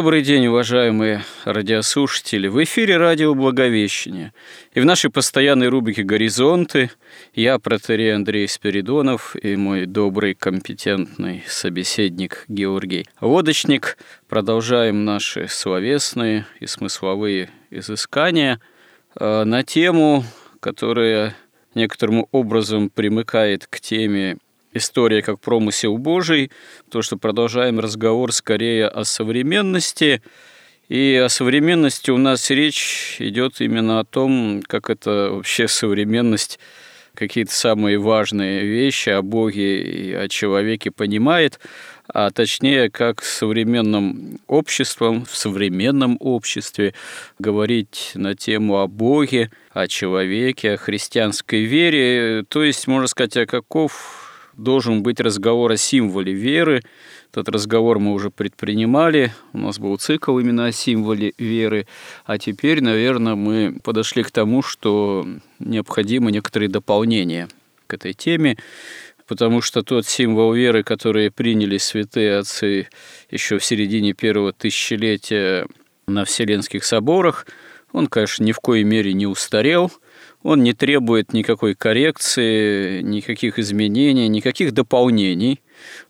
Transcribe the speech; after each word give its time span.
Добрый 0.00 0.22
день, 0.22 0.46
уважаемые 0.46 1.24
радиослушатели. 1.44 2.48
В 2.48 2.64
эфире 2.64 2.96
радио 2.96 3.34
«Благовещение». 3.34 4.32
И 4.72 4.80
в 4.80 4.86
нашей 4.86 5.10
постоянной 5.10 5.68
рубрике 5.68 6.04
«Горизонты» 6.04 6.90
я, 7.34 7.58
протерей 7.58 8.14
Андрей 8.14 8.48
Спиридонов 8.48 9.36
и 9.36 9.56
мой 9.56 9.84
добрый, 9.84 10.32
компетентный 10.32 11.44
собеседник 11.46 12.46
Георгий 12.48 13.08
Лодочник 13.20 13.98
продолжаем 14.26 15.04
наши 15.04 15.48
словесные 15.48 16.46
и 16.60 16.66
смысловые 16.66 17.50
изыскания 17.68 18.58
э, 19.16 19.44
на 19.44 19.62
тему, 19.64 20.24
которая 20.60 21.36
некоторым 21.74 22.24
образом 22.32 22.88
примыкает 22.88 23.66
к 23.66 23.78
теме 23.80 24.38
история 24.72 25.22
как 25.22 25.40
промысел 25.40 25.98
Божий, 25.98 26.50
то, 26.90 27.02
что 27.02 27.16
продолжаем 27.16 27.80
разговор 27.80 28.32
скорее 28.32 28.86
о 28.86 29.04
современности. 29.04 30.22
И 30.88 31.14
о 31.24 31.28
современности 31.28 32.10
у 32.10 32.18
нас 32.18 32.50
речь 32.50 33.16
идет 33.20 33.60
именно 33.60 34.00
о 34.00 34.04
том, 34.04 34.62
как 34.66 34.90
это 34.90 35.30
вообще 35.32 35.68
современность 35.68 36.58
какие-то 37.14 37.52
самые 37.52 37.98
важные 37.98 38.64
вещи 38.64 39.10
о 39.10 39.22
Боге 39.22 39.82
и 39.82 40.14
о 40.14 40.28
человеке 40.28 40.90
понимает, 40.90 41.60
а 42.08 42.30
точнее, 42.30 42.90
как 42.90 43.22
современным 43.22 44.40
обществом, 44.46 45.24
в 45.24 45.36
современном 45.36 46.16
обществе 46.20 46.94
говорить 47.38 48.12
на 48.14 48.34
тему 48.34 48.78
о 48.78 48.86
Боге, 48.86 49.50
о 49.72 49.86
человеке, 49.86 50.72
о 50.72 50.76
христианской 50.76 51.64
вере, 51.64 52.44
то 52.48 52.64
есть, 52.64 52.86
можно 52.86 53.06
сказать, 53.06 53.36
о 53.36 53.46
каков 53.46 54.29
должен 54.60 55.02
быть 55.02 55.20
разговор 55.20 55.72
о 55.72 55.76
символе 55.76 56.32
веры. 56.32 56.82
Этот 57.32 57.48
разговор 57.48 57.98
мы 57.98 58.12
уже 58.12 58.30
предпринимали, 58.30 59.32
у 59.52 59.58
нас 59.58 59.78
был 59.78 59.96
цикл 59.96 60.38
именно 60.38 60.66
о 60.66 60.72
символе 60.72 61.32
веры, 61.38 61.86
а 62.24 62.38
теперь, 62.38 62.82
наверное, 62.82 63.36
мы 63.36 63.78
подошли 63.82 64.22
к 64.22 64.30
тому, 64.30 64.62
что 64.62 65.26
необходимы 65.58 66.32
некоторые 66.32 66.68
дополнения 66.68 67.48
к 67.86 67.94
этой 67.94 68.12
теме, 68.12 68.56
потому 69.26 69.62
что 69.62 69.82
тот 69.82 70.06
символ 70.06 70.52
веры, 70.52 70.82
который 70.82 71.30
приняли 71.30 71.78
святые 71.78 72.38
отцы 72.38 72.88
еще 73.30 73.58
в 73.58 73.64
середине 73.64 74.12
первого 74.12 74.52
тысячелетия 74.52 75.66
на 76.06 76.24
Вселенских 76.24 76.84
соборах, 76.84 77.46
он, 77.92 78.08
конечно, 78.08 78.44
ни 78.44 78.52
в 78.52 78.58
коей 78.58 78.84
мере 78.84 79.12
не 79.12 79.26
устарел– 79.26 79.90
он 80.42 80.62
не 80.62 80.72
требует 80.72 81.32
никакой 81.32 81.74
коррекции, 81.74 83.02
никаких 83.02 83.58
изменений, 83.58 84.28
никаких 84.28 84.72
дополнений, 84.72 85.60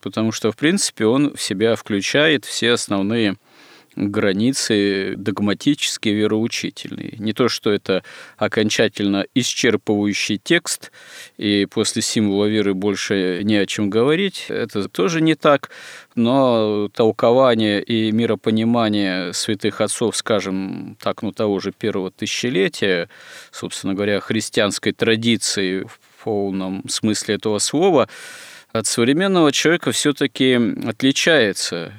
потому 0.01 0.31
что, 0.31 0.51
в 0.51 0.57
принципе, 0.57 1.05
он 1.05 1.35
в 1.35 1.41
себя 1.41 1.75
включает 1.75 2.45
все 2.45 2.71
основные 2.71 3.35
границы 3.95 5.15
догматические, 5.17 6.15
вероучительные. 6.15 7.15
Не 7.17 7.33
то, 7.33 7.49
что 7.49 7.71
это 7.71 8.03
окончательно 8.37 9.25
исчерпывающий 9.35 10.39
текст, 10.41 10.91
и 11.37 11.67
после 11.69 12.01
символа 12.01 12.45
веры 12.45 12.73
больше 12.73 13.41
не 13.43 13.57
о 13.57 13.65
чем 13.65 13.89
говорить, 13.89 14.45
это 14.49 14.87
тоже 14.87 15.21
не 15.21 15.35
так, 15.35 15.71
но 16.15 16.89
толкование 16.93 17.83
и 17.83 18.11
миропонимание 18.11 19.33
святых 19.33 19.81
отцов, 19.81 20.15
скажем 20.15 20.97
так, 21.01 21.21
ну 21.21 21.31
того 21.31 21.59
же 21.59 21.71
первого 21.71 22.11
тысячелетия, 22.11 23.09
собственно 23.51 23.93
говоря, 23.93 24.19
христианской 24.19 24.93
традиции 24.93 25.81
в 25.83 25.99
полном 26.23 26.87
смысле 26.87 27.35
этого 27.35 27.59
слова, 27.59 28.07
от 28.71 28.87
современного 28.87 29.51
человека 29.51 29.91
все-таки 29.91 30.57
отличается 30.85 31.91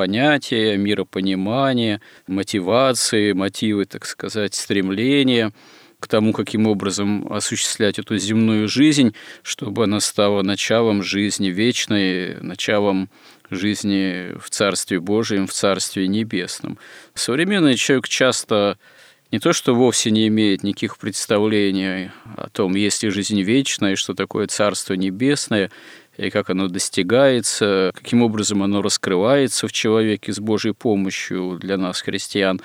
понятия, 0.00 0.78
миропонимания, 0.78 2.00
мотивации, 2.26 3.32
мотивы, 3.32 3.84
так 3.84 4.06
сказать, 4.06 4.54
стремления 4.54 5.52
к 5.98 6.08
тому, 6.08 6.32
каким 6.32 6.66
образом 6.66 7.30
осуществлять 7.30 7.98
эту 7.98 8.16
земную 8.16 8.66
жизнь, 8.66 9.14
чтобы 9.42 9.84
она 9.84 10.00
стала 10.00 10.40
началом 10.40 11.02
жизни 11.02 11.48
вечной, 11.48 12.36
началом 12.40 13.10
жизни 13.50 14.38
в 14.38 14.48
Царстве 14.48 15.00
Божьем, 15.00 15.46
в 15.46 15.52
Царстве 15.52 16.08
Небесном. 16.08 16.78
Современный 17.12 17.74
человек 17.74 18.08
часто 18.08 18.78
не 19.30 19.38
то, 19.38 19.52
что 19.52 19.74
вовсе 19.74 20.10
не 20.10 20.28
имеет 20.28 20.62
никаких 20.62 20.96
представлений 20.96 22.10
о 22.38 22.48
том, 22.48 22.74
есть 22.74 23.02
ли 23.02 23.10
жизнь 23.10 23.42
вечная, 23.42 23.96
что 23.96 24.14
такое 24.14 24.46
Царство 24.46 24.94
Небесное, 24.94 25.70
и 26.20 26.28
как 26.28 26.50
оно 26.50 26.68
достигается, 26.68 27.92
каким 27.94 28.22
образом 28.22 28.62
оно 28.62 28.82
раскрывается 28.82 29.66
в 29.66 29.72
человеке 29.72 30.32
с 30.32 30.38
Божьей 30.38 30.72
помощью 30.72 31.58
для 31.58 31.78
нас, 31.78 32.02
христиан. 32.02 32.60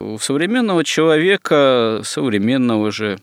У 0.00 0.18
современного 0.18 0.82
человека, 0.82 2.00
современного 2.02 2.90
же 2.90 3.18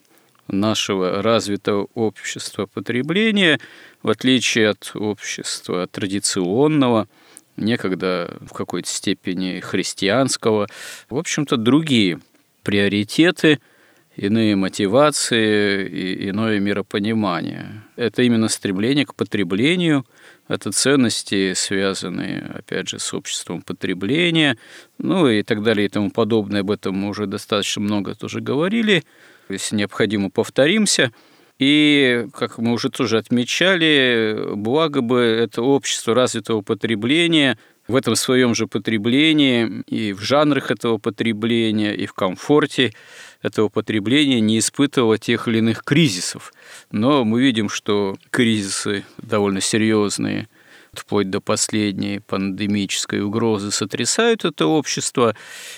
нашего 0.47 1.21
развитого 1.21 1.87
общества 1.95 2.65
потребления, 2.65 3.59
в 4.01 4.09
отличие 4.09 4.69
от 4.69 4.91
общества 4.93 5.85
традиционного, 5.87 7.09
некогда 7.57 8.37
в 8.39 8.53
какой-то 8.53 8.89
степени 8.89 9.59
христианского, 9.59 10.67
в 11.09 11.17
общем-то, 11.17 11.57
другие 11.57 12.21
приоритеты– 12.63 13.59
иные 14.15 14.55
мотивации 14.55 15.87
и 15.87 16.29
иное 16.29 16.59
миропонимание. 16.59 17.83
Это 17.95 18.21
именно 18.21 18.47
стремление 18.47 19.05
к 19.05 19.15
потреблению, 19.15 20.05
это 20.47 20.71
ценности, 20.71 21.53
связанные, 21.53 22.51
опять 22.53 22.89
же, 22.89 22.99
с 22.99 23.13
обществом 23.13 23.61
потребления, 23.61 24.57
ну 24.97 25.27
и 25.27 25.41
так 25.43 25.63
далее 25.63 25.85
и 25.85 25.89
тому 25.89 26.11
подобное. 26.11 26.61
Об 26.61 26.71
этом 26.71 26.95
мы 26.95 27.09
уже 27.09 27.25
достаточно 27.25 27.81
много 27.81 28.15
тоже 28.15 28.41
говорили. 28.41 29.03
Если 29.49 29.75
необходимо, 29.75 30.29
повторимся. 30.29 31.11
И, 31.59 32.27
как 32.33 32.57
мы 32.57 32.73
уже 32.73 32.89
тоже 32.89 33.17
отмечали, 33.17 34.53
благо 34.55 35.01
бы 35.01 35.19
это 35.19 35.61
общество 35.61 36.13
развитого 36.13 36.61
потребления– 36.61 37.57
в 37.87 37.95
этом 37.95 38.15
своем 38.15 38.55
же 38.55 38.67
потреблении 38.67 39.83
и 39.87 40.13
в 40.13 40.21
жанрах 40.21 40.71
этого 40.71 40.97
потребления, 40.97 41.93
и 41.93 42.05
в 42.05 42.13
комфорте 42.13 42.93
этого 43.43 43.69
потребления 43.69 44.39
не 44.39 44.57
испытывало 44.57 45.19
тех 45.19 45.47
или 45.47 45.59
иных 45.59 45.83
кризисов. 45.83 46.53
Но 46.91 47.23
мы 47.23 47.41
видим, 47.41 47.69
что 47.69 48.15
кризисы 48.31 49.05
довольно 49.17 49.61
серьезные, 49.61 50.47
вплоть 50.93 51.29
до 51.29 51.41
последней 51.41 52.19
пандемической 52.19 53.21
угрозы, 53.21 53.71
сотрясают 53.71 54.45
это 54.45 54.65
общество. 54.65 55.35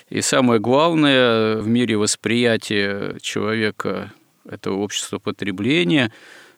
И 0.09 0.21
самое 0.21 0.59
главное 0.59 1.57
в 1.57 1.67
мире 1.67 1.97
восприятия 1.97 3.17
человека 3.19 4.13
этого 4.47 4.75
общества 4.77 5.17
потребления 5.17 6.11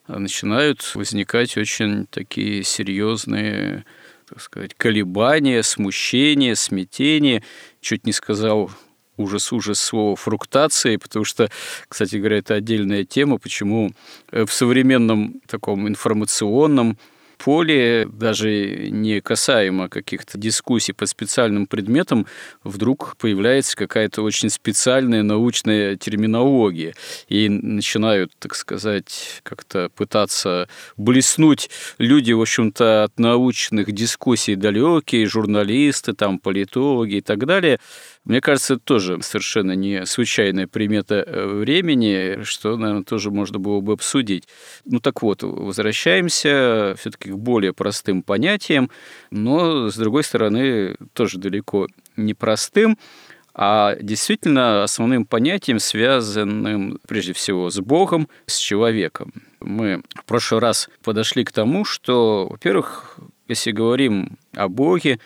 начинают 0.08 0.94
возникать 0.94 1.56
очень 1.58 2.06
такие 2.08 2.64
серьезные 2.64 3.86
так 4.30 4.42
сказать, 4.42 4.74
колебания, 4.74 5.64
смущение, 5.64 6.58
смятение. 6.58 7.44
Чуть 7.80 8.06
не 8.06 8.12
сказал 8.12 8.70
ужас-ужас 9.18 9.80
слова 9.80 10.16
фруктации, 10.16 10.98
потому 10.98 11.26
что, 11.26 11.50
кстати 11.88 12.16
говоря, 12.16 12.38
это 12.38 12.56
отдельная 12.56 13.04
тема, 13.04 13.38
почему 13.38 13.92
э, 14.32 14.46
в 14.46 14.54
современном 14.54 15.42
таком 15.48 15.88
информационном 15.88 16.98
поле, 17.38 18.08
даже 18.12 18.90
не 18.90 19.22
касаемо 19.22 19.90
каких-то 19.90 20.38
дискуссий 20.38 20.94
по 20.94 21.06
специальным 21.06 21.68
предметам, 21.68 22.26
вдруг 22.64 23.16
появляется 23.18 23.76
какая-то 23.76 24.22
очень 24.24 24.50
специальная 24.50 25.24
научная 25.24 25.96
терминология. 25.96 26.96
И 27.30 27.48
начинают, 27.50 28.32
так 28.40 28.56
сказать, 28.56 29.42
как-то 29.44 29.90
пытаться 29.96 30.68
блеснуть 30.98 31.70
люди, 31.98 32.32
в 32.32 32.42
общем-то, 32.42 33.06
от 33.06 33.20
научных 33.20 33.92
дискуссий 33.92 34.56
далекие, 34.56 35.28
журналисты, 35.28 36.14
там, 36.14 36.40
политологи 36.40 37.16
и 37.16 37.22
так 37.22 37.46
далее. 37.46 37.80
Мне 38.28 38.42
кажется, 38.42 38.74
это 38.74 38.84
тоже 38.84 39.22
совершенно 39.22 39.72
не 39.72 40.06
случайная 40.06 40.68
примета 40.68 41.24
э, 41.26 41.48
времени, 41.48 42.44
что, 42.44 42.76
наверное, 42.76 43.06
тоже 43.06 43.32
можно 43.32 43.58
было 43.58 43.80
бы 43.80 43.94
обсудить. 43.94 44.50
Ну 44.84 45.00
так 45.00 45.22
вот, 45.22 45.44
возвращаемся 45.44 46.94
все-таки 47.00 47.32
к 47.32 47.38
более 47.38 47.72
простым 47.72 48.24
понятиям, 48.24 48.92
но, 49.32 49.90
с 49.90 49.96
другой 49.96 50.26
стороны, 50.26 50.98
тоже 51.14 51.38
далеко 51.38 51.88
не 52.18 52.34
простым 52.34 52.98
а 53.60 53.96
действительно 54.00 54.84
основным 54.84 55.26
понятием, 55.26 55.80
связанным 55.80 57.00
прежде 57.08 57.34
всего 57.34 57.72
с 57.72 57.80
Богом, 57.80 58.28
с 58.46 58.58
человеком. 58.58 59.34
Мы 59.60 60.04
в 60.14 60.26
прошлый 60.26 60.62
раз 60.62 60.90
подошли 61.04 61.44
к 61.44 61.52
тому, 61.52 61.84
что, 61.84 62.48
во-первых, 62.52 63.18
если 63.48 63.72
говорим 63.72 64.38
о 64.54 64.68
Боге, 64.68 65.20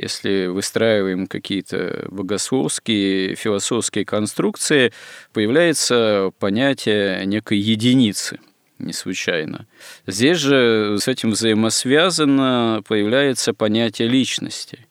если 0.00 0.46
выстраиваем 0.46 1.26
какие-то 1.26 2.06
богословские, 2.10 3.34
философские 3.34 4.04
конструкции, 4.04 4.92
появляется 5.32 6.30
понятие 6.38 7.24
некой 7.26 7.58
единицы 7.58 8.38
не 8.80 8.92
случайно. 8.92 9.66
Здесь 10.06 10.38
же 10.38 10.96
с 10.98 11.06
этим 11.06 11.32
взаимосвязано 11.32 12.82
появляется 12.88 13.52
понятие 13.52 14.08
личности. 14.08 14.86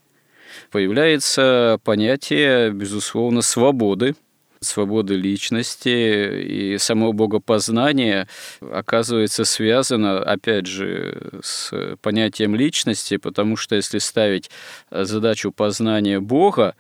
Появляется 0.72 1.80
понятие, 1.84 2.72
безусловно, 2.72 3.42
свободы, 3.42 4.16
свободы 4.62 5.16
личности 5.16 6.44
и 6.44 6.78
само 6.78 7.14
богопознание 7.14 8.28
оказывается 8.62 9.46
связано, 9.46 10.20
опять 10.20 10.66
же, 10.66 11.40
с 11.42 11.72
понятием 12.02 12.56
личности, 12.56 13.18
потому 13.18 13.56
что 13.56 13.76
если 13.76 14.00
ставить 14.00 14.50
задачу 14.92 15.52
познания 15.52 16.20
Бога, 16.20 16.76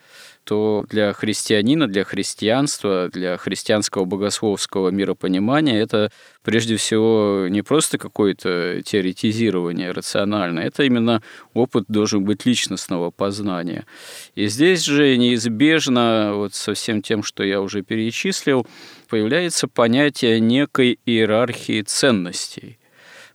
то 0.50 0.84
для 0.90 1.13
христианина, 1.13 1.88
для 1.88 2.04
христианства, 2.04 3.07
для 3.13 3.38
христианского 3.38 4.06
богословского 4.06 4.90
миропонимания 4.90 5.80
это 5.80 6.12
прежде 6.44 6.75
всего 6.75 7.46
не 7.48 7.62
просто 7.62 8.00
какое-то 8.00 8.81
теоретизирование 8.84 9.92
рациональное, 9.92 10.66
это 10.66 10.81
именно 10.81 11.22
опыт 11.54 11.86
должен 11.88 12.24
быть 12.24 12.48
личностного 12.48 13.12
познания. 13.12 13.86
И 14.34 14.48
здесь 14.48 14.81
же 14.86 15.18
неизбежно, 15.18 16.31
вот 16.34 16.56
со 16.56 16.74
всем 16.74 17.04
тем, 17.04 17.22
что 17.22 17.44
я 17.44 17.62
уже 17.62 17.84
перечислил, 17.84 18.66
появляется 19.07 19.68
понятие 19.68 20.40
некой 20.40 20.98
иерархии 21.06 21.84
ценностей. 21.84 22.80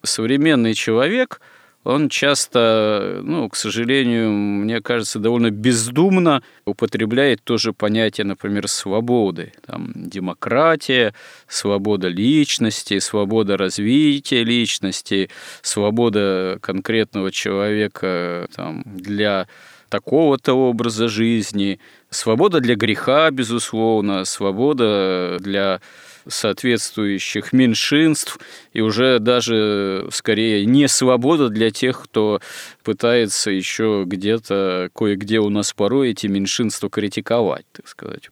Современный 0.02 0.74
человек– 0.74 1.40
он 1.84 2.08
часто, 2.08 3.20
ну, 3.22 3.48
к 3.50 3.56
сожалению, 3.56 4.32
мне 4.32 4.80
кажется, 4.80 5.18
довольно 5.18 5.50
бездумно 5.50 6.42
употребляет 6.64 7.44
тоже 7.44 7.72
понятие, 7.74 8.24
например, 8.24 8.68
свободы. 8.68 9.52
Там, 9.66 9.92
демократия, 9.94 11.14
свобода 11.46 12.08
личности, 12.08 12.98
свобода 12.98 13.58
развития 13.58 14.44
личности, 14.44 15.28
свобода 15.60 16.58
конкретного 16.62 17.30
человека 17.30 18.48
там, 18.56 18.82
для 18.86 19.46
такого-то 19.90 20.54
образа 20.54 21.08
жизни, 21.08 21.78
свобода 22.08 22.60
для 22.60 22.76
греха, 22.76 23.30
безусловно, 23.30 24.24
свобода 24.24 25.36
для 25.38 25.80
соответствующих 26.26 27.52
меньшинств 27.52 28.38
и 28.72 28.80
уже 28.80 29.18
даже 29.18 30.08
скорее 30.10 30.64
не 30.66 30.88
свобода 30.88 31.48
для 31.48 31.70
тех, 31.70 32.02
кто 32.02 32.40
пытается 32.82 33.50
еще 33.50 34.04
где-то, 34.06 34.90
кое-где 34.94 35.40
у 35.40 35.48
нас 35.48 35.72
порой 35.72 36.10
эти 36.10 36.26
меньшинства 36.26 36.88
критиковать, 36.90 37.66
так 37.72 37.88
сказать. 37.88 38.30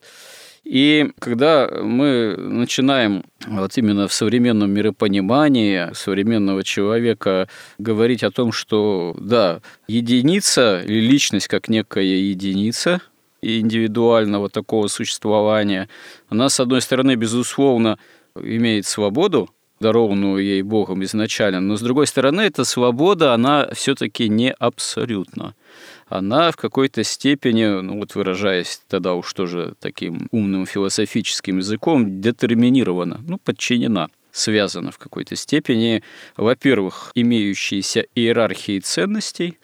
И 0.63 1.11
когда 1.19 1.69
мы 1.69 2.35
начинаем 2.37 3.25
вот 3.45 3.77
именно 3.77 4.07
в 4.07 4.13
современном 4.13 4.71
миропонимании 4.71 5.93
современного 5.93 6.63
человека 6.63 7.49
говорить 7.77 8.23
о 8.23 8.31
том, 8.31 8.53
что 8.53 9.13
да, 9.19 9.61
единица 9.87 10.81
или 10.85 11.01
личность 11.01 11.49
как 11.49 11.67
некая 11.67 12.03
единица– 12.03 13.01
индивидуального 13.43 14.49
такого 14.49 14.87
существования, 14.87 15.89
она, 16.29 16.49
с 16.49 16.59
одной 16.59 16.81
стороны, 16.81 17.15
безусловно, 17.15 17.97
имеет 18.35 18.85
свободу, 18.85 19.49
дарованную 19.79 20.43
ей 20.43 20.61
Богом 20.61 21.03
изначально, 21.03 21.59
но 21.59 21.75
с 21.75 21.81
другой 21.81 22.07
стороны, 22.07 22.41
эта 22.41 22.63
свобода, 22.63 23.33
она 23.33 23.69
все-таки 23.73 24.29
не 24.29 24.51
абсолютна. 24.51 25.55
Она 26.07 26.51
в 26.51 26.55
какой-то 26.55 27.03
степени, 27.03 27.81
ну 27.81 27.99
вот 27.99 28.15
выражаясь 28.15 28.81
тогда 28.87 29.13
уж 29.13 29.33
тоже 29.33 29.73
таким 29.79 30.27
умным 30.31 30.65
философическим 30.65 31.57
языком, 31.57 32.21
детерминирована, 32.21 33.21
ну, 33.27 33.37
подчинена 33.37 34.09
связана 34.31 34.91
в 34.91 34.97
какой-то 34.97 35.35
степени, 35.35 36.03
во-первых, 36.37 37.11
имеющейся 37.15 38.05
иерархией 38.15 38.79
ценностей, 38.79 39.59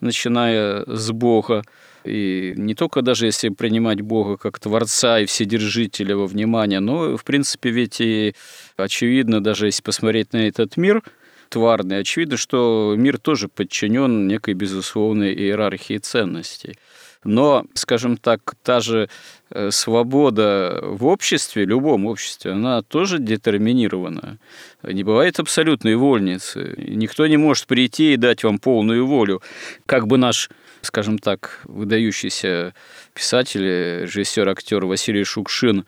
начиная 0.00 0.84
с 0.86 1.10
Бога, 1.10 1.64
и 2.04 2.52
не 2.56 2.74
только 2.74 3.02
даже 3.02 3.26
если 3.26 3.48
принимать 3.48 4.00
Бога 4.00 4.36
как 4.36 4.58
Творца 4.58 5.20
и 5.20 5.26
Вседержителя 5.26 6.16
во 6.16 6.26
внимание, 6.26 6.80
но, 6.80 7.16
в 7.16 7.24
принципе, 7.24 7.70
ведь 7.70 8.00
и 8.00 8.34
очевидно, 8.76 9.42
даже 9.42 9.66
если 9.66 9.82
посмотреть 9.82 10.32
на 10.32 10.48
этот 10.48 10.76
мир, 10.76 11.02
тварный, 11.48 12.00
очевидно, 12.00 12.36
что 12.36 12.94
мир 12.96 13.18
тоже 13.18 13.48
подчинен 13.48 14.26
некой 14.26 14.54
безусловной 14.54 15.32
иерархии 15.34 15.98
ценностей. 15.98 16.78
Но, 17.24 17.64
скажем 17.72 18.18
так, 18.18 18.54
та 18.62 18.80
же 18.80 19.08
э, 19.50 19.70
свобода 19.70 20.80
в 20.82 21.06
обществе, 21.06 21.64
любом 21.64 22.04
обществе, 22.04 22.52
она 22.52 22.82
тоже 22.82 23.18
детерминирована. 23.18 24.38
Не 24.82 25.04
бывает 25.04 25.40
абсолютной 25.40 25.96
вольницы. 25.96 26.74
Никто 26.76 27.26
не 27.26 27.38
может 27.38 27.66
прийти 27.66 28.12
и 28.12 28.18
дать 28.18 28.44
вам 28.44 28.58
полную 28.58 29.06
волю. 29.06 29.42
Как 29.86 30.06
бы 30.06 30.18
наш 30.18 30.50
скажем 30.84 31.18
так, 31.18 31.60
выдающийся 31.64 32.74
писатель, 33.14 33.62
режиссер, 34.02 34.48
актер 34.48 34.84
Василий 34.86 35.24
Шукшин 35.24 35.84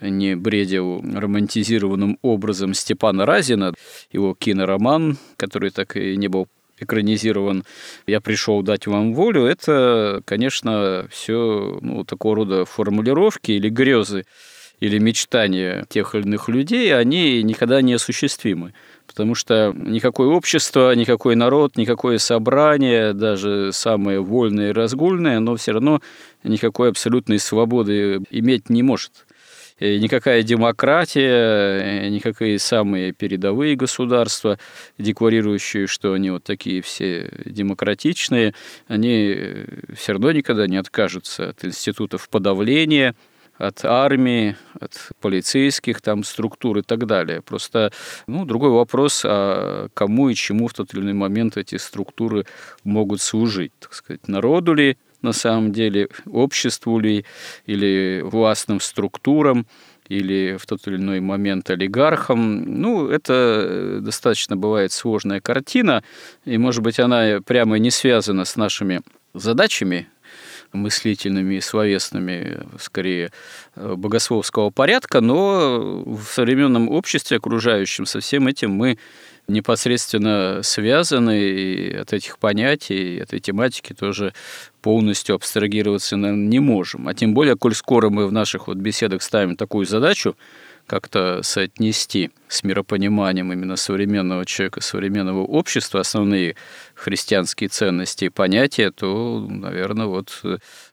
не 0.00 0.36
бредил 0.36 1.02
романтизированным 1.02 2.18
образом 2.22 2.74
Степана 2.74 3.26
Разина, 3.26 3.74
его 4.10 4.34
кинороман, 4.34 5.18
который 5.36 5.70
так 5.70 5.96
и 5.96 6.16
не 6.16 6.28
был 6.28 6.48
экранизирован. 6.78 7.64
«Я 8.06 8.20
пришел 8.20 8.62
дать 8.62 8.86
вам 8.86 9.14
волю», 9.14 9.44
это, 9.44 10.22
конечно, 10.24 11.08
все 11.10 11.78
ну, 11.80 12.04
такого 12.04 12.36
рода 12.36 12.64
формулировки 12.64 13.52
или 13.52 13.70
грезы, 13.70 14.26
или 14.80 14.98
мечтания 14.98 15.86
тех 15.88 16.14
или 16.14 16.24
иных 16.24 16.48
людей, 16.48 16.94
они 16.94 17.42
никогда 17.42 17.80
не 17.80 17.94
осуществимы 17.94 18.74
потому 19.06 19.34
что 19.34 19.72
никакое 19.76 20.28
общество, 20.28 20.94
никакой 20.94 21.36
народ, 21.36 21.76
никакое 21.76 22.18
собрание, 22.18 23.12
даже 23.12 23.72
самое 23.72 24.20
вольное 24.20 24.70
и 24.70 24.72
разгульное, 24.72 25.38
оно 25.38 25.56
все 25.56 25.72
равно 25.72 26.00
никакой 26.44 26.90
абсолютной 26.90 27.38
свободы 27.38 28.22
иметь 28.30 28.68
не 28.70 28.82
может. 28.82 29.26
И 29.78 29.98
никакая 29.98 30.42
демократия, 30.42 32.08
никакие 32.08 32.58
самые 32.58 33.12
передовые 33.12 33.76
государства, 33.76 34.58
декларирующие, 34.96 35.86
что 35.86 36.14
они 36.14 36.30
вот 36.30 36.44
такие 36.44 36.80
все 36.80 37.30
демократичные, 37.44 38.54
они 38.88 39.38
все 39.94 40.12
равно 40.12 40.32
никогда 40.32 40.66
не 40.66 40.78
откажутся 40.78 41.50
от 41.50 41.62
институтов 41.66 42.30
подавления, 42.30 43.14
от 43.58 43.84
армии, 43.84 44.56
от 44.78 45.10
полицейских 45.20 46.00
там 46.00 46.24
структур 46.24 46.78
и 46.78 46.82
так 46.82 47.06
далее. 47.06 47.42
Просто 47.42 47.92
ну, 48.26 48.44
другой 48.44 48.70
вопрос, 48.70 49.22
а 49.24 49.88
кому 49.94 50.28
и 50.28 50.34
чему 50.34 50.68
в 50.68 50.74
тот 50.74 50.92
или 50.94 51.00
иной 51.00 51.14
момент 51.14 51.56
эти 51.56 51.76
структуры 51.76 52.46
могут 52.84 53.20
служить, 53.20 53.72
так 53.78 53.94
сказать, 53.94 54.28
народу 54.28 54.74
ли 54.74 54.96
на 55.22 55.32
самом 55.32 55.72
деле, 55.72 56.08
обществу 56.26 57.00
ли 57.00 57.24
или 57.64 58.22
властным 58.22 58.80
структурам, 58.80 59.66
или 60.08 60.56
в 60.56 60.66
тот 60.66 60.86
или 60.86 60.96
иной 60.96 61.20
момент 61.20 61.68
олигархам. 61.70 62.80
Ну, 62.80 63.08
это 63.08 63.98
достаточно 64.00 64.56
бывает 64.56 64.92
сложная 64.92 65.40
картина, 65.40 66.04
и, 66.44 66.58
может 66.58 66.82
быть, 66.82 67.00
она 67.00 67.40
прямо 67.44 67.78
не 67.78 67.90
связана 67.90 68.44
с 68.44 68.56
нашими 68.56 69.00
задачами 69.34 70.08
мыслительными 70.72 71.54
и 71.56 71.60
словесными, 71.60 72.60
скорее, 72.78 73.30
э, 73.74 73.94
богословского 73.96 74.70
порядка, 74.70 75.20
но 75.20 76.02
в 76.04 76.24
современном 76.24 76.88
обществе 76.88 77.36
окружающем 77.36 78.06
со 78.06 78.20
всем 78.20 78.46
этим 78.48 78.72
мы 78.72 78.98
непосредственно 79.48 80.60
связаны, 80.62 81.40
и 81.40 81.94
от 81.94 82.12
этих 82.12 82.38
понятий, 82.38 83.16
этой 83.16 83.38
тематики 83.40 83.92
тоже 83.92 84.32
полностью 84.82 85.36
абстрагироваться 85.36 86.16
не 86.16 86.58
можем. 86.58 87.08
А 87.08 87.14
тем 87.14 87.34
более, 87.34 87.56
коль 87.56 87.74
скоро 87.74 88.10
мы 88.10 88.26
в 88.26 88.32
наших 88.32 88.66
вот 88.66 88.76
беседах 88.78 89.22
ставим 89.22 89.56
такую 89.56 89.86
задачу, 89.86 90.36
как-то 90.86 91.40
соотнести 91.42 92.30
с 92.48 92.62
миропониманием 92.62 93.52
именно 93.52 93.76
современного 93.76 94.46
человека, 94.46 94.80
современного 94.80 95.40
общества 95.40 96.00
основные 96.00 96.54
христианские 96.94 97.68
ценности 97.68 98.26
и 98.26 98.28
понятия, 98.28 98.90
то, 98.90 99.44
наверное, 99.48 100.06
вот 100.06 100.42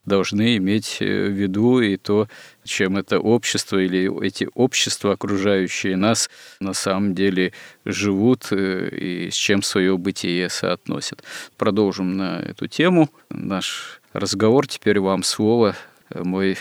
должны 0.05 0.57
иметь 0.57 0.97
в 0.99 1.29
виду 1.29 1.79
и 1.79 1.97
то, 1.97 2.27
чем 2.63 2.97
это 2.97 3.19
общество 3.19 3.77
или 3.77 4.25
эти 4.25 4.49
общества, 4.55 5.13
окружающие 5.13 5.95
нас, 5.95 6.29
на 6.59 6.73
самом 6.73 7.13
деле 7.13 7.53
живут 7.85 8.47
э, 8.51 8.89
и 8.89 9.29
с 9.29 9.35
чем 9.35 9.61
свое 9.61 9.97
бытие 9.97 10.49
соотносят. 10.49 11.23
Продолжим 11.57 12.17
на 12.17 12.39
эту 12.39 12.67
тему 12.67 13.09
наш 13.29 14.01
разговор. 14.13 14.67
Теперь 14.67 14.99
вам 14.99 15.23
слово, 15.23 15.75
мой 16.13 16.57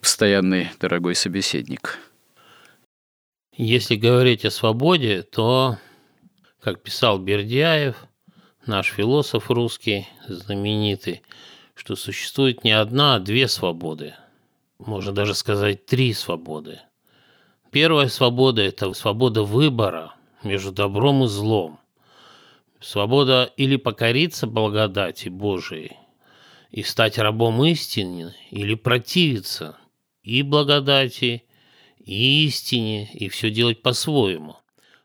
постоянный 0.00 0.70
дорогой 0.80 1.14
собеседник. 1.14 1.98
Если 3.56 3.96
говорить 3.96 4.44
о 4.44 4.50
свободе, 4.50 5.22
то, 5.22 5.78
как 6.60 6.82
писал 6.82 7.18
Бердяев, 7.18 8.06
наш 8.66 8.88
философ 8.88 9.50
русский, 9.50 10.06
знаменитый, 10.28 11.22
что 11.74 11.96
существует 11.96 12.64
не 12.64 12.72
одна, 12.72 13.14
а 13.14 13.18
две 13.18 13.48
свободы. 13.48 14.14
Можно 14.78 15.12
даже 15.12 15.34
сказать 15.34 15.86
три 15.86 16.12
свободы. 16.12 16.80
Первая 17.70 18.08
свобода– 18.08 18.60
это 18.62 18.92
свобода 18.92 19.42
выбора 19.42 20.12
между 20.42 20.70
добром 20.70 21.24
и 21.24 21.26
злом. 21.26 21.80
Свобода 22.78 23.50
или 23.56 23.76
покориться 23.76 24.46
благодати 24.46 25.30
Божией 25.30 25.96
и 26.70 26.82
стать 26.82 27.16
рабом 27.16 27.64
истины, 27.64 28.34
или 28.50 28.74
противиться 28.74 29.78
и 30.22 30.42
благодати, 30.42 31.45
и 32.06 32.46
истине, 32.46 33.10
и 33.12 33.28
все 33.28 33.50
делать 33.50 33.82
по-своему. 33.82 34.56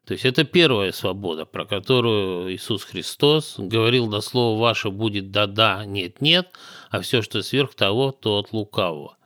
То 0.05 0.13
есть 0.13 0.25
это 0.25 0.43
первая 0.43 0.91
свобода, 0.91 1.45
про 1.45 1.65
которую 1.65 2.53
Иисус 2.53 2.83
Христос 2.83 3.55
говорил 3.57 4.07
до 4.07 4.21
слова 4.21 4.59
«ваше 4.59 4.89
будет 4.89 5.31
да-да, 5.31 5.85
нет-нет», 5.85 6.51
а 6.89 7.01
все, 7.01 7.21
что 7.21 7.41
сверх 7.41 7.75
того, 7.75 8.11
то 8.11 8.37
от 8.37 8.51
лукавого. 8.51 9.17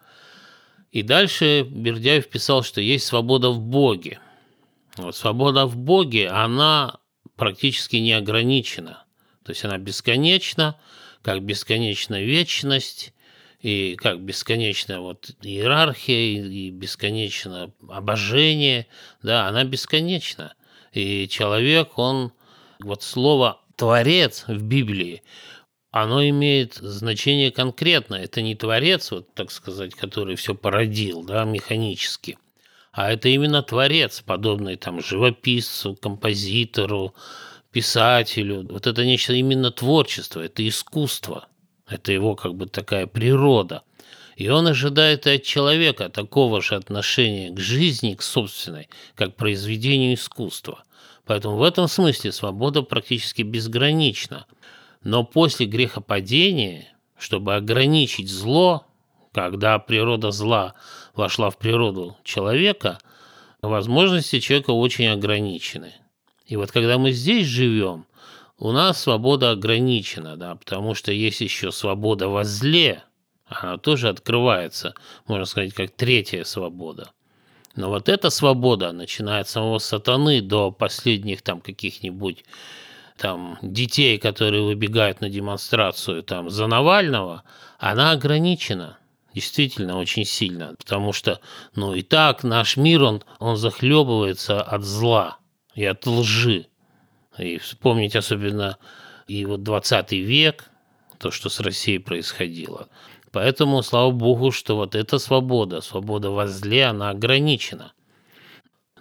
И 0.91 1.01
дальше 1.01 1.63
Бердяев 1.63 2.27
писал, 2.27 2.63
что 2.63 2.81
есть 2.81 3.05
свобода 3.05 3.49
в 3.49 3.59
Боге. 3.59 4.19
Вот 4.97 5.15
свобода 5.15 5.65
в 5.65 5.75
Боге, 5.75 6.29
она 6.29 6.99
практически 7.35 7.97
не 7.97 8.13
ограничена. 8.13 9.03
То 9.43 9.51
есть 9.51 9.65
она 9.65 9.77
бесконечна, 9.77 10.79
как 11.21 11.41
бесконечна 11.43 12.21
вечность, 12.21 13.13
и 13.65 13.95
как 13.95 14.21
бесконечная 14.21 14.99
вот 14.99 15.31
иерархия, 15.41 16.43
и 16.43 16.69
бесконечно 16.69 17.71
обожение, 17.89 18.85
да, 19.23 19.47
она 19.47 19.63
бесконечна. 19.63 20.53
И 20.93 21.27
человек, 21.27 21.97
он, 21.97 22.31
вот 22.79 23.01
слово 23.01 23.59
«творец» 23.75 24.43
в 24.47 24.61
Библии, 24.61 25.23
оно 25.89 26.23
имеет 26.29 26.75
значение 26.75 27.51
конкретное. 27.51 28.25
Это 28.25 28.43
не 28.43 28.53
творец, 28.53 29.09
вот 29.09 29.33
так 29.33 29.49
сказать, 29.49 29.95
который 29.95 30.35
все 30.35 30.53
породил, 30.53 31.23
да, 31.23 31.43
механически, 31.43 32.37
а 32.91 33.11
это 33.11 33.29
именно 33.29 33.63
творец, 33.63 34.21
подобный 34.21 34.75
там 34.75 35.01
живописцу, 35.01 35.95
композитору, 35.95 37.15
писателю. 37.71 38.67
Вот 38.69 38.85
это 38.85 39.03
нечто 39.03 39.33
именно 39.33 39.71
творчество, 39.71 40.41
это 40.41 40.67
искусство– 40.67 41.47
это 41.87 42.11
его 42.11 42.35
как 42.35 42.55
бы 42.55 42.65
такая 42.65 43.07
природа. 43.07 43.83
И 44.35 44.49
он 44.49 44.67
ожидает 44.67 45.27
и 45.27 45.35
от 45.35 45.43
человека 45.43 46.09
такого 46.09 46.61
же 46.61 46.75
отношения 46.75 47.51
к 47.51 47.59
жизни, 47.59 48.15
к 48.15 48.21
собственной, 48.21 48.89
как 49.15 49.33
к 49.33 49.37
произведению 49.37 50.15
искусства. 50.15 50.83
Поэтому 51.25 51.57
в 51.57 51.63
этом 51.63 51.87
смысле 51.87 52.31
свобода 52.31 52.81
практически 52.81 53.43
безгранична. 53.43 54.45
Но 55.03 55.23
после 55.23 55.67
грехопадения, 55.67 56.87
чтобы 57.17 57.55
ограничить 57.55 58.29
зло, 58.29 58.85
когда 59.33 59.79
природа 59.79 60.31
зла 60.31 60.73
вошла 61.13 61.49
в 61.49 61.57
природу 61.57 62.17
человека, 62.23 62.99
возможности 63.61 64.39
человека 64.39 64.71
очень 64.71 65.07
ограничены. 65.07 65.93
И 66.45 66.57
вот 66.57 66.71
когда 66.71 66.97
мы 66.97 67.11
здесь 67.11 67.47
живем, 67.47 68.05
у 68.57 68.71
нас 68.71 69.01
свобода 69.01 69.51
ограничена, 69.51 70.37
да, 70.37 70.55
потому 70.55 70.95
что 70.95 71.11
есть 71.11 71.41
еще 71.41 71.71
свобода 71.71 72.29
во 72.29 72.43
зле, 72.43 73.03
она 73.45 73.77
тоже 73.77 74.09
открывается, 74.09 74.93
можно 75.27 75.45
сказать, 75.45 75.73
как 75.73 75.91
третья 75.91 76.43
свобода. 76.43 77.11
Но 77.75 77.89
вот 77.89 78.07
эта 78.07 78.29
свобода, 78.29 78.91
начиная 78.91 79.41
от 79.41 79.49
самого 79.49 79.79
сатаны 79.79 80.41
до 80.41 80.71
последних 80.71 81.41
там 81.41 81.59
каких-нибудь 81.59 82.45
там 83.17 83.57
детей, 83.61 84.17
которые 84.17 84.63
выбегают 84.63 85.21
на 85.21 85.29
демонстрацию 85.29 86.23
там 86.23 86.49
за 86.49 86.67
Навального, 86.67 87.43
она 87.77 88.11
ограничена 88.11 88.97
действительно 89.33 89.97
очень 89.97 90.23
сильно, 90.23 90.75
потому 90.77 91.11
что, 91.11 91.41
ну 91.75 91.93
и 91.93 92.01
так 92.01 92.43
наш 92.43 92.77
мир, 92.77 93.03
он, 93.03 93.23
он 93.39 93.57
захлебывается 93.57 94.61
от 94.61 94.83
зла 94.83 95.37
и 95.75 95.83
от 95.85 96.07
лжи. 96.07 96.67
И 97.37 97.57
вспомнить 97.57 98.15
особенно 98.15 98.77
и 99.27 99.45
вот 99.45 99.63
20 99.63 100.11
век, 100.13 100.69
то, 101.17 101.31
что 101.31 101.49
с 101.49 101.59
Россией 101.59 101.99
происходило. 101.99 102.87
Поэтому, 103.31 103.83
слава 103.83 104.11
богу, 104.11 104.51
что 104.51 104.75
вот 104.75 104.95
эта 104.95 105.19
свобода, 105.19 105.81
свобода 105.81 106.29
во 106.29 106.47
зле, 106.47 106.85
она 106.85 107.09
ограничена. 107.09 107.93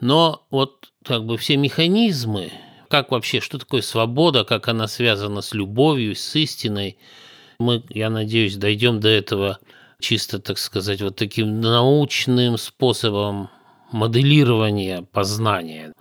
Но 0.00 0.44
вот 0.50 0.92
как 1.04 1.24
бы 1.24 1.36
все 1.36 1.56
механизмы, 1.56 2.50
как 2.88 3.10
вообще, 3.10 3.40
что 3.40 3.58
такое 3.58 3.82
свобода, 3.82 4.44
как 4.44 4.68
она 4.68 4.88
связана 4.88 5.40
с 5.40 5.54
любовью, 5.54 6.16
с 6.16 6.34
истиной, 6.34 6.98
мы, 7.58 7.84
я 7.90 8.10
надеюсь, 8.10 8.56
дойдем 8.56 9.00
до 9.00 9.08
этого 9.08 9.58
чисто, 10.00 10.38
так 10.38 10.58
сказать, 10.58 11.00
вот 11.00 11.16
таким 11.16 11.60
научным 11.60 12.58
способом 12.58 13.50
моделирования 13.92 15.02
познания. 15.02 15.92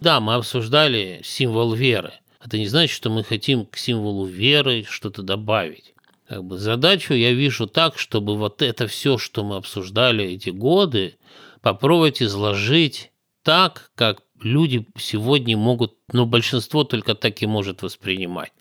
Да, 0.00 0.20
мы 0.20 0.34
обсуждали 0.34 1.20
символ 1.24 1.72
веры. 1.74 2.12
Это 2.44 2.58
не 2.58 2.66
значит, 2.66 2.94
что 2.94 3.10
мы 3.10 3.22
хотим 3.22 3.66
к 3.66 3.76
символу 3.76 4.26
веры 4.26 4.84
что-то 4.88 5.22
добавить. 5.22 5.94
Как 6.28 6.44
бы 6.44 6.58
задачу 6.58 7.14
я 7.14 7.32
вижу 7.32 7.66
так, 7.66 7.98
чтобы 7.98 8.36
вот 8.36 8.62
это 8.62 8.86
все, 8.86 9.18
что 9.18 9.44
мы 9.44 9.56
обсуждали 9.56 10.24
эти 10.24 10.50
годы, 10.50 11.16
попробовать 11.60 12.22
изложить 12.22 13.12
так, 13.42 13.90
как 13.94 14.22
люди 14.40 14.86
сегодня 14.98 15.56
могут, 15.56 15.94
ну, 16.12 16.26
большинство 16.26 16.84
только 16.84 17.14
так 17.14 17.42
и 17.42 17.46
может 17.46 17.82
воспринимать. 17.82 18.52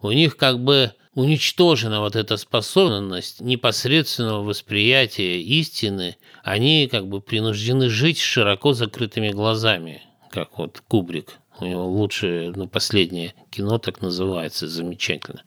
У 0.00 0.12
них 0.12 0.36
как 0.36 0.62
бы 0.62 0.92
уничтожена 1.14 2.00
вот 2.00 2.14
эта 2.14 2.36
способность 2.36 3.40
непосредственного 3.40 4.44
восприятия 4.44 5.40
истины, 5.40 6.16
они 6.44 6.88
как 6.88 7.08
бы 7.08 7.20
принуждены 7.20 7.88
жить 7.88 8.18
с 8.18 8.22
широко 8.22 8.74
закрытыми 8.74 9.30
глазами 9.30 10.02
как 10.30 10.58
вот 10.58 10.82
Кубрик, 10.88 11.38
у 11.60 11.64
него 11.64 11.86
лучшее, 11.86 12.52
ну, 12.54 12.68
последнее 12.68 13.34
кино 13.50 13.78
так 13.78 14.00
называется, 14.00 14.68
замечательно. 14.68 15.42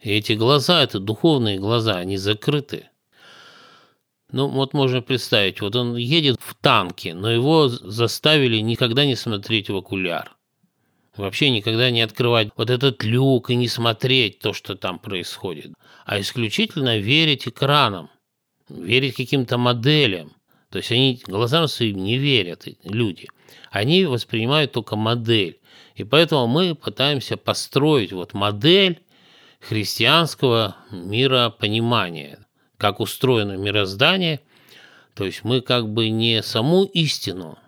И 0.00 0.10
эти 0.10 0.32
глаза, 0.32 0.82
это 0.82 0.98
духовные 0.98 1.58
глаза, 1.58 1.96
они 1.96 2.16
закрыты. 2.16 2.88
Ну, 4.32 4.48
вот 4.48 4.72
можно 4.72 5.02
представить, 5.02 5.60
вот 5.60 5.76
он 5.76 5.96
едет 5.96 6.36
в 6.40 6.54
танке, 6.54 7.14
но 7.14 7.30
его 7.30 7.68
заставили 7.68 8.58
никогда 8.58 9.04
не 9.04 9.14
смотреть 9.14 9.68
в 9.68 9.76
окуляр. 9.76 10.36
Вообще 11.16 11.50
никогда 11.50 11.90
не 11.90 12.00
открывать 12.00 12.48
вот 12.56 12.70
этот 12.70 13.04
люк 13.04 13.50
и 13.50 13.54
не 13.54 13.68
смотреть 13.68 14.38
то, 14.38 14.54
что 14.54 14.74
там 14.74 14.98
происходит, 14.98 15.74
а 16.06 16.18
исключительно 16.18 16.96
верить 16.96 17.46
экранам, 17.46 18.08
верить 18.70 19.14
каким-то 19.14 19.58
моделям. 19.58 20.32
То 20.70 20.78
есть 20.78 20.90
они 20.90 21.20
глазам 21.26 21.68
своим 21.68 21.98
не 21.98 22.16
верят, 22.16 22.66
люди– 22.84 23.28
они 23.70 24.04
воспринимают 24.04 24.72
только 24.72 24.96
модель. 24.96 25.58
И 25.94 26.04
поэтому 26.04 26.46
мы 26.46 26.74
пытаемся 26.74 27.36
построить 27.36 28.12
вот 28.12 28.34
модель 28.34 29.00
христианского 29.60 30.76
миропонимания, 30.90 32.38
как 32.78 33.00
устроено 33.00 33.56
мироздание. 33.56 34.40
То 35.14 35.24
есть 35.24 35.44
мы 35.44 35.60
как 35.60 35.88
бы 35.88 36.08
не 36.08 36.42
саму 36.42 36.84
истину 36.84 37.58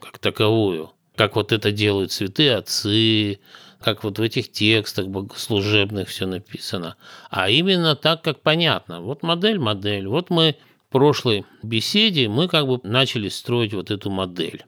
как 0.00 0.18
таковую, 0.18 0.92
как 1.16 1.36
вот 1.36 1.52
это 1.52 1.72
делают 1.72 2.12
святые 2.12 2.56
отцы, 2.56 3.40
как 3.80 4.04
вот 4.04 4.18
в 4.18 4.22
этих 4.22 4.50
текстах 4.50 5.08
богослужебных 5.08 6.08
все 6.08 6.26
написано, 6.26 6.96
а 7.30 7.50
именно 7.50 7.96
так, 7.96 8.22
как 8.22 8.40
понятно. 8.40 9.00
Вот 9.00 9.22
модель, 9.22 9.58
модель. 9.58 10.06
Вот 10.06 10.30
мы 10.30 10.56
в 10.88 10.92
прошлой 10.92 11.44
беседе 11.62 12.28
мы 12.28 12.48
как 12.48 12.66
бы 12.66 12.80
начали 12.82 13.28
строить 13.28 13.74
вот 13.74 13.90
эту 13.90 14.10
модель. 14.10 14.64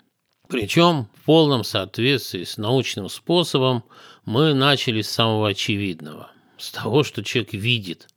Причем 0.48 1.08
в 1.14 1.24
полном 1.26 1.62
соответствии 1.62 2.44
с 2.44 2.56
научным 2.56 3.10
способом 3.10 3.84
мы 4.24 4.54
начали 4.54 5.02
с 5.02 5.10
самого 5.10 5.50
очевидного, 5.50 6.30
с 6.56 6.70
того, 6.70 7.04
что 7.04 7.22
человек 7.22 7.52
видит. 7.52 8.08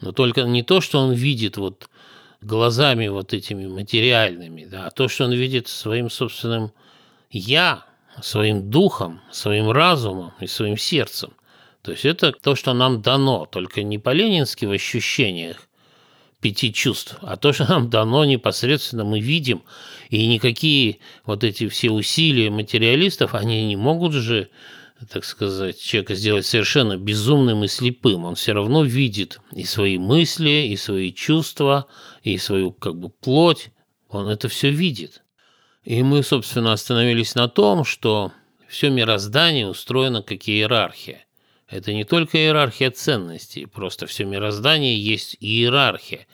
Но 0.00 0.12
только 0.12 0.42
не 0.42 0.62
то, 0.62 0.80
что 0.80 0.98
он 0.98 1.12
видит 1.12 1.58
вот 1.58 1.90
глазами 2.40 3.08
вот 3.08 3.34
этими 3.34 3.66
материальными, 3.66 4.64
да, 4.64 4.86
а 4.86 4.90
то, 4.90 5.08
что 5.08 5.24
он 5.24 5.32
видит 5.32 5.68
своим 5.68 6.08
собственным 6.08 6.72
«я», 7.30 7.84
своим 8.22 8.70
духом, 8.70 9.20
своим 9.30 9.70
разумом 9.70 10.32
и 10.40 10.46
своим 10.46 10.78
сердцем. 10.78 11.32
То 11.82 11.90
есть 11.90 12.04
это 12.06 12.32
то, 12.32 12.54
что 12.54 12.72
нам 12.72 13.02
дано, 13.02 13.44
только 13.44 13.82
не 13.82 13.98
по-ленински 13.98 14.64
в 14.64 14.70
ощущениях 14.70 15.68
пяти 16.44 16.74
чувств, 16.74 17.16
а 17.22 17.38
то, 17.38 17.54
что 17.54 17.64
нам 17.66 17.88
дано 17.88 18.26
непосредственно 18.26 19.02
мы 19.02 19.18
видим, 19.18 19.62
и 20.10 20.26
никакие 20.26 20.98
вот 21.24 21.42
эти 21.42 21.68
все 21.68 21.90
усилия 21.90 22.50
материалистов, 22.50 23.34
они 23.34 23.66
не 23.66 23.76
могут 23.76 24.12
же 24.12 24.50
так 25.10 25.24
сказать, 25.24 25.80
человека 25.80 26.14
сделать 26.14 26.44
совершенно 26.46 26.98
безумным 26.98 27.64
и 27.64 27.68
слепым. 27.68 28.24
Он 28.24 28.34
все 28.34 28.52
равно 28.52 28.84
видит 28.84 29.40
и 29.52 29.64
свои 29.64 29.98
мысли, 29.98 30.68
и 30.68 30.76
свои 30.76 31.12
чувства, 31.12 31.86
и 32.22 32.36
свою 32.38 32.72
как 32.72 32.96
бы 32.96 33.08
плоть. 33.08 33.70
Он 34.08 34.28
это 34.28 34.48
все 34.48 34.70
видит. 34.70 35.22
И 35.82 36.02
мы, 36.02 36.22
собственно, 36.22 36.72
остановились 36.72 37.34
на 37.34 37.48
том, 37.48 37.84
что 37.84 38.32
все 38.68 38.88
мироздание 38.88 39.66
устроено 39.66 40.22
как 40.22 40.48
иерархия. 40.48 41.23
Это 41.68 41.92
не 41.92 42.04
только 42.04 42.38
иерархия 42.38 42.90
ценностей, 42.90 43.66
просто 43.66 44.06
все 44.06 44.24
мироздание 44.24 44.98
есть 44.98 45.36
иерархия. 45.40 46.26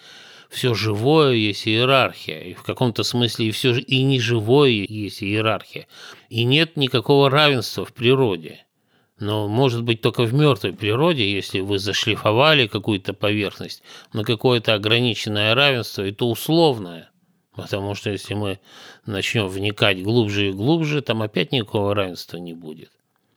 Все 0.49 0.75
живое 0.75 1.34
есть 1.34 1.68
иерархия, 1.68 2.40
и 2.40 2.54
в 2.54 2.64
каком-то 2.64 3.04
смысле 3.04 3.46
и 3.46 3.50
все 3.52 3.72
и 3.76 4.02
неживое 4.02 4.70
есть 4.70 5.22
иерархия. 5.22 5.87
И 6.28 6.42
нет 6.42 6.76
никакого 6.76 7.30
равенства 7.30 7.84
в 7.84 7.92
природе. 7.92 8.66
Но 9.20 9.46
может 9.46 9.84
быть 9.84 10.00
только 10.00 10.25
в 10.25 10.34
мертвой 10.34 10.72
природе, 10.72 11.30
если 11.30 11.60
вы 11.60 11.78
зашлифовали 11.78 12.66
какую-то 12.66 13.12
поверхность 13.12 13.82
на 14.12 14.25
какое-то 14.25 14.75
ограниченное 14.75 15.54
равенство, 15.54 16.04
и 16.04 16.10
то 16.10 16.28
условное. 16.28 17.10
Потому 17.54 17.94
что 17.94 18.10
если 18.10 18.34
мы 18.34 18.58
начнем 19.06 19.46
вникать 19.46 20.02
глубже 20.02 20.49
и 20.49 20.52
глубже, 20.52 21.02
там 21.02 21.22
опять 21.22 21.52
никакого 21.52 21.94
равенства 21.94 22.38
не 22.38 22.54
будет. 22.54 22.90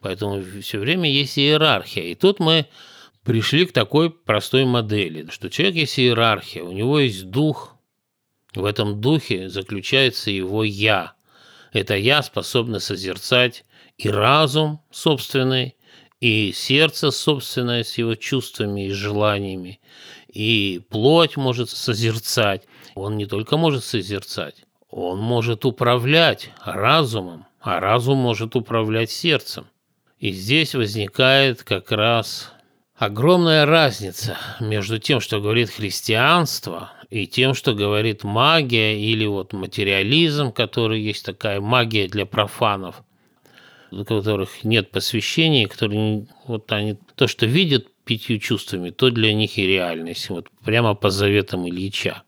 Поэтому 0.04 0.42
все 0.60 0.78
время 0.78 1.10
есть 1.10 1.38
иерархия. 1.38 2.02
И 2.02 2.14
тут 2.14 2.38
мы 2.38 2.66
пришли 3.24 3.64
к 3.64 3.72
такой 3.72 4.10
простой 4.10 4.66
модели, 4.66 5.30
что 5.30 5.48
человек 5.48 5.76
есть 5.76 5.98
иерархия, 5.98 6.62
у 6.62 6.72
него 6.72 6.98
есть 6.98 7.30
дух, 7.30 7.74
в 8.54 8.66
этом 8.66 9.00
духе 9.00 9.48
заключается 9.48 10.30
его 10.30 10.62
«я». 10.62 11.14
Это 11.72 11.96
«я» 11.96 12.22
способно 12.22 12.80
созерцать 12.80 13.64
и 13.96 14.10
разум 14.10 14.82
собственный, 14.90 15.74
и 16.20 16.52
сердце 16.52 17.10
собственное 17.10 17.82
с 17.82 17.96
его 17.96 18.14
чувствами 18.14 18.88
и 18.88 18.92
желаниями, 18.92 19.80
и 20.28 20.82
плоть 20.90 21.38
может 21.38 21.70
созерцать. 21.70 22.64
Он 22.94 23.16
не 23.16 23.24
только 23.24 23.56
может 23.56 23.84
созерцать, 23.84 24.66
он 24.90 25.18
может 25.18 25.64
управлять 25.64 26.50
разумом, 26.62 27.46
а 27.58 27.80
разум 27.80 28.18
может 28.18 28.54
управлять 28.54 29.10
сердцем. 29.10 29.66
И 30.18 30.30
здесь 30.32 30.74
возникает 30.74 31.62
как 31.62 31.90
раз 31.92 32.52
огромная 32.96 33.66
разница 33.66 34.38
между 34.60 34.98
тем, 34.98 35.20
что 35.20 35.40
говорит 35.40 35.70
христианство, 35.70 36.92
и 37.10 37.26
тем, 37.26 37.54
что 37.54 37.74
говорит 37.74 38.24
магия 38.24 38.98
или 38.98 39.26
вот 39.26 39.52
материализм, 39.52 40.52
который 40.52 41.00
есть 41.00 41.24
такая 41.24 41.60
магия 41.60 42.08
для 42.08 42.26
профанов, 42.26 43.02
у 43.90 44.04
которых 44.04 44.64
нет 44.64 44.90
посвящения, 44.90 45.68
которые 45.68 46.26
вот 46.46 46.70
они 46.72 46.98
то, 47.14 47.28
что 47.28 47.46
видят 47.46 47.86
пятью 48.04 48.38
чувствами, 48.38 48.90
то 48.90 49.10
для 49.10 49.32
них 49.32 49.58
и 49.58 49.66
реальность, 49.66 50.28
вот 50.28 50.48
прямо 50.64 50.94
по 50.94 51.10
заветам 51.10 51.68
Ильича. 51.68 52.22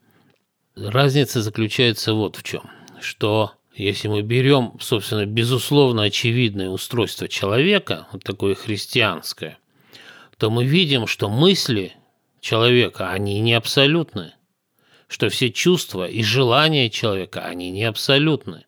Разница 0.75 1.41
заключается 1.41 2.13
вот 2.13 2.35
в 2.35 2.43
чем, 2.43 2.63
что 3.01 3.51
если 3.77 4.07
мы 4.07 4.23
берем, 4.23 4.73
собственно, 4.79 5.25
безусловно 5.25 6.03
очевидное 6.03 6.69
устройство 6.69 7.27
человека, 7.27 8.07
вот 8.11 8.23
такое 8.23 8.55
христианское, 8.55 9.59
то 10.37 10.49
мы 10.49 10.65
видим, 10.65 11.05
что 11.05 11.29
мысли 11.29 11.93
человека, 12.41 13.11
они 13.11 13.39
не 13.39 13.53
абсолютны, 13.53 14.33
что 15.07 15.29
все 15.29 15.51
чувства 15.51 16.07
и 16.07 16.23
желания 16.23 16.89
человека, 16.89 17.41
они 17.45 17.69
не 17.69 17.83
абсолютны, 17.83 18.65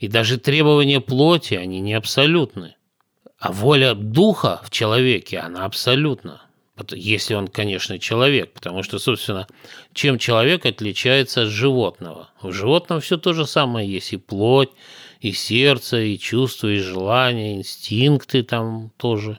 и 0.00 0.08
даже 0.08 0.38
требования 0.38 1.00
плоти, 1.00 1.54
они 1.54 1.80
не 1.80 1.94
абсолютны, 1.94 2.74
а 3.38 3.52
воля 3.52 3.94
духа 3.94 4.60
в 4.64 4.70
человеке, 4.70 5.38
она 5.38 5.64
абсолютна 5.64 6.41
если 6.90 7.34
он, 7.34 7.48
конечно, 7.48 7.98
человек, 7.98 8.52
потому 8.52 8.82
что, 8.82 8.98
собственно, 8.98 9.46
чем 9.92 10.18
человек 10.18 10.64
отличается 10.64 11.42
от 11.42 11.48
животного? 11.48 12.30
В 12.40 12.52
животном 12.52 13.00
все 13.00 13.18
то 13.18 13.32
же 13.34 13.46
самое 13.46 13.90
есть 13.90 14.12
и 14.12 14.16
плоть, 14.16 14.70
и 15.20 15.32
сердце, 15.32 16.00
и 16.00 16.18
чувства, 16.18 16.68
и 16.68 16.78
желания, 16.78 17.54
инстинкты 17.54 18.42
там 18.42 18.90
тоже 18.96 19.38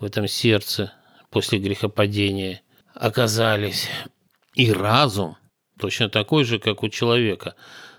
в 0.00 0.04
этом 0.04 0.26
сердце 0.26 0.92
после 1.30 1.58
грехопадения 1.58 2.62
оказались. 2.94 3.88
И 4.54 4.72
разум 4.72 5.36
точно 5.78 6.08
такой 6.08 6.44
же, 6.44 6.58
как 6.58 6.82
у 6.82 6.88
человека. 6.88 7.54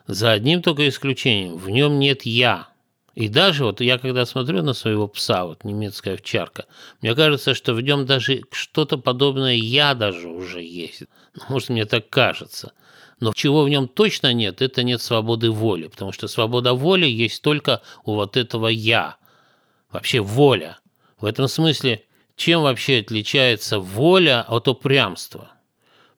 За 0.07 0.31
одним 0.31 0.63
только 0.63 0.87
исключением, 0.87 1.57
в 1.57 1.69
нем 1.69 1.99
нет 1.99 2.23
«я», 2.23 2.69
и 3.17 3.29
даже 3.29 3.65
вот 3.65 3.81
я 3.81 3.97
когда 3.97 4.27
смотрю 4.27 4.61
на 4.61 4.73
своего 4.73 5.07
пса, 5.07 5.45
вот 5.45 5.63
немецкая 5.63 6.13
овчарка, 6.13 6.65
мне 7.01 7.15
кажется, 7.15 7.55
что 7.55 7.73
в 7.73 7.81
нем 7.81 8.05
даже 8.05 8.43
что-то 8.51 8.99
подобное 8.99 9.55
я 9.55 9.95
даже 9.95 10.27
уже 10.27 10.61
есть. 10.61 11.01
Ну, 11.33 11.41
может, 11.49 11.69
мне 11.69 11.85
так 11.85 12.11
кажется. 12.11 12.73
Но 13.19 13.33
чего 13.33 13.63
в 13.63 13.69
нем 13.69 13.87
точно 13.87 14.33
нет, 14.33 14.61
это 14.61 14.83
нет 14.83 15.01
свободы 15.01 15.49
воли, 15.49 15.87
потому 15.87 16.11
что 16.11 16.27
свобода 16.27 16.75
воли 16.75 17.07
есть 17.07 17.41
только 17.41 17.81
у 18.05 18.13
вот 18.13 18.37
этого 18.37 18.67
«я». 18.67 19.17
Вообще 19.89 20.19
воля. 20.19 20.77
В 21.19 21.25
этом 21.25 21.47
смысле, 21.47 22.05
чем 22.35 22.61
вообще 22.61 22.99
отличается 22.99 23.79
воля 23.79 24.45
от 24.47 24.67
упрямства? 24.67 25.49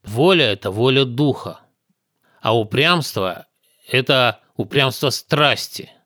Воля– 0.04 0.48
это 0.52 0.70
воля 0.70 1.06
духа, 1.06 1.62
а 2.42 2.58
упрямство– 2.58 3.48
это 3.88 4.42
упрямство 4.58 5.12
страсти– 5.12 5.90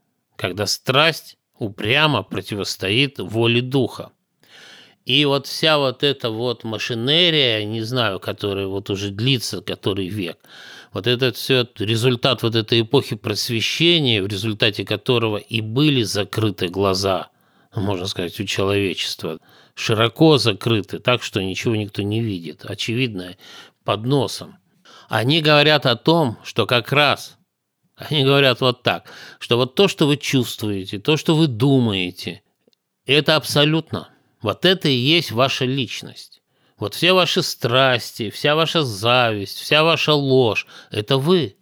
когда 0.44 0.66
страсть 0.66 1.38
упрямо 1.58 2.22
противостоит 2.22 3.18
воле 3.18 3.62
духа. 3.62 4.12
И 5.06 5.24
вот 5.24 5.48
вся 5.48 5.78
вот 5.78 6.04
эта 6.04 6.32
вот 6.32 6.66
машинерия, 6.66 7.64
не 7.64 7.82
знаю, 7.82 8.20
которая 8.20 8.68
вот 8.68 8.90
уже 8.90 9.12
длится 9.12 9.62
который 9.62 10.10
век, 10.10 10.38
вот 10.92 11.08
этот 11.08 11.38
все 11.38 11.66
результат 11.78 12.44
вот 12.44 12.56
этой 12.56 12.82
эпохи 12.82 13.16
просвещения, 13.16 14.22
в 14.22 14.28
результате 14.28 14.84
которого 14.84 15.38
и 15.38 15.62
были 15.62 16.04
закрыты 16.04 16.68
глаза, 16.68 17.30
можно 17.74 18.06
сказать, 18.08 18.38
у 18.42 18.44
человечества, 18.44 19.40
широко 19.76 20.38
закрыты, 20.38 21.00
так 21.00 21.24
что 21.24 21.42
ничего 21.42 21.78
никто 21.78 22.02
не 22.02 22.20
видит, 22.20 22.66
очевидно, 22.66 23.38
под 23.86 24.06
носом. 24.06 24.58
Они 25.08 25.40
говорят 25.40 25.86
о 25.86 25.96
том, 25.96 26.38
что 26.44 26.66
как 26.66 26.92
раз 26.92 27.38
они 27.96 28.24
говорят 28.24 28.62
вот 28.62 28.84
так, 28.84 29.10
что 29.40 29.58
вот 29.58 29.76
то, 29.76 29.88
что 29.88 30.08
вы 30.08 30.18
чувствуете, 30.18 31.00
то, 31.00 31.18
что 31.18 31.36
вы 31.36 31.48
думаете, 31.48 32.42
это 33.06 33.36
абсолютно. 33.36 34.10
Вот 34.42 34.66
это 34.66 34.90
и 34.90 34.96
есть 34.96 35.32
ваша 35.32 35.66
личность. 35.66 36.42
Вот 36.78 36.96
все 36.96 37.14
ваши 37.14 37.44
страсти, 37.44 38.30
вся 38.30 38.56
ваша 38.56 38.84
зависть, 38.84 39.60
вся 39.60 39.84
ваша 39.84 40.14
ложь– 40.14 40.68
это 40.92 41.18
вы. 41.18 41.56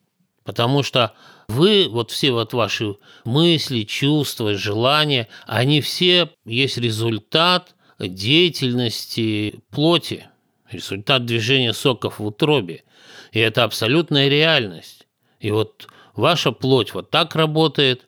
Потому 0.43 0.81
что 0.81 1.13
вы, 1.47 1.87
вот 1.89 2.11
все 2.11 2.31
вот 2.31 2.53
ваши 2.53 2.95
мысли, 3.25 3.83
чувства, 3.83 4.55
желания, 4.55 5.27
они 5.45 5.81
все 5.81 6.29
есть 6.45 6.77
результат 6.77 7.75
деятельности 7.99 9.59
плоти, 9.69 10.27
результат 10.71 11.25
движения 11.25 11.73
соков 11.73 12.19
в 12.19 12.25
утробе. 12.25 12.83
И 13.31 13.39
это 13.39 13.63
абсолютная 13.63 14.27
реальность. 14.29 15.07
И 15.39 15.51
вот 15.51 15.87
ваша 16.15 16.51
плоть 16.51 16.93
вот 16.93 17.09
так 17.09 17.35
работает, 17.35 18.07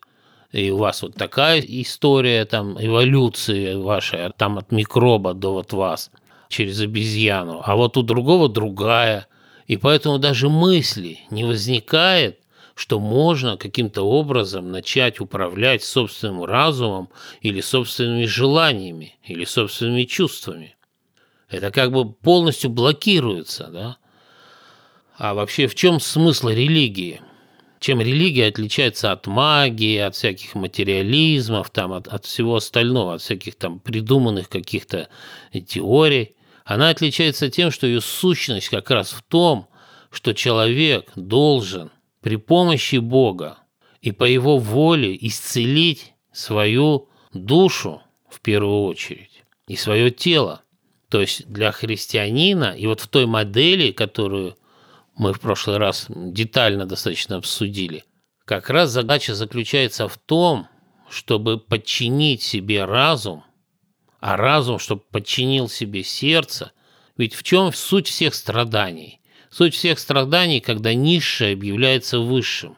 и 0.52 0.70
у 0.70 0.78
вас 0.78 1.02
вот 1.02 1.16
такая 1.16 1.60
история 1.60 2.46
там 2.46 2.78
эволюции 2.80 3.76
вашей, 3.76 4.32
там 4.38 4.58
от 4.58 4.72
микроба 4.72 5.34
до 5.34 5.54
вот 5.54 5.74
вас 5.74 6.12
через 6.50 6.80
обезьяну, 6.82 7.62
а 7.63 7.76
вот 7.76 7.98
у 7.98 8.04
другого 8.04 8.50
другая. 8.50 9.28
И 9.66 9.78
поэтому 9.78 10.20
даже 10.20 10.50
мысли 10.50 11.20
не 11.32 11.44
возникает, 11.44 12.39
что 12.76 13.00
можно 13.00 13.58
каким-то 13.58 14.04
образом 14.04 14.72
начать 14.72 15.20
управлять 15.20 15.84
собственным 15.84 16.44
разумом 16.44 17.10
или 17.42 17.62
собственными 17.62 18.26
желаниями, 18.26 19.16
или 19.24 19.46
собственными 19.46 20.04
чувствами. 20.04 20.76
Это 21.50 21.72
как 21.72 21.92
бы 21.92 22.12
полностью 22.12 22.72
блокируется, 22.72 23.68
да? 23.68 23.98
А 25.18 25.34
вообще 25.34 25.68
в 25.68 25.76
чем 25.76 26.00
смысл 26.00 26.50
религии? 26.50 27.22
Чем 27.84 28.00
религия 28.00 28.48
отличается 28.48 29.12
от 29.12 29.28
магии, 29.28 29.98
от 29.98 30.15
всяких 30.15 30.56
материализмов, 30.56 31.69
там, 31.69 31.91
от, 31.91 32.08
от 32.08 32.24
всего 32.24 32.56
остального, 32.56 33.15
от 33.15 33.22
всяких 33.22 33.56
там 33.56 33.82
придуманных 33.82 34.48
каких-то 34.48 35.10
теорий. 35.67 36.38
Она 36.63 36.88
отличается 36.88 37.50
тем, 37.50 37.72
что 37.72 37.86
ее 37.86 38.00
сущность 38.00 38.69
как 38.69 38.89
раз 38.89 39.12
в 39.12 39.22
том, 39.24 39.67
что 40.12 40.34
человек 40.34 41.12
должен 41.17 41.91
при 42.22 42.38
помощи 42.38 42.96
Бога 42.96 43.58
и 44.02 44.13
по 44.13 44.24
его 44.24 44.60
воле 44.60 45.17
исцелить 45.19 46.13
свою 46.32 47.10
душу 47.34 48.02
в 48.30 48.39
первую 48.39 48.84
очередь 48.84 49.43
и 49.67 49.76
свое 49.76 50.10
тело. 50.10 50.62
То 51.10 51.19
есть 51.19 51.52
для 51.52 51.74
христианина, 51.74 52.74
и 52.78 52.88
вот 52.88 53.02
в 53.02 53.10
той 53.10 53.26
модели, 53.26 53.91
которую 53.91 54.56
мы 55.15 55.34
в 55.34 55.39
прошлый 55.39 55.78
раз 55.78 56.08
детально 56.10 56.86
достаточно 56.86 57.38
обсудили, 57.38 58.04
как 58.45 58.69
раз 58.69 58.89
задача 58.89 59.36
заключается 59.36 60.08
в 60.08 60.17
том, 60.17 60.67
чтобы 61.10 61.58
подчинить 61.58 62.41
себе 62.41 62.84
разум, 62.86 63.43
а 64.19 64.36
разум, 64.36 64.80
чтобы 64.80 65.02
подчинил 65.12 65.69
себе 65.69 66.04
сердце. 66.04 66.71
Ведь 67.17 67.36
в 67.36 67.43
чем 67.43 67.71
суть 67.71 68.08
всех 68.08 68.34
страданий? 68.34 69.21
Суть 69.49 69.76
всех 69.76 69.99
страданий, 69.99 70.60
когда 70.60 70.93
низшее 70.93 71.54
объявляется 71.54 72.19
высшим. 72.19 72.76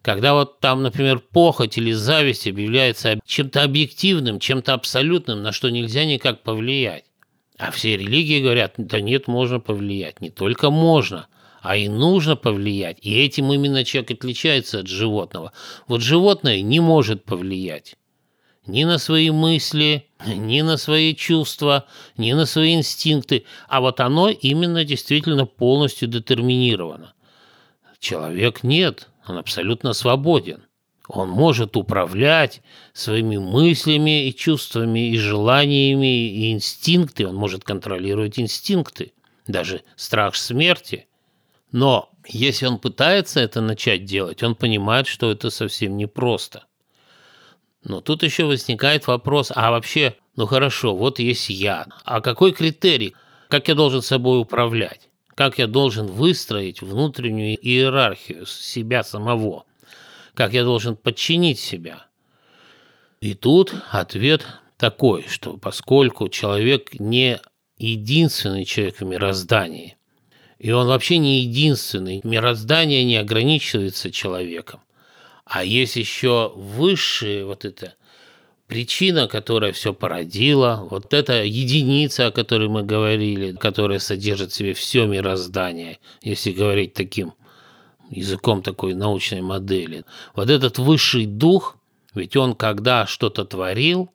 Когда 0.00 0.34
вот 0.34 0.60
там, 0.60 0.82
например, 0.82 1.18
похоть 1.18 1.76
или 1.76 1.92
зависть 1.92 2.46
объявляется 2.46 3.18
чем-то 3.26 3.62
объективным, 3.62 4.38
чем-то 4.38 4.74
абсолютным, 4.74 5.42
на 5.42 5.52
что 5.52 5.70
нельзя 5.70 6.04
никак 6.04 6.42
повлиять. 6.42 7.04
А 7.58 7.70
все 7.70 7.96
религии 7.96 8.42
говорят, 8.42 8.74
да 8.76 9.00
нет, 9.00 9.26
можно 9.26 9.60
повлиять. 9.60 10.20
Не 10.20 10.30
только 10.30 10.70
можно, 10.70 11.26
а 11.64 11.76
и 11.76 11.88
нужно 11.88 12.36
повлиять. 12.36 12.98
И 13.02 13.12
этим 13.18 13.52
именно 13.52 13.84
человек 13.84 14.12
отличается 14.12 14.80
от 14.80 14.86
животного. 14.86 15.52
Вот 15.88 16.00
животное 16.00 16.60
не 16.60 16.78
может 16.78 17.24
повлиять 17.24 17.96
ни 18.66 18.84
на 18.84 18.98
свои 18.98 19.30
мысли, 19.30 20.06
ни 20.26 20.60
на 20.60 20.76
свои 20.76 21.14
чувства, 21.14 21.86
ни 22.16 22.32
на 22.32 22.46
свои 22.46 22.74
инстинкты, 22.74 23.44
а 23.68 23.80
вот 23.80 23.98
оно 23.98 24.28
именно 24.28 24.84
действительно 24.84 25.44
полностью 25.44 26.06
детерминировано. 26.06 27.14
Человек 27.98 28.62
нет– 28.62 29.08
он 29.26 29.38
абсолютно 29.38 29.92
свободен. 29.92 30.64
Он 31.08 31.28
может 31.28 31.76
управлять 31.76 32.62
своими 32.92 33.36
мыслями 33.36 34.26
и 34.26 34.34
чувствами, 34.34 35.10
и 35.10 35.18
желаниями, 35.18 36.28
и 36.28 36.52
инстинкты. 36.52 37.26
Он 37.26 37.36
может 37.36 37.64
контролировать 37.64 38.38
инстинкты, 38.38 39.12
даже 39.46 39.82
страх 39.96 40.34
смерти. 40.34 41.06
Но 41.74 42.12
если 42.24 42.66
он 42.66 42.78
пытается 42.78 43.40
это 43.40 43.60
начать 43.60 44.04
делать, 44.04 44.44
он 44.44 44.54
понимает, 44.54 45.08
что 45.08 45.32
это 45.32 45.50
совсем 45.50 45.96
непросто. 45.96 46.66
Но 47.82 48.00
тут 48.00 48.22
еще 48.22 48.44
возникает 48.44 49.08
вопрос, 49.08 49.50
а 49.52 49.72
вообще, 49.72 50.14
ну 50.36 50.46
хорошо, 50.46 50.94
вот 50.94 51.18
есть 51.18 51.50
я. 51.50 51.88
А 52.04 52.20
какой 52.20 52.52
критерий? 52.52 53.16
Как 53.48 53.66
я 53.66 53.74
должен 53.74 54.02
собой 54.02 54.40
управлять? 54.40 55.10
как 55.34 55.58
я 55.58 55.66
должен 55.66 56.06
выстроить 56.06 56.80
внутреннюю 56.80 57.56
иерархию 57.56 58.46
себя 58.46 59.02
самого, 59.02 59.64
как 60.34 60.52
я 60.52 60.64
должен 60.64 60.96
подчинить 60.96 61.58
себя. 61.58 62.06
И 63.20 63.34
тут 63.34 63.74
ответ 63.90 64.46
такой, 64.76 65.26
что 65.28 65.56
поскольку 65.56 66.28
человек 66.28 67.00
не 67.00 67.40
единственный 67.78 68.64
человек 68.64 69.00
в 69.00 69.04
мироздании, 69.04 69.96
и 70.64 70.72
он 70.72 70.86
вообще 70.86 71.18
не 71.18 71.40
единственный, 71.40 72.22
мироздание 72.24 73.04
не 73.04 73.16
ограничивается 73.18 74.10
человеком, 74.10 74.80
а 75.44 75.62
есть 75.62 75.96
еще 75.96 76.52
высшие 76.56 77.44
вот 77.44 77.66
это– 77.66 77.94
причина, 78.66 79.28
которая 79.28 79.72
все 79.72 79.92
породила, 79.92 80.86
вот 80.90 81.12
эта 81.12 81.44
единица, 81.44 82.28
о 82.28 82.32
которой 82.32 82.68
мы 82.68 82.82
говорили, 82.82 83.52
которая 83.52 83.98
содержит 83.98 84.52
в 84.52 84.54
себе 84.54 84.72
все 84.72 85.06
мироздание, 85.06 85.98
если 86.22 86.50
говорить 86.50 86.94
таким 86.94 87.34
языком 88.08 88.62
такой 88.62 88.94
научной 88.94 89.42
модели. 89.42 90.04
Вот 90.34 90.48
этот 90.48 90.78
высший 90.78 91.26
дух, 91.26 91.76
ведь 92.14 92.36
он 92.36 92.54
когда 92.54 93.06
что-то 93.06 93.44
творил, 93.44 94.10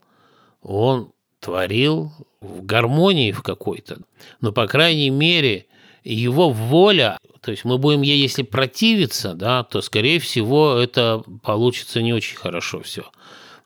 он 0.63 1.11
творил 1.39 2.11
в 2.41 2.65
гармонии 2.65 3.31
в 3.31 3.43
какой-то. 3.43 3.99
Но, 4.41 4.51
по 4.51 4.67
крайней 4.67 5.11
мере, 5.11 5.67
его 6.03 6.49
воля, 6.49 7.17
то 7.41 7.51
есть 7.51 7.65
мы 7.65 7.77
будем 7.77 8.01
ей, 8.01 8.19
если 8.19 8.43
противиться, 8.43 9.33
да, 9.33 9.63
то, 9.63 9.81
скорее 9.81 10.19
всего, 10.19 10.75
это 10.75 11.23
получится 11.43 12.01
не 12.01 12.13
очень 12.13 12.37
хорошо 12.37 12.81
все. 12.81 13.09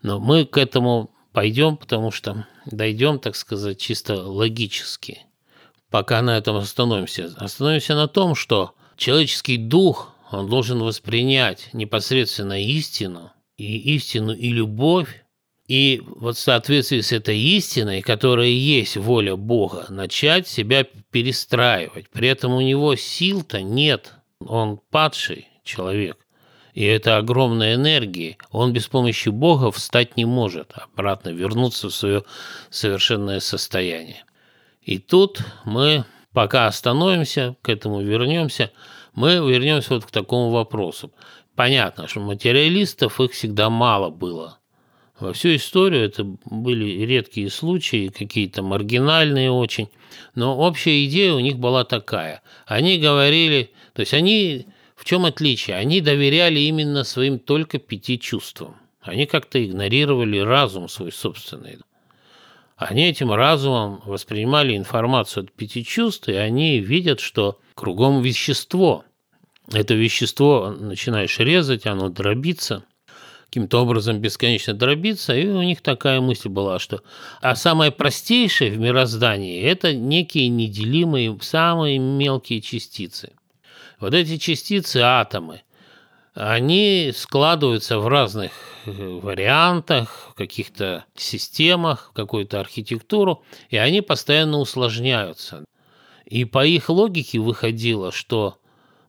Но 0.01 0.19
мы 0.19 0.45
к 0.45 0.57
этому 0.57 1.11
пойдем, 1.31 1.77
потому 1.77 2.11
что 2.11 2.47
дойдем, 2.65 3.19
так 3.19 3.35
сказать, 3.35 3.79
чисто 3.79 4.15
логически. 4.15 5.25
Пока 5.89 6.21
на 6.21 6.37
этом 6.37 6.57
остановимся. 6.57 7.33
Остановимся 7.37 7.95
на 7.95 8.07
том, 8.07 8.35
что 8.35 8.73
человеческий 8.97 9.57
дух, 9.57 10.13
он 10.31 10.49
должен 10.49 10.79
воспринять 10.79 11.69
непосредственно 11.73 12.61
истину, 12.61 13.31
и 13.57 13.95
истину, 13.95 14.33
и 14.33 14.49
любовь, 14.49 15.22
и 15.67 16.01
вот 16.05 16.37
в 16.37 16.39
соответствии 16.39 17.01
с 17.01 17.11
этой 17.11 17.39
истиной, 17.39 18.01
которая 18.01 18.47
есть 18.47 18.97
воля 18.97 19.35
Бога, 19.35 19.85
начать 19.89 20.47
себя 20.47 20.85
перестраивать. 21.11 22.09
При 22.09 22.27
этом 22.27 22.53
у 22.53 22.61
него 22.61 22.95
сил-то 22.95 23.61
нет, 23.61 24.13
он 24.39 24.79
падший 24.91 25.47
человек 25.63 26.17
и 26.73 26.83
это 26.83 27.17
огромная 27.17 27.75
энергия, 27.75 28.37
он 28.51 28.73
без 28.73 28.87
помощи 28.87 29.29
Бога 29.29 29.71
встать 29.71 30.17
не 30.17 30.25
может, 30.25 30.73
обратно 30.75 31.29
вернуться 31.29 31.89
в 31.89 31.95
свое 31.95 32.23
совершенное 32.69 33.39
состояние. 33.39 34.25
И 34.81 34.97
тут 34.97 35.41
мы 35.65 36.05
пока 36.33 36.65
остановимся, 36.65 37.55
к 37.61 37.69
этому 37.69 38.01
вернемся, 38.01 38.71
мы 39.13 39.35
вернемся 39.35 39.93
вот 39.93 40.05
к 40.05 40.11
такому 40.11 40.49
вопросу. 40.49 41.11
Понятно, 41.55 42.07
что 42.07 42.19
материалистов 42.19 43.21
их 43.21 43.31
всегда 43.33 43.69
мало 43.69 44.09
было. 44.09 44.57
Во 45.19 45.31
всю 45.33 45.55
историю 45.55 46.05
это 46.05 46.23
были 46.45 47.05
редкие 47.05 47.49
случаи, 47.49 48.07
какие-то 48.07 48.63
маргинальные 48.63 49.51
очень, 49.51 49.89
но 50.33 50.57
общая 50.57 51.05
идея 51.05 51.33
у 51.33 51.39
них 51.39 51.59
была 51.59 51.85
такая. 51.85 52.41
Они 52.65 52.97
говорили, 52.97 53.71
то 53.93 54.01
есть 54.01 54.13
они 54.13 54.67
в 54.95 55.05
чем 55.05 55.25
отличие? 55.25 55.75
Они 55.75 56.01
доверяли 56.01 56.59
именно 56.61 57.03
своим 57.03 57.37
только 57.37 57.77
пяти 57.77 58.17
чувствам. 58.17 58.77
Они 59.01 59.25
как-то 59.25 59.63
игнорировали 59.63 60.37
разум 60.37 60.87
свой 60.87 61.11
собственный. 61.11 61.79
Они 62.77 63.09
этим 63.09 63.31
разумом 63.33 64.01
воспринимали 64.05 64.77
информацию 64.77 65.43
от 65.43 65.51
пяти 65.51 65.83
чувств, 65.83 66.29
и 66.29 66.33
они 66.33 66.79
видят, 66.79 67.19
что 67.19 67.59
кругом 67.75 68.21
вещество. 68.21 69.03
Это 69.71 69.93
вещество 69.93 70.71
начинаешь 70.71 71.37
резать, 71.39 71.85
оно 71.85 72.09
дробится, 72.09 72.85
каким-то 73.53 73.81
образом 73.83 74.19
бесконечно 74.19 74.73
дробится, 74.73 75.35
и 75.35 75.47
у 75.47 75.61
них 75.61 75.81
такая 75.81 76.21
мысль 76.21 76.49
была, 76.49 76.79
что 76.79 77.01
а 77.41 77.55
самое 77.55 77.91
простейшее 77.91 78.71
в 78.71 78.79
мироздании– 78.79 79.61
это 79.63 79.93
некие 79.93 80.47
неделимые, 80.49 81.37
самые 81.41 81.99
мелкие 81.99 82.61
частицы– 82.61 83.31
вот 84.03 84.13
эти 84.13 84.35
частицы, 84.35 84.97
атомы, 84.97 85.61
они 86.33 87.13
складываются 87.15 87.99
в 87.99 88.07
разных 88.09 88.51
э, 88.85 88.91
вариантах, 88.91 90.31
в 90.31 90.33
каких-то 90.33 91.05
системах, 91.15 92.09
в 92.09 92.13
какую-то 92.13 92.59
архитектуру, 92.59 93.45
и 93.69 93.77
они 93.77 94.01
постоянно 94.01 94.57
усложняются. 94.57 95.63
И 96.25 96.43
по 96.43 96.65
их 96.65 96.89
логике 96.89 97.39
выходило, 97.39 98.11
что 98.11 98.57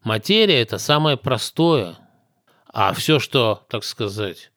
материя– 0.05 0.61
это 0.63 0.79
самое 0.79 1.17
простое, 1.17 1.97
а 2.75 2.93
все, 2.93 3.21
что, 3.21 3.63
так 3.69 3.85
сказать, 3.85 4.51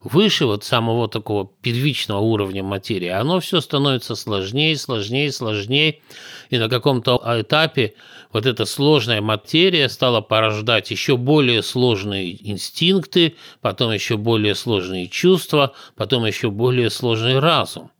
выше 0.00 0.46
вот 0.46 0.62
самого 0.62 1.08
такого 1.08 1.50
первичного 1.62 2.20
уровня 2.20 2.62
материи, 2.62 3.08
оно 3.08 3.40
все 3.40 3.60
становится 3.60 4.14
сложнее, 4.14 4.76
сложнее, 4.76 5.32
сложнее. 5.32 5.98
И 6.48 6.58
на 6.58 6.68
каком-то 6.68 7.20
этапе 7.40 7.94
вот 8.32 8.46
эта 8.46 8.66
сложная 8.66 9.20
материя 9.20 9.88
стала 9.88 10.20
порождать 10.20 10.92
еще 10.92 11.16
более 11.16 11.64
сложные 11.64 12.38
инстинкты, 12.48 13.34
потом 13.60 13.90
еще 13.90 14.16
более 14.16 14.54
сложные 14.54 15.08
чувства, 15.08 15.74
потом 15.96 16.24
еще 16.24 16.52
более 16.52 16.88
сложный 16.88 17.40
разум. 17.40 17.90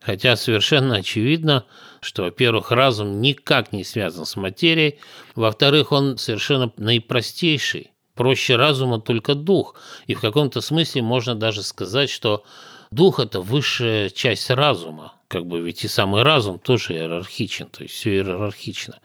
Хотя 0.00 0.36
совершенно 0.36 0.96
очевидно, 0.96 1.64
что, 2.02 2.24
во-первых, 2.24 2.70
разум 2.70 3.22
никак 3.22 3.72
не 3.72 3.84
связан 3.84 4.26
с 4.26 4.36
материей, 4.36 4.98
во-вторых, 5.34 5.92
он 5.92 6.18
совершенно 6.18 6.70
наипростейший. 6.76 7.93
Проще 8.14 8.56
разума 8.56 9.00
только 9.00 9.34
дух. 9.34 9.74
И 10.06 10.14
в 10.14 10.20
каком-то 10.20 10.60
смысле 10.60 11.02
можно 11.02 11.34
даже 11.34 11.62
сказать, 11.62 12.10
что 12.10 12.44
дух– 12.90 13.18
это 13.20 13.40
высшая 13.40 14.08
часть 14.10 14.50
разума. 14.50 15.14
Как 15.28 15.46
бы 15.46 15.60
ведь 15.60 15.84
и 15.84 15.88
самый 15.88 16.22
разум 16.22 16.58
тоже 16.58 16.94
иерархичен, 16.94 17.66
то 17.66 17.82
есть 17.82 17.94
все 17.94 18.14
иерархично. 18.14 19.00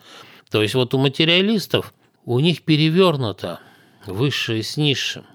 То 0.52 0.62
есть 0.62 0.76
вот 0.76 0.94
у 0.94 1.00
материалистов 1.00 1.94
у 2.24 2.40
них 2.40 2.62
перевернуто 2.64 3.60
высшее 4.06 4.62
с 4.62 4.78
низшим. 4.78 5.26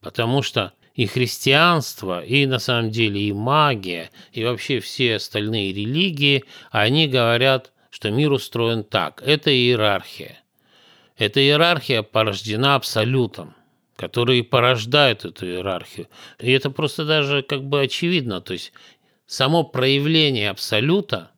Потому 0.00 0.42
что 0.42 0.72
и 0.94 1.06
христианство, 1.06 2.24
и 2.24 2.44
на 2.46 2.58
самом 2.58 2.90
деле 2.90 3.20
и 3.20 3.32
магия, 3.32 4.10
и 4.32 4.44
вообще 4.44 4.80
все 4.80 5.16
остальные 5.16 5.72
религии, 5.72 6.44
они 6.70 7.06
говорят, 7.06 7.72
что 7.90 8.10
мир 8.10 8.32
устроен 8.32 8.82
так. 8.84 9.22
Это 9.24 9.50
иерархия. 9.50 10.41
Эта 11.22 11.40
иерархия 11.40 12.02
порождена 12.02 12.74
абсолютом, 12.74 13.54
который 13.94 14.42
порождает 14.42 15.24
эту 15.24 15.46
иерархию. 15.46 16.08
И 16.40 16.50
это 16.50 16.68
просто 16.68 17.04
даже 17.04 17.42
как 17.42 17.62
бы 17.62 17.80
очевидно. 17.80 18.40
То 18.40 18.54
есть 18.54 18.72
само 19.24 19.62
проявление 19.62 20.50
абсолюта, 20.50 21.30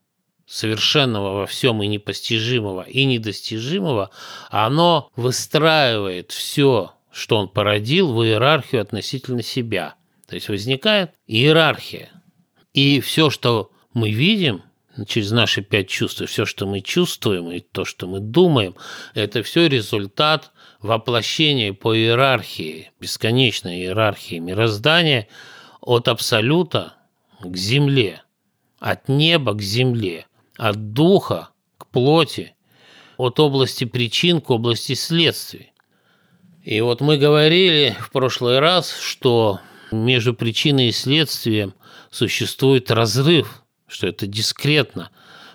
совершенного 0.46 1.40
во 1.40 1.46
всем 1.46 1.82
и 1.82 1.86
непостижимого, 1.86 2.80
и 2.80 3.04
недостижимого, 3.04 4.08
оно 4.48 5.10
выстраивает 5.16 6.32
все, 6.32 6.92
что 7.12 7.36
он 7.36 7.50
породил, 7.50 8.14
в 8.14 8.24
иерархию 8.24 8.80
относительно 8.80 9.42
себя. 9.42 9.96
То 10.26 10.34
есть 10.34 10.48
возникает 10.48 11.10
иерархия. 11.26 12.10
И 12.72 13.00
все, 13.00 13.28
что 13.28 13.70
мы 13.92 14.12
видим– 14.12 14.62
через 15.06 15.32
наши 15.32 15.62
пять 15.62 15.88
чувств, 15.88 16.22
все, 16.26 16.46
что 16.46 16.66
мы 16.66 16.80
чувствуем, 16.80 17.50
и 17.50 17.60
то, 17.60 17.84
что 17.84 18.06
мы 18.06 18.20
думаем, 18.20 18.76
это 19.14 19.42
все 19.42 19.68
результат 19.68 20.52
воплощения 20.80 21.72
по 21.72 21.96
иерархии, 21.96 22.92
бесконечной 23.00 23.80
иерархии 23.80 24.36
мироздания 24.36 25.28
от 25.80 26.08
абсолюта 26.08 26.94
к 27.40 27.56
земле, 27.56 28.22
от 28.78 29.08
неба 29.08 29.54
к 29.54 29.62
земле, 29.62 30.26
от 30.56 30.92
духа 30.92 31.50
к 31.78 31.86
плоти, 31.88 32.54
от 33.16 33.40
области 33.40 33.84
причин 33.84 34.40
к 34.40 34.50
области 34.50 34.94
следствий. 34.94 35.72
И 36.62 36.80
вот 36.80 37.00
мы 37.00 37.18
говорили 37.18 37.96
в 38.00 38.10
прошлый 38.10 38.58
раз, 38.58 38.96
что 38.96 39.60
между 39.90 40.34
причиной 40.34 40.88
и 40.88 40.92
следствием 40.92 41.74
существует 42.10 42.90
разрыв– 42.90 43.60
что 43.86 44.06
это 44.06 44.26
дискретно, 44.26 45.10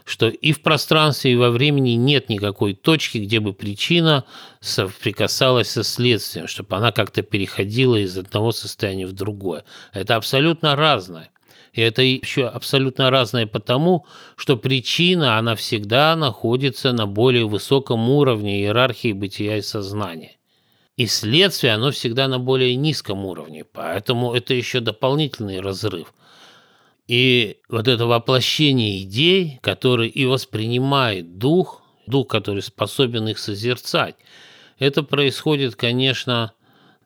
что 0.05 0.27
и 0.27 0.51
в 0.51 0.61
пространстве, 0.61 1.33
и 1.33 1.35
во 1.35 1.51
времени 1.51 1.91
нет 1.91 2.29
никакой 2.29 2.73
точки, 2.73 3.19
где 3.19 3.39
бы 3.39 3.53
причина 3.53 4.25
соприкасалась 4.59 5.69
со 5.69 5.83
следствием, 5.83 6.47
чтобы 6.47 6.75
она 6.75 6.91
как-то 6.91 7.21
переходила 7.21 7.95
из 7.95 8.17
одного 8.17 8.51
состояния 8.51 9.05
в 9.05 9.13
другое. 9.13 9.65
Это 9.93 10.15
абсолютно 10.15 10.75
разное. 10.75 11.29
И 11.73 11.81
это 11.81 12.01
еще 12.01 12.47
абсолютно 12.47 13.11
разное 13.11 13.45
потому, 13.45 14.05
что 14.35 14.57
причина, 14.57 15.37
она 15.37 15.55
всегда 15.55 16.15
находится 16.15 16.91
на 16.91 17.05
более 17.05 17.47
высоком 17.47 18.09
уровне 18.09 18.61
иерархии 18.61 19.13
бытия 19.13 19.57
и 19.57 19.61
сознания. 19.61 20.37
И 20.97 21.05
следствие, 21.05 21.73
оно 21.73 21.91
всегда 21.91 22.27
на 22.27 22.39
более 22.39 22.75
низком 22.75 23.23
уровне. 23.23 23.63
Поэтому 23.63 24.33
это 24.33 24.53
еще 24.53 24.79
дополнительный 24.79 25.61
разрыв. 25.61 26.13
И 27.09 27.57
вот 27.69 27.87
это 27.87 28.05
воплощение 28.05 29.01
идей, 29.01 29.57
которые 29.63 30.11
и 30.11 30.27
воспринимает 30.27 31.39
дух, 31.39 31.81
дух, 32.05 32.27
который 32.27 32.61
способен 32.61 33.27
их 33.27 33.39
созерцать, 33.39 34.15
это 34.77 35.01
происходит, 35.01 35.75
конечно, 35.75 36.53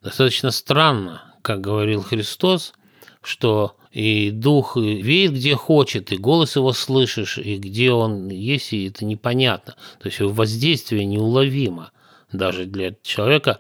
достаточно 0.02 0.52
странно, 0.52 1.34
как 1.42 1.62
говорил 1.62 2.02
Христос, 2.02 2.74
что 3.22 3.78
и 3.94 4.32
дух 4.32 4.76
веет 4.76 5.36
где 5.36 5.56
хочет, 5.56 6.12
и 6.12 6.18
голос 6.18 6.58
его 6.58 6.74
слышишь, 6.74 7.38
и 7.38 7.58
где 7.58 7.94
он 7.94 8.28
есть, 8.28 8.74
и 8.74 8.89
это 8.89 9.06
непонятно. 9.06 9.78
То 10.00 10.10
есть 10.10 10.20
его 10.20 10.34
воздействие 10.34 11.06
неуловимо 11.06 11.94
даже 12.34 12.66
для 12.66 12.94
человека, 13.04 13.60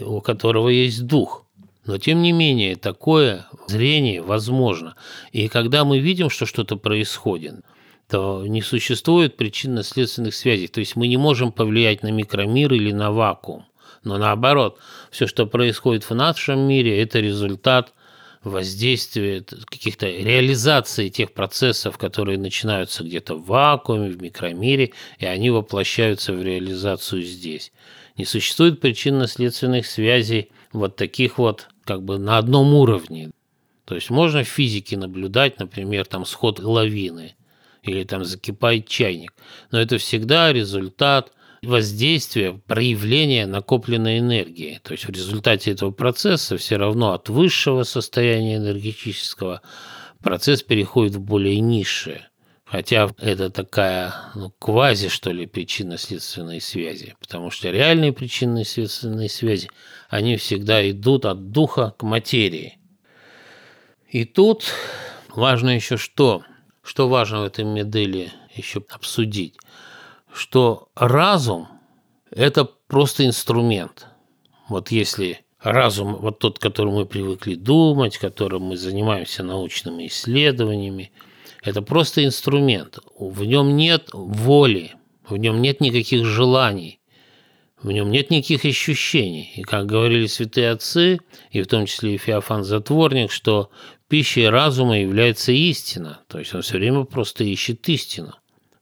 у 0.00 0.20
которого 0.20 0.68
есть 0.68 1.06
дух. 1.06 1.45
Но 1.86 1.98
тем 1.98 2.20
не 2.20 2.32
менее, 2.32 2.74
такое 2.74 3.46
зрение 3.68 4.20
возможно. 4.20 4.96
И 5.30 5.48
когда 5.48 5.84
мы 5.84 6.00
видим, 6.00 6.30
что 6.30 6.44
что-то 6.44 6.76
происходит, 6.76 7.54
то 8.08 8.44
не 8.46 8.60
существует 8.60 9.36
причинно-следственных 9.36 10.34
связей. 10.34 10.66
То 10.66 10.80
есть 10.80 10.96
мы 10.96 11.06
не 11.06 11.16
можем 11.16 11.52
повлиять 11.52 12.02
на 12.02 12.10
микромир 12.10 12.72
или 12.72 12.92
на 12.92 13.12
вакуум. 13.12 13.66
Но 14.02 14.18
наоборот, 14.18 14.78
все, 15.10 15.26
что 15.26 15.46
происходит 15.46 16.04
в 16.04 16.14
нашем 16.14 16.60
мире, 16.60 17.00
это 17.00 17.20
результат 17.20 17.92
воздействия, 18.42 19.44
каких-то 19.64 20.06
реализации 20.06 21.08
тех 21.08 21.32
процессов, 21.32 21.98
которые 21.98 22.38
начинаются 22.38 23.02
где-то 23.02 23.34
в 23.34 23.46
вакууме, 23.46 24.10
в 24.10 24.22
микромире, 24.22 24.92
и 25.18 25.26
они 25.26 25.50
воплощаются 25.50 26.32
в 26.32 26.42
реализацию 26.42 27.22
здесь. 27.22 27.72
Не 28.16 28.24
существует 28.24 28.80
причинно-следственных 28.80 29.86
связей 29.86 30.50
вот 30.72 30.94
таких 30.96 31.38
вот 31.38 31.68
как 31.86 32.02
бы 32.02 32.18
на 32.18 32.36
одном 32.36 32.74
уровне. 32.74 33.30
То 33.84 33.94
есть 33.94 34.10
можно 34.10 34.42
в 34.42 34.48
физике 34.48 34.96
наблюдать, 34.96 35.58
например, 35.58 36.04
там 36.04 36.26
сход 36.26 36.58
лавины 36.58 37.36
или 37.82 38.02
там 38.02 38.24
закипает 38.24 38.88
чайник, 38.88 39.32
но 39.70 39.80
это 39.80 39.96
всегда 39.98 40.52
результат 40.52 41.32
воздействия, 41.62 42.60
проявления 42.66 43.46
накопленной 43.46 44.18
энергии. 44.18 44.80
То 44.82 44.92
есть 44.92 45.06
в 45.06 45.10
результате 45.10 45.70
этого 45.70 45.92
процесса 45.92 46.56
все 46.56 46.76
равно 46.76 47.12
от 47.12 47.28
высшего 47.28 47.84
состояния 47.84 48.56
энергетического 48.56 49.62
процесс 50.22 50.62
переходит 50.62 51.14
в 51.14 51.20
более 51.20 51.60
низшее. 51.60 52.28
Хотя 52.66 53.08
это 53.18 53.48
такая 53.48 54.12
ну, 54.34 54.50
квази, 54.58 55.08
что 55.08 55.30
ли, 55.30 55.46
причинно-следственные 55.46 56.60
связи. 56.60 57.14
Потому 57.20 57.52
что 57.52 57.70
реальные 57.70 58.12
причинно-следственные 58.12 59.28
связи, 59.28 59.70
они 60.08 60.36
всегда 60.36 60.88
идут 60.90 61.26
от 61.26 61.52
духа 61.52 61.94
к 61.96 62.02
материи. 62.02 62.80
И 64.08 64.24
тут 64.24 64.64
важно 65.28 65.70
еще 65.70 65.96
что? 65.96 66.42
Что 66.82 67.08
важно 67.08 67.42
в 67.42 67.44
этой 67.44 67.64
модели 67.64 68.32
еще 68.52 68.84
обсудить? 68.90 69.54
Что 70.32 70.88
разум– 70.96 71.68
это 72.32 72.64
просто 72.64 73.26
инструмент. 73.26 74.08
Вот 74.68 74.90
если 74.90 75.44
разум, 75.62 76.16
вот 76.16 76.40
тот, 76.40 76.58
которым 76.58 76.94
мы 76.94 77.06
привыкли 77.06 77.54
думать, 77.54 78.18
которым 78.18 78.62
мы 78.62 78.76
занимаемся 78.76 79.44
научными 79.44 80.08
исследованиями– 80.08 81.12
это 81.66 81.82
просто 81.82 82.24
инструмент. 82.24 83.00
В 83.18 83.44
нем 83.44 83.76
нет 83.76 84.10
воли, 84.12 84.92
в 85.28 85.36
нем 85.36 85.60
нет 85.60 85.80
никаких 85.80 86.24
желаний, 86.24 87.00
в 87.82 87.90
нем 87.90 88.10
нет 88.12 88.30
никаких 88.30 88.64
ощущений. 88.64 89.52
И 89.56 89.62
как 89.62 89.86
говорили 89.86 90.26
святые 90.26 90.70
отцы, 90.70 91.18
и 91.50 91.62
в 91.62 91.66
том 91.66 91.86
числе 91.86 92.14
и 92.14 92.18
Феофан 92.18 92.62
Затворник, 92.62 93.32
что 93.32 93.70
пищей 94.08 94.48
разума 94.48 95.00
является 95.00 95.50
истина. 95.50 96.20
То 96.28 96.38
есть 96.38 96.54
он 96.54 96.62
все 96.62 96.78
время 96.78 97.04
просто 97.04 97.42
ищет 97.42 97.86
истину. 97.88 98.34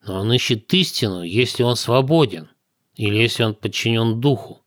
Но 0.07 0.21
он 0.21 0.31
ищет 0.31 0.73
истину, 0.75 1.23
если 1.23 1.63
он 1.63 1.77
свободен 1.77 2.51
или 2.97 3.17
если 3.17 3.45
он 3.45 3.55
подчинен 3.55 4.21
духу. 4.21 4.61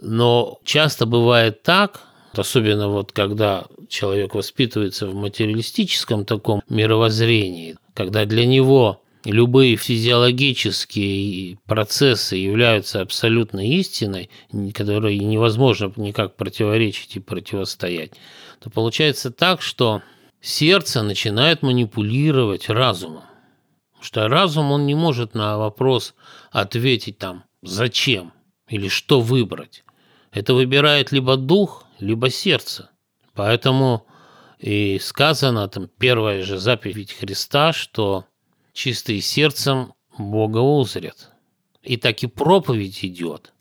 Но 0.00 0.60
часто 0.62 1.06
бывает 1.06 1.64
так, 1.64 2.02
особенно 2.34 2.88
вот 2.88 3.10
когда 3.10 3.66
человек 3.88 4.34
воспитывается 4.34 5.06
в 5.06 5.14
материалистическом 5.14 6.24
таком 6.24 6.62
мировоззрении, 6.68 7.76
когда 7.94 8.24
для 8.24 8.46
него 8.46 9.02
любые 9.24 9.76
физиологические 9.76 11.58
процессы 11.66 12.36
являются 12.36 13.00
абсолютной 13.00 13.68
истиной, 13.68 14.30
которой 14.74 15.18
невозможно 15.18 15.92
никак 15.96 16.36
противоречить 16.36 17.16
и 17.16 17.20
противостоять, 17.20 18.12
то 18.60 18.70
получается 18.70 19.30
так, 19.30 19.62
что 19.62 20.02
сердце 20.40 21.02
начинает 21.02 21.62
манипулировать 21.62 22.68
разумом. 22.68 23.24
Потому 23.90 24.04
что 24.04 24.28
разум, 24.28 24.70
он 24.70 24.86
не 24.86 24.94
может 24.94 25.34
на 25.34 25.58
вопрос 25.58 26.14
ответить 26.52 27.18
там 27.18 27.44
«зачем?» 27.62 28.32
или 28.68 28.88
«что 28.88 29.20
выбрать?». 29.20 29.84
Это 30.30 30.54
выбирает 30.54 31.10
либо 31.10 31.36
дух, 31.36 31.84
либо 31.98 32.30
сердце. 32.30 32.90
Поэтому 33.38 34.04
и 34.58 34.98
сказано, 34.98 35.68
там 35.68 35.88
первая 35.96 36.42
же 36.42 36.58
заповедь 36.58 37.12
Христа, 37.12 37.72
что 37.72 38.24
чистые 38.72 39.20
сердцем 39.20 39.92
Бога 40.18 40.58
узрят. 40.58 41.30
И 41.84 41.96
так 41.98 42.20
и 42.24 42.26
проповедь 42.26 43.04
идет 43.04 43.52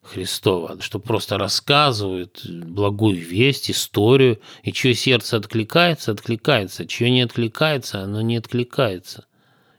Христова, 0.00 0.80
что 0.80 1.00
просто 1.00 1.38
рассказывают 1.38 2.46
благую 2.46 3.18
весть, 3.20 3.72
историю, 3.72 4.40
и 4.62 4.72
чье 4.72 4.94
сердце 4.94 5.38
откликается, 5.38 6.12
откликается, 6.12 6.86
чье 6.86 7.10
не 7.10 7.22
откликается, 7.22 8.02
оно 8.02 8.20
не 8.20 8.36
откликается. 8.36 9.26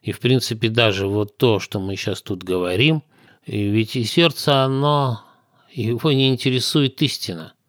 И, 0.01 0.11
в 0.11 0.19
принципе, 0.19 0.67
даже 0.67 1.07
вот 1.07 1.37
то, 1.37 1.61
что 1.61 1.79
мы 1.79 1.95
сейчас 1.95 2.21
тут 2.21 2.43
говорим, 2.43 3.01
ведь 3.47 3.95
и 3.95 4.03
сердце, 4.03 4.65
оно, 4.65 5.23
его 5.71 6.11
не 6.11 6.27
интересует 6.27 7.01
истина– 7.01 7.53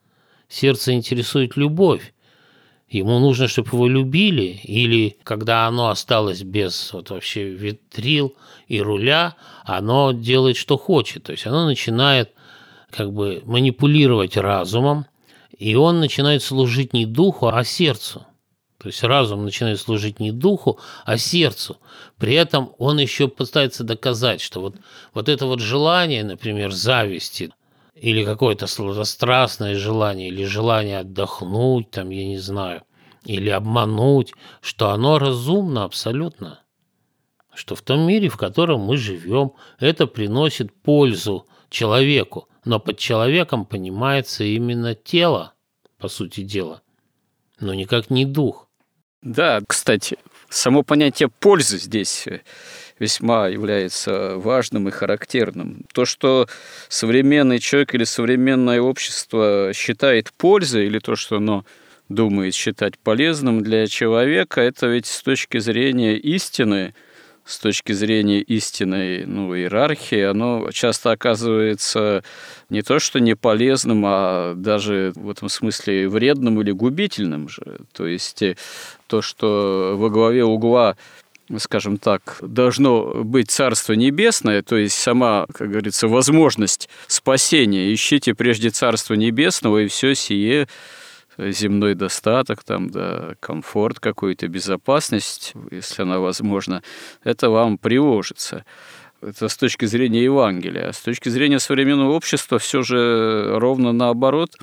Сердце 0.53 0.93
интересует 0.93 1.57
любовь. 1.57 2.13
Ему 2.87 3.19
нужно, 3.21 3.49
чтобы 3.49 3.71
его 3.71 3.89
любили, 3.89 4.61
или 4.65 5.17
когда 5.25 5.67
оно 5.67 5.89
осталось 5.89 6.43
без 6.43 6.93
вот 6.93 7.09
вообще 7.09 7.49
ветрил 7.49 8.37
и 8.69 8.83
руля, 8.83 9.35
оно 9.65 10.13
делает, 10.13 10.59
что 10.59 10.77
хочет. 10.77 11.23
То 11.23 11.33
есть 11.33 11.47
оно 11.47 11.65
начинает 11.65 12.33
как 12.91 13.15
бы 13.15 13.41
манипулировать 13.47 14.37
разумом, 14.37 15.07
и 15.57 15.75
он 15.75 16.01
начинает 16.01 16.43
служить 16.43 16.93
не 16.93 17.07
духу, 17.07 17.49
а 17.49 17.65
сердцу. 17.65 18.27
То 18.77 18.89
есть 18.89 19.03
разум 19.03 19.45
начинает 19.45 19.81
служить 19.81 20.21
не 20.21 20.33
духу, 20.33 20.79
а 21.07 21.17
сердцу. 21.17 21.79
При 22.19 22.35
этом 22.35 22.75
он 22.77 22.99
еще 22.99 23.27
пытается 23.27 23.85
доказать, 23.85 24.43
что 24.43 24.61
вот, 24.61 24.77
вот 25.15 25.31
это 25.31 25.47
вот 25.47 25.61
желание, 25.61 26.25
например, 26.25 26.73
зависти, 26.73 27.53
или 27.95 28.25
какое-то 28.25 28.67
сладострастное 28.67 29.77
желание, 29.77 30.29
или 30.29 30.45
желание 30.45 31.01
отдохнуть, 31.01 31.91
там, 31.91 32.11
я 32.11 32.25
не 32.27 32.39
знаю, 32.39 32.83
или 33.25 33.51
обмануть, 33.51 34.33
что 34.61 34.91
оно 34.91 35.19
разумно 35.19 35.85
абсолютно. 35.85 36.61
Что 37.55 37.75
в 37.75 37.83
том 37.83 38.01
мире, 38.01 38.29
в 38.29 38.37
котором 38.37 38.81
мы 38.81 38.97
живем, 38.97 39.53
это 39.79 40.07
приносит 40.07 40.73
пользу 40.83 41.47
человеку, 41.69 42.49
но 42.65 42.81
под 42.81 42.99
человеком 42.99 43.67
понимается 43.67 44.45
именно 44.45 44.95
тело, 44.95 45.53
по 45.99 46.09
сути 46.09 46.43
дела, 46.43 46.83
но 47.61 47.75
никак 47.75 48.11
не 48.11 48.25
дух. 48.25 48.69
Да, 49.21 49.61
кстати, 49.69 50.19
само 50.53 50.83
понятие 50.83 51.29
пользы 51.29 51.79
здесь 51.79 52.27
весьма 52.99 53.49
является 53.49 54.37
важным 54.37 54.89
и 54.89 54.93
характерным. 54.93 55.85
То, 55.93 56.05
что 56.05 56.47
современный 56.89 57.59
человек 57.59 57.95
или 57.95 58.05
современное 58.05 58.81
общество 58.81 59.73
считает 59.75 60.33
пользой, 60.33 60.87
или 60.87 60.99
то, 60.99 61.17
что 61.17 61.37
оно 61.37 61.65
думает 62.09 62.55
считать 62.55 62.99
полезным 62.99 63.63
для 63.63 63.87
человека, 63.87 64.61
это 64.61 64.87
ведь 64.87 65.07
с 65.07 65.23
точки 65.23 65.59
зрения 65.59 66.17
истины– 66.17 66.95
с 67.45 67.59
точки 67.59 67.93
зрения 67.93 68.41
истинной 68.41 69.25
ну, 69.27 69.55
иерархии, 69.55 70.21
оно 70.21 70.71
часто 70.73 71.11
оказывается 71.11 72.23
не 72.71 72.83
то, 72.83 72.99
что 72.99 73.19
не 73.19 73.35
полезным, 73.35 74.05
а 74.07 74.55
даже 74.55 75.13
в 75.17 75.31
этом 75.31 75.49
смысле 75.49 76.09
вредным 76.09 76.61
или 76.61 76.71
губительным 76.71 77.49
же. 77.49 77.81
То 77.93 78.07
есть 78.07 78.43
э, 78.43 78.57
то, 79.07 79.23
что 79.23 79.95
во 79.97 80.09
главе 80.11 80.45
угла 80.45 80.97
скажем 81.59 81.99
так, 81.99 82.39
должно 82.41 83.25
быть 83.25 83.51
Царство 83.51 83.93
Небесное, 83.93 84.63
то 84.63 84.77
есть 84.77 84.97
сама, 84.97 85.47
как 85.53 85.71
говорится, 85.71 86.09
возможность 86.09 86.89
спасения. 87.09 87.93
Ищите 87.93 88.35
прежде 88.35 88.71
Царство 88.71 89.15
Небесного, 89.15 89.83
и 89.83 89.89
все 89.89 90.15
сие 90.15 90.67
земной 91.39 91.95
достаток, 91.95 92.65
там, 92.65 92.91
да, 92.91 93.35
комфорт 93.41 94.01
какой-то, 94.01 94.49
безопасность, 94.49 95.55
если 95.71 96.03
она 96.03 96.19
возможна, 96.19 96.83
это 97.25 97.51
вам 97.51 97.79
приложится. 97.79 98.65
Это 99.21 99.49
с 99.49 99.57
точки 99.57 99.85
зрения 99.85 100.25
Евангелия. 100.25 100.89
А 100.89 100.93
с 100.93 101.01
точки 101.01 101.29
зрения 101.29 101.61
современного 101.61 102.13
общества 102.13 102.59
все 102.59 102.83
же 102.83 103.59
ровно 103.59 103.93
наоборот. 103.93 104.57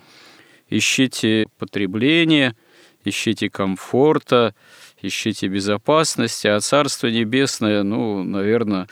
Ищите 0.69 1.47
потребление, 1.57 2.55
ищите 3.03 3.49
комфорта, 3.49 4.53
ищите 5.01 5.47
безопасности, 5.47 6.47
а 6.47 6.59
Царство 6.59 7.07
Небесное, 7.07 7.83
ну, 7.83 8.23
наверное, 8.23 8.87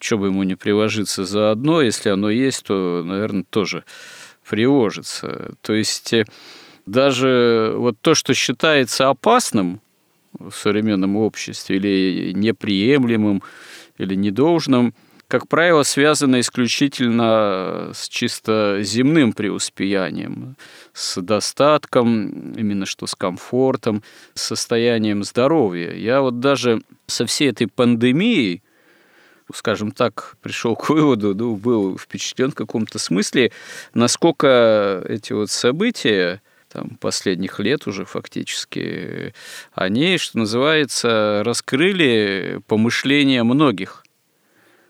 что 0.00 0.18
бы 0.18 0.28
ему 0.28 0.42
не 0.42 0.54
приложиться 0.54 1.24
заодно, 1.24 1.82
если 1.82 2.08
оно 2.08 2.30
есть, 2.30 2.64
то, 2.64 3.02
наверное, 3.04 3.44
тоже 3.48 3.84
приложится. 4.48 5.54
То 5.60 5.74
есть 5.74 6.14
даже 6.86 7.74
вот 7.76 7.96
то, 8.00 8.14
что 8.14 8.34
считается 8.34 9.08
опасным 9.08 9.80
в 10.38 10.52
современном 10.52 11.16
обществе 11.16 11.76
или 11.76 12.32
неприемлемым, 12.32 13.42
или 13.98 14.14
недолжным, 14.14 14.94
как 15.32 15.48
правило, 15.48 15.82
связано 15.82 16.40
исключительно 16.40 17.92
с 17.94 18.06
чисто 18.08 18.80
земным 18.82 19.32
преуспеянием, 19.32 20.56
с 20.92 21.22
достатком, 21.22 22.52
именно 22.52 22.84
что 22.84 23.06
с 23.06 23.14
комфортом, 23.14 24.02
с 24.34 24.42
состоянием 24.42 25.24
здоровья. 25.24 25.94
Я 25.94 26.20
вот 26.20 26.40
даже 26.40 26.82
со 27.06 27.24
всей 27.24 27.48
этой 27.48 27.66
пандемией, 27.66 28.62
скажем 29.54 29.90
так, 29.90 30.36
пришел 30.42 30.76
к 30.76 30.90
выводу, 30.90 31.34
ну, 31.34 31.56
был 31.56 31.96
впечатлен 31.96 32.50
в 32.50 32.54
каком-то 32.54 32.98
смысле, 32.98 33.52
насколько 33.94 35.02
эти 35.08 35.32
вот 35.32 35.48
события, 35.48 36.42
там, 36.72 36.96
последних 37.00 37.60
лет 37.60 37.86
уже 37.86 38.04
фактически, 38.04 39.34
они, 39.72 40.16
что 40.16 40.38
называется, 40.38 41.42
раскрыли 41.44 42.60
помышления 42.66 43.44
многих. 43.44 44.04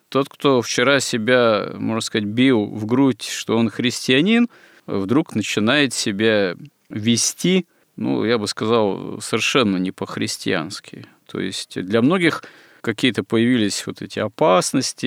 Тот, 0.09 0.29
кто 0.29 0.62
вчера 0.62 1.01
себя, 1.01 1.71
можно 1.75 2.01
сказать, 2.01 2.27
бил 2.29 2.66
в 2.66 2.87
грудь, 2.87 3.25
что 3.25 3.57
он 3.57 3.68
христианин, 3.68 4.49
вдруг 4.87 5.35
начинает 5.35 5.92
себя 5.92 6.55
вести, 6.88 7.66
ну, 7.97 8.25
я 8.25 8.38
бы 8.38 8.47
сказал, 8.47 9.21
совершенно 9.21 9.77
не 9.79 9.90
по-христиански. 9.90 11.07
То 11.27 11.40
есть 11.40 11.81
для 11.81 12.03
многих 12.03 12.45
какие-то 12.81 13.25
появились 13.25 13.87
вот 13.87 14.03
эти 14.03 14.18
опасности, 14.18 15.07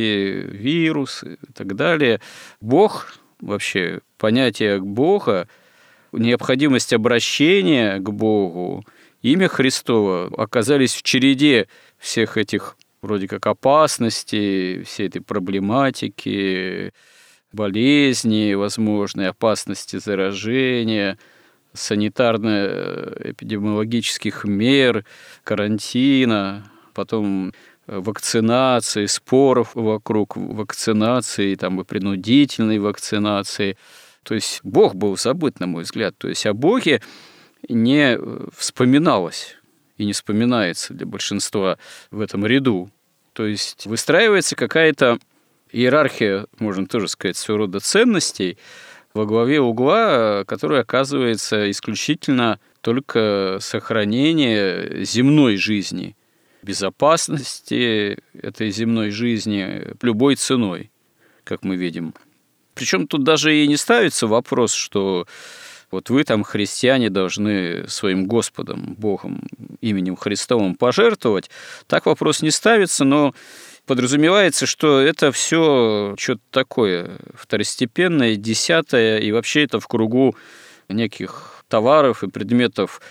вирусы 0.49 1.37
и 1.47 1.53
так 1.53 1.75
далее. 1.75 2.19
Бог, 2.59 3.13
вообще 3.39 4.01
понятие 4.17 4.81
Бога, 4.81 5.47
необходимость 6.17 6.93
обращения 6.93 7.99
к 7.99 8.09
Богу, 8.09 8.83
имя 9.21 9.47
Христово 9.47 10.31
оказались 10.37 10.93
в 10.93 11.03
череде 11.03 11.67
всех 11.97 12.37
этих 12.37 12.75
вроде 13.01 13.27
как 13.27 13.45
опасностей, 13.45 14.83
всей 14.83 15.07
этой 15.07 15.21
проблематики, 15.21 16.93
болезни, 17.51 18.53
возможные 18.53 19.29
опасности 19.29 19.97
заражения, 19.97 21.17
санитарно-эпидемиологических 21.73 24.45
мер, 24.45 25.05
карантина, 25.43 26.71
потом 26.93 27.53
вакцинации, 27.87 29.05
споров 29.05 29.75
вокруг 29.75 30.35
вакцинации, 30.35 31.53
там 31.55 31.81
и 31.81 31.83
принудительной 31.83 32.79
вакцинации– 32.79 33.77
то 34.25 34.33
есть 34.33 34.59
Бог 34.63 34.95
был 34.95 35.15
забыт, 35.17 35.59
на 35.59 35.67
мой 35.67 35.83
взгляд. 35.83 36.17
То 36.17 36.27
есть 36.27 36.47
о 36.47 36.53
Боге 36.53 37.01
не 37.69 38.17
вспоминалось 38.57 39.55
и 39.97 40.05
не 40.05 40.13
вспоминается 40.13 40.95
для 40.95 41.05
большинства 41.05 41.77
в 42.09 42.19
этом 42.19 42.43
ряду. 42.43 42.89
То 43.33 43.45
есть 43.45 43.85
выстраивается 43.85 44.55
какая-то 44.55 45.19
иерархия, 45.71 46.47
можно 46.57 46.87
тоже 46.87 47.07
сказать, 47.07 47.37
своего 47.37 47.65
рода 47.65 47.79
ценностей 47.79 48.57
во 49.13 49.25
главе 49.27 49.61
угла, 49.61 50.43
которая 50.47 50.81
оказывается 50.81 51.69
исключительно 51.69 52.59
только 52.81 53.59
сохранение 53.61 55.05
земной 55.05 55.57
жизни, 55.57 56.17
безопасности 56.63 58.17
этой 58.33 58.71
земной 58.71 59.11
жизни 59.11 59.93
любой 60.01 60.35
ценой, 60.35 60.89
как 61.43 61.63
мы 61.63 61.75
видим. 61.75 62.15
Причем 62.75 63.07
тут 63.07 63.23
даже 63.23 63.55
и 63.55 63.67
не 63.67 63.77
ставится 63.77 64.27
вопрос, 64.27 64.73
что 64.73 65.25
вот 65.91 66.09
вы 66.09 66.23
там, 66.23 66.43
христиане, 66.43 67.09
должны 67.09 67.87
своим 67.87 68.25
Господом, 68.25 68.95
Богом, 68.97 69.47
именем 69.81 70.15
Христовым 70.15 70.75
пожертвовать. 70.75 71.49
Так 71.87 72.05
вопрос 72.05 72.41
не 72.41 72.51
ставится, 72.51 73.05
но 73.05 73.33
подразумевается, 73.85 74.65
что 74.65 74.99
это 74.99 75.31
все 75.31 76.15
что-то 76.17 76.41
такое 76.51 77.11
второстепенное, 77.33 78.35
десятое, 78.35 79.19
и 79.19 79.31
вообще 79.31 79.63
это 79.63 79.79
в 79.79 79.87
кругу 79.87 80.35
неких 80.89 81.63
товаров 81.67 82.23
и 82.23 82.29
предметов 82.29 83.01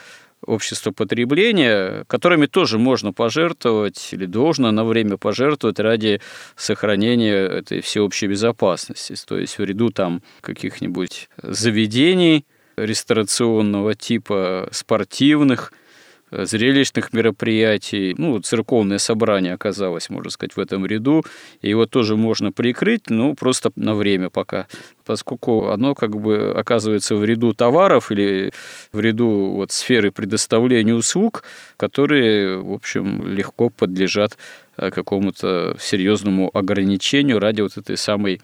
общества 0.46 0.90
потребления, 0.90 2.04
которыми 2.06 2.46
тоже 2.46 2.78
можно 2.78 3.12
пожертвовать 3.12 4.10
или 4.12 4.26
должно 4.26 4.70
на 4.70 4.84
время 4.84 5.16
пожертвовать 5.16 5.78
ради 5.78 6.20
сохранения 6.56 7.34
этой 7.34 7.80
всеобщей 7.80 8.26
безопасности. 8.26 9.14
То 9.26 9.38
есть 9.38 9.58
в 9.58 9.64
ряду 9.64 9.90
там 9.90 10.22
каких-нибудь 10.40 11.28
заведений 11.42 12.44
ресторационного 12.76 13.94
типа, 13.94 14.68
спортивных– 14.72 15.72
зрелищных 16.30 17.12
мероприятий. 17.12 18.14
Ну, 18.18 18.40
церковное 18.40 18.98
собрание 18.98 19.54
оказалось, 19.54 20.10
можно 20.10 20.30
сказать, 20.30 20.56
в 20.56 20.60
этом 20.60 20.86
ряду. 20.86 21.24
И 21.62 21.68
его 21.68 21.86
тоже 21.86 22.16
можно 22.16 22.52
прикрыть, 22.52 23.08
ну, 23.08 23.34
просто 23.34 23.70
на 23.76 23.94
время 23.94 24.30
пока. 24.30 24.66
Поскольку 25.04 25.68
оно 25.68 25.94
как 25.94 26.16
бы 26.20 26.54
оказывается 26.56 27.14
в 27.14 27.24
ряду 27.24 27.54
товаров 27.54 28.10
или 28.10 28.52
в 28.92 29.00
ряду 29.00 29.52
вот 29.54 29.70
сферы 29.70 30.10
предоставления 30.10 30.94
услуг, 30.94 31.44
которые, 31.76 32.58
в 32.58 32.72
общем, 32.72 33.26
легко 33.26 33.68
подлежат 33.68 34.36
э, 34.76 34.90
какому-то 34.90 35.76
серьезному 35.78 36.50
ограничению 36.52 37.38
ради 37.38 37.60
вот 37.60 37.76
этой 37.76 37.96
самой 37.96 38.40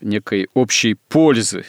некой 0.00 0.48
общей 0.54 0.96
пользы, 1.08 1.64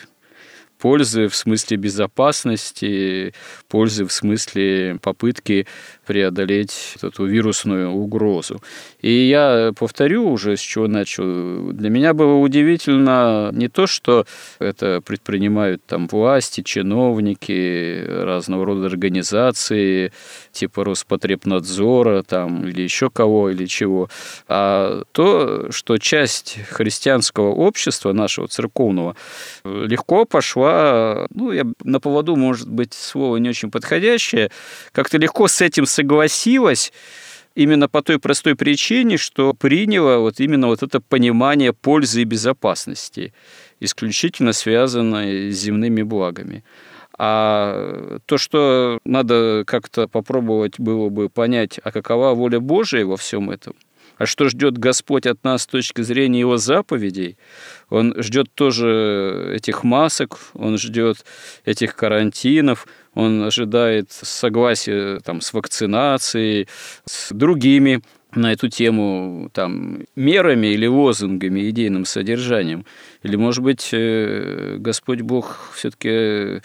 пользы 0.85 1.29
в 1.29 1.35
смысле 1.35 1.77
безопасности, 1.77 3.33
пользы 3.67 4.05
в 4.05 4.11
смысле 4.11 4.99
попытки 5.01 5.65
преодолеть 6.05 6.95
эту 7.01 7.25
вирусную 7.25 7.91
угрозу. 7.91 8.61
И 9.01 9.11
я 9.11 9.71
повторю 9.77 10.29
уже, 10.29 10.55
с 10.57 10.59
чего 10.61 10.87
начал. 10.87 11.71
Для 11.71 11.89
меня 11.89 12.13
было 12.13 12.35
удивительно 12.35 13.49
не 13.53 13.67
то, 13.67 13.87
что 13.87 14.25
это 14.59 15.01
предпринимают 15.01 15.83
там 15.85 16.07
власти, 16.07 16.61
чиновники, 16.61 18.03
разного 18.07 18.65
рода 18.65 18.85
организации, 18.85 20.11
типа 20.51 20.83
Роспотребнадзора 20.83 22.23
там, 22.23 22.67
или 22.67 22.81
еще 22.81 23.09
кого, 23.09 23.49
или 23.49 23.65
чего, 23.65 24.09
а 24.47 25.03
то, 25.11 25.71
что 25.71 25.97
часть 25.97 26.59
христианского 26.69 27.49
общества, 27.49 28.13
нашего 28.13 28.47
церковного, 28.47 29.15
легко 29.63 30.25
пошла, 30.25 31.27
ну, 31.33 31.51
я 31.51 31.65
на 31.83 31.99
поводу, 31.99 32.35
может 32.35 32.69
быть, 32.69 32.93
слово 32.93 33.37
не 33.37 33.49
очень 33.49 33.71
подходящее, 33.71 34.51
как-то 34.91 35.17
легко 35.17 35.47
с 35.47 35.61
этим 35.61 35.85
согласилась, 35.95 36.91
именно 37.55 37.87
по 37.87 38.01
той 38.01 38.19
простой 38.19 38.55
причине, 38.55 39.17
что 39.17 39.53
приняло 39.53 40.17
вот 40.17 40.39
именно 40.39 40.67
вот 40.67 40.83
это 40.83 40.99
понимание 40.99 41.71
пользы 41.73 42.21
и 42.21 42.25
безопасности, 42.25 43.33
исключительно 43.79 44.53
связанное 44.53 45.51
с 45.51 45.55
земными 45.55 46.03
благами. 46.03 46.63
А 47.17 48.19
то, 48.25 48.37
что 48.37 48.99
надо 49.05 49.63
как-то 49.65 50.07
попробовать 50.09 50.79
было 50.79 51.07
бы 51.09 51.29
понять, 51.29 51.79
а 51.83 51.91
какова 51.91 52.33
воля 52.33 52.59
Божия 52.59 53.05
во 53.05 53.15
всем 53.15 53.49
этом, 53.49 53.73
а 54.17 54.25
что 54.25 54.49
ждет 54.49 54.77
Господь 54.77 55.25
от 55.25 55.43
нас 55.43 55.63
с 55.63 55.67
точки 55.67 56.01
зрения 56.01 56.39
Его 56.39 56.57
заповедей? 56.57 57.37
Он 57.89 58.13
ждет 58.17 58.47
тоже 58.53 59.51
этих 59.55 59.83
масок, 59.83 60.39
он 60.53 60.77
ждет 60.77 61.25
этих 61.65 61.95
карантинов, 61.95 62.87
он 63.15 63.43
ожидает 63.43 64.11
согласия 64.11 65.19
там, 65.19 65.41
с 65.41 65.53
вакцинацией, 65.53 66.67
с 67.05 67.31
другими 67.33 68.01
на 68.35 68.51
эту 68.51 68.67
тему 68.67 69.49
там, 69.53 70.03
мерами 70.15 70.67
или 70.67 70.85
лозунгами, 70.85 71.69
идейным 71.69 72.05
содержанием? 72.05 72.85
Или, 73.23 73.37
может 73.37 73.63
быть, 73.63 73.89
э, 73.93 74.75
Господь 74.77 75.21
Бог 75.21 75.71
все-таки 75.73 76.61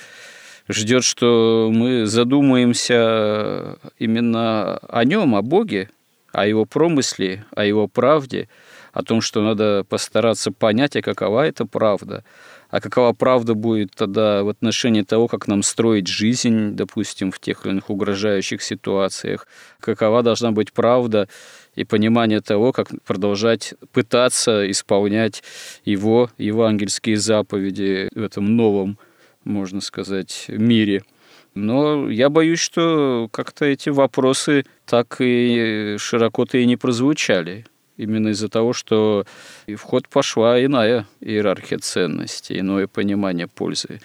ждет, 0.69 1.05
что 1.05 1.71
мы 1.73 2.07
задумаемся 2.07 3.79
именно 3.99 4.77
о 4.77 5.05
нем, 5.05 5.37
о 5.37 5.43
Боге, 5.43 5.89
о 6.33 6.47
его 6.47 6.65
промысле, 6.65 7.45
о 7.55 7.65
его 7.65 7.87
правде, 7.87 8.49
о 8.93 9.03
том, 9.03 9.21
что 9.21 9.43
надо 9.43 9.85
постараться 9.89 10.51
понять, 10.51 10.97
а 10.97 11.03
какова 11.03 11.47
эта 11.47 11.65
правда, 11.65 12.25
а 12.71 12.81
какова 12.81 13.13
правда 13.13 13.55
будет 13.55 13.93
тогда 13.95 14.43
в 14.43 14.49
отношении 14.49 15.03
того, 15.03 15.29
как 15.29 15.49
нам 15.49 15.63
строить 15.63 16.07
жизнь, 16.07 16.73
допустим, 16.73 17.33
в 17.33 17.39
тех 17.39 17.65
или 17.65 17.73
иных 17.73 17.91
угрожающих 17.91 18.63
ситуациях, 18.63 19.47
какова 19.81 20.23
должна 20.23 20.53
быть 20.53 20.73
правда 20.73 21.29
и 21.75 21.85
понимание 21.85 22.41
того, 22.41 22.73
как 22.73 22.89
продолжать 23.05 23.75
пытаться 23.93 24.71
исполнять 24.71 25.43
его 25.85 26.31
евангельские 26.39 27.17
заповеди 27.17 28.09
в 28.15 28.23
этом 28.23 28.57
новом, 28.57 28.99
можно 29.45 29.81
сказать, 29.81 30.47
мире– 30.49 31.03
но 31.55 32.09
я 32.09 32.31
боюсь, 32.31 32.61
что 32.61 33.29
как-то 33.33 33.65
эти 33.65 33.89
вопросы 33.89 34.65
так 34.87 35.17
и 35.19 35.97
широко-то 35.99 36.59
и 36.59 36.67
не 36.67 36.77
прозвучали. 36.77 37.67
Именно 38.01 38.29
из-за 38.29 38.49
того, 38.49 38.73
что 38.73 39.27
в 39.67 39.77
ход 39.77 40.09
пошла 40.09 40.65
иная 40.65 41.07
иерархия 41.21 41.77
ценностей, 41.77 42.59
иное 42.61 42.87
понимание 42.87 43.47
пользы. 43.47 44.01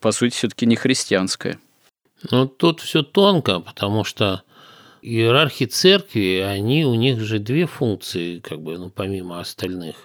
По 0.00 0.12
сути, 0.12 0.34
все-таки 0.34 0.66
не 0.66 0.76
христианское. 0.76 1.58
Ну, 2.30 2.46
тут 2.46 2.78
все 2.78 3.02
тонко, 3.02 3.58
потому 3.58 4.04
что 4.04 4.42
иерархи 5.02 5.66
церкви, 5.66 6.44
они, 6.46 6.84
у 6.84 6.94
них 6.94 7.18
же 7.18 7.40
две 7.40 7.66
функции, 7.66 8.38
как 8.38 8.60
бы, 8.60 8.78
ну, 8.78 8.88
помимо 8.88 9.40
остальных. 9.40 9.96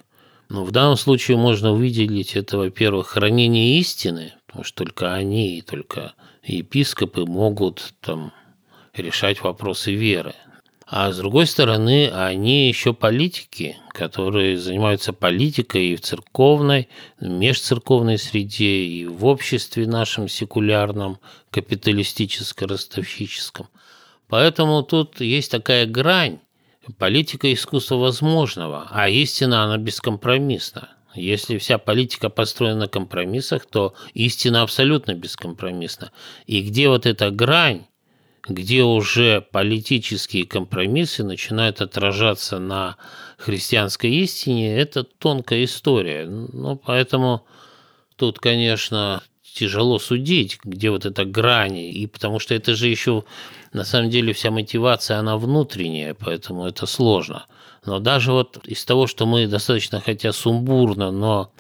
Но 0.50 0.64
в 0.64 0.72
данном 0.72 0.98
случае 0.98 1.38
можно 1.38 1.72
выделить 1.72 2.36
это, 2.36 2.58
во-первых, 2.58 3.10
хранение 3.10 3.78
истины, 3.78 4.34
потому 4.48 4.64
что 4.64 4.86
только 4.86 5.14
они 5.14 5.60
и 5.60 5.62
только 5.62 6.16
епископы 6.42 7.26
могут 7.26 7.94
там 8.02 8.34
решать 8.96 9.44
вопросы 9.44 9.94
веры. 9.94 10.34
А 10.88 11.12
с 11.12 11.18
другой 11.18 11.48
стороны, 11.48 12.12
они 12.12 12.68
еще 12.68 12.94
политики, 12.94 13.76
которые 13.90 14.60
занимаются 14.60 15.14
политикой 15.14 15.88
и 15.88 15.96
в 15.96 16.02
церковной, 16.02 16.90
в 17.20 17.28
межцерковной 17.28 18.20
среде, 18.20 18.84
и 18.84 19.08
в 19.08 19.26
обществе 19.26 19.88
нашем 19.88 20.30
секулярном, 20.30 21.18
капиталистическо-ростовщическом. 21.52 23.66
Поэтому 24.28 24.84
тут 24.84 25.22
есть 25.22 25.50
такая 25.50 25.88
грань. 25.88 26.38
Политика 27.00 27.52
искусства 27.52 27.96
возможного, 27.96 28.88
а 28.92 29.10
истина, 29.10 29.64
она 29.64 29.78
бескомпромиссна. 29.78 30.90
Если 31.16 31.58
вся 31.58 31.80
политика 31.80 32.30
построена 32.30 32.82
на 32.82 32.88
компромиссах, 32.88 33.66
то 33.66 33.96
истина 34.14 34.62
абсолютно 34.62 35.16
бескомпромиссна. 35.16 36.12
И 36.46 36.62
где 36.62 36.90
вот 36.90 37.08
эта 37.08 37.32
грань, 37.32 37.88
где 38.48 38.84
уже 38.84 39.42
политические 39.42 40.46
компромиссы 40.46 41.24
начинают 41.24 41.82
отражаться 41.82 42.60
на 42.60 42.98
христианской 43.38 44.12
истине, 44.12 44.78
это 44.78 45.04
тонкая 45.04 45.66
история. 45.66 46.26
Ну, 46.26 46.76
поэтому 46.76 47.46
тут, 48.16 48.40
конечно, 48.40 49.24
тяжело 49.42 50.00
судить, 50.00 50.60
где 50.64 50.92
вот 50.92 51.06
эта 51.06 51.26
грань, 51.26 51.78
и 51.78 52.08
потому 52.08 52.40
что 52.40 52.54
это 52.54 52.76
же 52.76 52.88
еще, 52.88 53.24
на 53.74 53.84
самом 53.84 54.10
деле, 54.10 54.34
вся 54.34 54.52
мотивация, 54.52 55.18
она 55.18 55.38
внутренняя, 55.38 56.14
поэтому 56.14 56.66
это 56.66 56.86
сложно. 56.86 57.46
Но 57.86 58.00
даже 58.00 58.32
вот 58.32 58.60
из 58.66 58.84
того, 58.84 59.08
что 59.08 59.26
мы 59.26 59.48
достаточно, 59.48 60.02
хотя 60.02 60.34
сумбурно, 60.34 61.12
но 61.12 61.52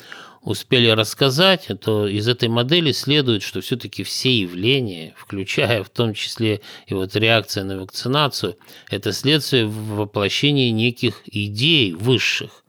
успели 0.45 0.87
рассказать, 0.89 1.67
то 1.81 2.07
из 2.07 2.27
этой 2.27 2.49
модели 2.49 2.91
следует, 2.91 3.41
что 3.41 3.61
все-таки 3.61 4.03
все 4.03 4.41
явления, 4.41 5.13
включая 5.17 5.83
в 5.83 5.89
том 5.89 6.13
числе 6.13 6.61
и 6.85 6.93
вот 6.93 7.15
реакция 7.15 7.63
на 7.63 7.81
вакцинацию, 7.81 8.57
это 8.89 9.11
следствие 9.11 9.65
воплощения 9.65 10.71
неких 10.71 11.23
идей 11.25 11.93
высших. 11.93 12.63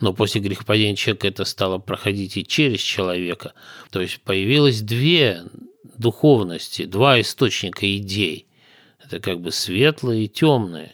Но 0.00 0.12
после 0.12 0.40
грехопадения 0.40 0.94
человека 0.94 1.26
это 1.26 1.44
стало 1.44 1.78
проходить 1.78 2.36
и 2.36 2.46
через 2.46 2.80
человека. 2.80 3.54
То 3.90 4.00
есть 4.00 4.20
появилось 4.20 4.80
две 4.80 5.42
духовности, 5.98 6.84
два 6.84 7.20
источника 7.20 7.92
идей. 7.98 8.46
Это 9.04 9.18
как 9.18 9.40
бы 9.40 9.50
светлые 9.50 10.26
и 10.26 10.28
темные. 10.28 10.92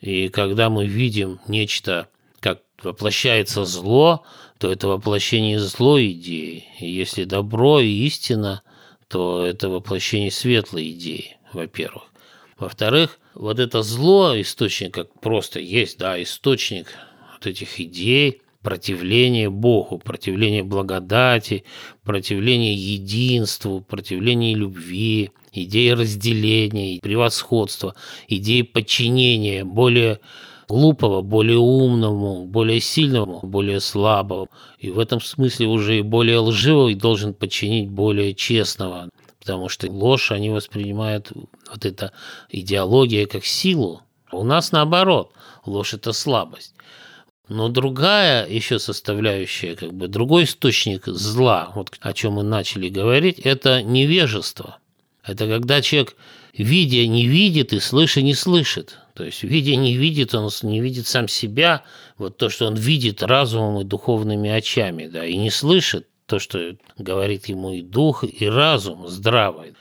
И 0.00 0.28
когда 0.28 0.70
мы 0.70 0.86
видим 0.86 1.40
нечто, 1.48 2.08
воплощается 2.82 3.64
зло, 3.64 4.24
то 4.58 4.70
это 4.70 4.88
воплощение 4.88 5.58
злой 5.58 6.12
идеи. 6.12 6.64
И 6.80 6.90
если 6.90 7.24
добро 7.24 7.80
и 7.80 7.88
истина, 8.06 8.62
то 9.08 9.44
это 9.44 9.68
воплощение 9.68 10.30
светлой 10.30 10.90
идеи, 10.90 11.36
во-первых. 11.52 12.04
Во-вторых, 12.58 13.18
вот 13.34 13.58
это 13.58 13.82
зло, 13.82 14.40
источник, 14.40 14.94
как 14.94 15.20
просто 15.20 15.60
есть, 15.60 15.98
да, 15.98 16.20
источник 16.22 16.88
вот 17.34 17.46
этих 17.46 17.78
идей, 17.78 18.40
противление 18.62 19.50
Богу, 19.50 19.98
противление 19.98 20.62
благодати, 20.62 21.64
противление 22.02 22.74
единству, 22.74 23.80
противление 23.80 24.54
любви– 24.54 25.30
идеи 25.62 25.90
разделения, 25.90 27.00
превосходства, 27.00 27.94
идеи 28.28 28.62
подчинения 28.62 29.64
более 29.64 30.20
глупого, 30.68 31.22
более 31.22 31.58
умному, 31.58 32.44
более 32.46 32.80
сильному, 32.80 33.40
более 33.42 33.80
слабому. 33.80 34.48
И 34.78 34.90
в 34.90 34.98
этом 34.98 35.20
смысле 35.20 35.66
уже 35.66 35.98
и 35.98 36.02
более 36.02 36.38
лживый 36.38 36.94
должен 36.94 37.34
подчинить 37.34 37.90
более 37.90 38.34
честного, 38.34 39.08
потому 39.38 39.68
что 39.68 39.90
ложь 39.90 40.32
они 40.32 40.50
воспринимают, 40.50 41.32
вот 41.70 41.84
эта 41.84 42.12
идеология, 42.50 43.26
как 43.26 43.44
силу. 43.44 44.02
У 44.32 44.44
нас 44.44 44.72
наоборот, 44.72 45.32
ложь– 45.64 45.94
это 45.94 46.12
слабость. 46.12 46.74
Но 47.48 47.68
другая 47.68 48.48
еще 48.48 48.80
составляющая, 48.80 49.76
как 49.76 49.92
бы 49.94 50.08
другой 50.08 50.44
источник 50.44 51.06
зла, 51.06 51.70
вот 51.76 51.90
о 52.00 52.12
чем 52.12 52.34
мы 52.34 52.42
начали 52.42 52.88
говорить, 52.88 53.38
это 53.38 53.82
невежество– 53.82 54.78
это 55.26 55.48
когда 55.48 55.82
человек, 55.82 56.16
видя, 56.56 57.06
не 57.06 57.26
видит 57.26 57.72
и 57.72 57.80
слыша, 57.80 58.22
не 58.22 58.34
слышит. 58.34 58.98
То 59.14 59.24
есть, 59.24 59.42
видя, 59.42 59.76
не 59.76 59.96
видит, 59.96 60.34
он 60.34 60.50
не 60.62 60.80
видит 60.80 61.06
сам 61.06 61.28
себя, 61.28 61.82
вот 62.18 62.36
то, 62.36 62.48
что 62.48 62.66
он 62.66 62.74
видит 62.74 63.22
разумом 63.22 63.80
и 63.80 63.84
духовными 63.84 64.50
очами, 64.50 65.06
да, 65.06 65.24
и 65.24 65.36
не 65.36 65.50
слышит 65.50 66.08
то, 66.26 66.38
что 66.38 66.76
говорит 66.98 67.46
ему 67.46 67.72
и 67.72 67.82
дух, 67.82 68.24
и 68.24 68.46
разум 68.46 69.08
здравый. 69.08 69.74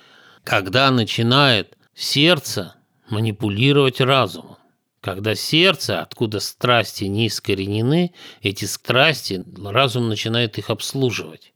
Когда 0.43 0.89
начинает 0.91 1.75
сердце 1.93 2.75
манипулировать 3.09 3.99
разумом, 3.99 4.57
когда 5.01 5.35
сердце, 5.35 6.01
откуда 6.01 6.39
страсти 6.39 7.03
не 7.03 7.27
искоренены, 7.27 8.13
эти 8.41 8.65
страсти, 8.65 9.43
разум 9.63 10.07
начинает 10.07 10.57
их 10.57 10.69
обслуживать. 10.69 11.53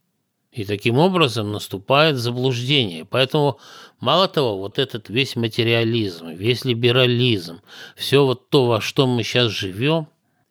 И 0.52 0.64
таким 0.64 0.98
образом 0.98 1.52
наступает 1.52 2.16
заблуждение. 2.16 3.04
Поэтому, 3.04 3.58
мало 4.00 4.28
того, 4.28 4.58
вот 4.58 4.78
этот 4.78 5.08
весь 5.08 5.36
материализм, 5.36 6.30
весь 6.30 6.64
либерализм, 6.64 7.60
все 7.96 8.24
вот 8.24 8.48
то, 8.50 8.66
во 8.66 8.80
что 8.80 9.06
мы 9.06 9.22
сейчас 9.22 9.50
живем, 9.50 10.08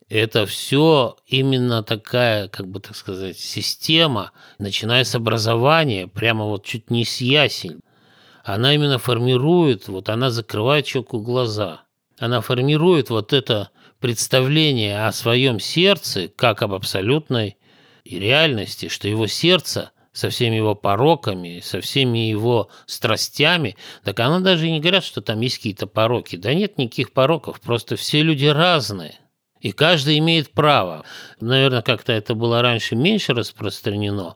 это 0.09 0.45
все 0.47 1.17
именно 1.27 1.83
такая, 1.83 2.47
как 2.47 2.67
бы 2.67 2.79
так 2.79 2.95
сказать, 2.95 3.37
система, 3.37 4.31
начиная 4.57 5.03
с 5.03 5.13
образования, 5.13 6.07
прямо 6.07 6.45
вот 6.45 6.65
чуть 6.65 6.89
не 6.89 7.05
с 7.05 7.21
ясель. 7.21 7.79
Она 8.43 8.73
именно 8.73 8.97
формирует, 8.97 9.87
вот 9.87 10.09
она 10.09 10.31
закрывает 10.31 10.85
человеку 10.85 11.19
глаза. 11.19 11.83
Она 12.17 12.41
формирует 12.41 13.11
вот 13.11 13.33
это 13.33 13.69
представление 13.99 15.05
о 15.05 15.11
своем 15.11 15.59
сердце 15.59 16.27
как 16.35 16.63
об 16.63 16.73
абсолютной 16.73 17.57
реальности, 18.03 18.87
что 18.87 19.07
его 19.07 19.27
сердце 19.27 19.91
со 20.11 20.29
всеми 20.29 20.55
его 20.55 20.75
пороками, 20.75 21.61
со 21.63 21.81
всеми 21.81 22.29
его 22.29 22.69
страстями, 22.85 23.75
так 24.03 24.19
она 24.19 24.39
даже 24.39 24.69
не 24.69 24.79
говорят, 24.79 25.03
что 25.03 25.21
там 25.21 25.39
есть 25.41 25.57
какие-то 25.57 25.87
пороки. 25.87 26.35
Да 26.35 26.53
нет 26.53 26.77
никаких 26.77 27.13
пороков, 27.13 27.61
просто 27.61 27.95
все 27.95 28.21
люди 28.21 28.45
разные. 28.45 29.19
И 29.61 29.71
каждый 29.71 30.17
имеет 30.19 30.51
право. 30.51 31.03
Наверное, 31.41 31.81
как-то 31.81 32.13
это 32.13 32.33
было 32.33 32.61
раньше 32.61 32.95
меньше 32.95 33.33
распространено, 33.33 34.35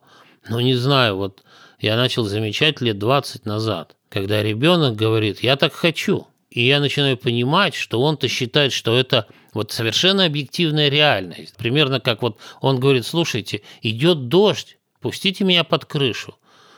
но 0.50 0.62
не 0.62 0.76
знаю, 0.76 1.18
вот 1.18 1.44
я 1.80 1.96
начал 1.96 2.26
замечать 2.26 2.82
лет 2.82 3.00
20 3.00 3.46
назад, 3.46 3.96
когда 4.10 4.44
ребенок 4.44 4.96
говорит 4.96 5.42
«я 5.42 5.56
так 5.56 5.74
хочу», 5.74 6.28
и 6.50 6.68
я 6.68 6.80
начинаю 6.80 7.18
понимать, 7.18 7.74
что 7.74 8.00
он-то 8.00 8.28
считает, 8.28 8.74
что 8.74 8.96
это 8.96 9.28
вот 9.54 9.72
совершенно 9.72 10.26
объективная 10.26 10.90
реальность. 10.90 11.56
Примерно 11.58 12.00
как 12.00 12.22
вот 12.22 12.38
он 12.62 12.80
говорит, 12.80 13.08
слушайте, 13.08 13.64
идет 13.82 14.28
дождь, 14.28 14.78
пустите 15.04 15.44
меня 15.44 15.66
под 15.66 15.84
крышу. 15.84 16.36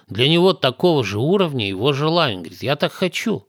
Для 0.08 0.28
него 0.28 0.54
такого 0.54 1.04
же 1.04 1.20
уровня 1.20 1.68
его 1.68 1.94
желание. 1.94 2.40
Говорит, 2.40 2.64
я 2.64 2.76
так 2.76 2.92
хочу. 2.92 3.48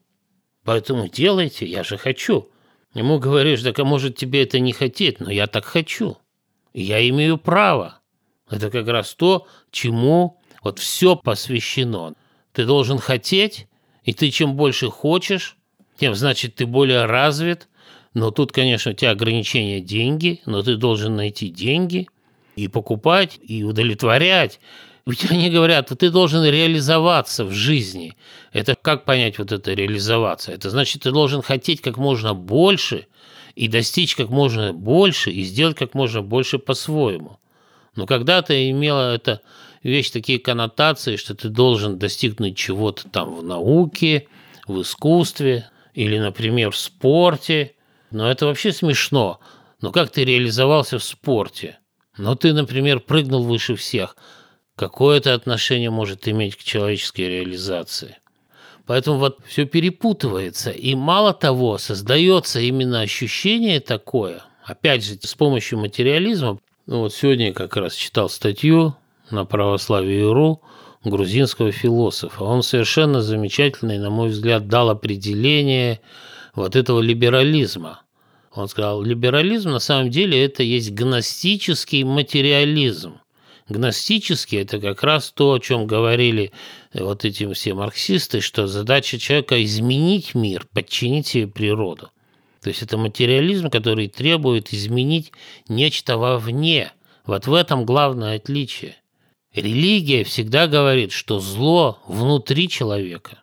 Поэтому 0.65 1.09
делайте, 1.09 1.67
я 1.67 1.83
же 1.83 1.97
хочу. 1.97 2.51
Ему 2.95 3.19
говоришь, 3.19 3.63
так 3.63 3.79
а 3.79 3.85
может 3.85 4.17
тебе 4.17 4.43
это 4.43 4.61
не 4.61 4.73
хотеть, 4.73 5.19
но 5.19 5.31
я 5.31 5.47
так 5.47 5.65
хочу. 5.65 6.19
Я 6.75 7.07
имею 7.09 7.39
право. 7.39 8.01
Это 8.51 8.71
как 8.71 8.87
раз 8.87 9.15
то, 9.15 9.47
чему 9.71 10.41
вот 10.63 10.79
все 10.79 11.17
посвящено. 11.17 12.15
Ты 12.53 12.67
должен 12.67 12.99
хотеть, 12.99 13.69
и 14.05 14.13
ты 14.13 14.31
чем 14.31 14.57
больше 14.57 14.91
хочешь, 14.91 15.57
тем 15.99 16.15
значит 16.15 16.55
ты 16.55 16.67
более 16.67 17.07
развит. 17.07 17.69
Но 18.13 18.31
тут, 18.31 18.53
конечно, 18.53 18.93
у 18.93 18.95
тебя 18.95 19.13
ограничения 19.13 19.81
деньги, 19.81 20.43
но 20.45 20.63
ты 20.63 20.77
должен 20.77 21.17
найти 21.17 21.49
деньги 21.49 22.09
и 22.57 22.69
покупать, 22.69 23.39
и 23.41 23.63
удовлетворять. 23.63 24.59
Ведь 25.07 25.25
они 25.31 25.51
говорят, 25.51 25.93
ты 25.97 26.11
должен 26.11 26.45
реализоваться 26.45 27.45
в 27.45 27.53
жизни. 27.53 28.17
Это 28.53 28.75
как 28.75 29.05
понять 29.05 29.39
вот 29.39 29.53
это 29.53 29.73
реализоваться? 29.73 30.53
Это 30.53 30.71
значит, 30.71 31.03
ты 31.03 31.13
должен 31.13 31.43
хотеть 31.43 31.81
как 31.81 31.97
можно 31.97 32.35
больше 32.35 33.07
и 33.55 33.69
достичь 33.69 34.17
как 34.17 34.29
можно 34.29 34.73
больше 34.73 35.31
и 35.31 35.43
сделать 35.45 35.77
как 35.77 35.95
можно 35.95 36.23
больше 36.23 36.59
по-своему. 36.59 37.39
Но 37.95 38.07
когда-то 38.07 38.71
имела 38.71 39.15
эта 39.15 39.41
вещь 39.83 40.11
такие 40.11 40.39
коннотации, 40.39 41.17
что 41.17 41.35
ты 41.35 41.49
должен 41.49 41.99
достигнуть 41.99 42.57
чего-то 42.57 43.09
там 43.09 43.35
в 43.35 43.43
науке, 43.43 44.29
в 44.67 44.83
искусстве 44.83 45.71
или, 45.95 46.19
например, 46.19 46.71
в 46.71 46.77
спорте. 46.77 47.75
Но 48.11 48.31
это 48.31 48.47
вообще 48.47 48.73
смешно. 48.73 49.41
Но 49.81 49.93
как 49.93 50.11
ты 50.11 50.25
реализовался 50.25 50.99
в 50.99 51.05
спорте? 51.05 51.79
Но 52.17 52.35
ты, 52.35 52.53
например, 52.53 53.01
прыгнул 53.01 53.45
выше 53.45 53.77
всех. 53.77 54.17
Какое 54.75 55.19
это 55.19 55.35
отношение 55.35 55.91
может 55.91 56.29
иметь 56.29 56.57
к 56.57 56.63
человеческой 56.63 57.29
реализации? 57.29 58.19
Поэтому 58.87 59.19
вот 59.19 59.39
все 59.47 59.67
перепутывается. 59.67 60.71
И 60.71 60.95
мало 60.95 61.35
того, 61.35 61.79
создается 61.79 62.61
именно 62.61 63.01
ощущение 63.01 63.81
такое, 63.81 64.43
опять 64.65 65.05
же, 65.05 65.19
с 65.21 65.35
помощью 65.35 65.79
материализма. 65.79 66.59
Ну 66.87 67.01
вот 67.01 67.13
сегодня 67.13 67.49
я 67.49 67.53
как 67.53 67.77
раз 67.77 67.95
читал 67.95 68.29
статью 68.29 68.95
на 69.31 69.45
православие.ру 69.45 70.63
грузинского 71.05 71.73
философа. 71.73 72.45
Он 72.45 72.63
совершенно 72.63 73.23
замечательный, 73.23 73.99
на 73.99 74.11
мой 74.11 74.29
взгляд, 74.29 74.69
дал 74.69 74.91
определение 74.91 76.01
вот 76.55 76.77
этого 76.77 77.01
либерализма. 77.01 78.03
Он 78.57 78.69
сказал, 78.69 79.03
либерализм 79.03 79.71
на 79.71 79.79
самом 79.81 80.11
деле 80.11 80.43
это 80.43 80.63
есть 80.63 80.91
гностический 80.93 82.05
материализм. 82.05 83.21
Гностический– 83.69 84.59
это 84.63 84.81
как 84.81 85.03
раз 85.03 85.31
то, 85.31 85.53
о 85.53 85.59
чем 85.59 85.87
говорили 85.87 86.53
вот 86.95 87.27
эти 87.27 87.53
все 87.53 87.75
марксисты, 87.75 88.41
что 88.41 88.67
задача 88.67 89.19
человека– 89.19 89.63
изменить 89.65 90.35
мир, 90.35 90.67
подчинить 90.73 91.27
себе 91.27 91.49
природу. 91.49 92.11
То 92.63 92.71
есть 92.71 92.81
это 92.81 92.97
материализм, 92.97 93.69
который 93.69 94.09
требует 94.09 94.73
изменить 94.73 95.33
нечто 95.69 96.17
вовне. 96.17 96.93
Вот 97.27 97.47
в 97.47 97.53
этом 97.53 97.85
главное 97.85 98.37
отличие. 98.37 98.97
Религия 99.55 100.25
всегда 100.25 100.67
говорит, 100.67 101.13
что 101.13 101.41
зло 101.41 101.99
внутри 102.07 102.69
человека. 102.69 103.43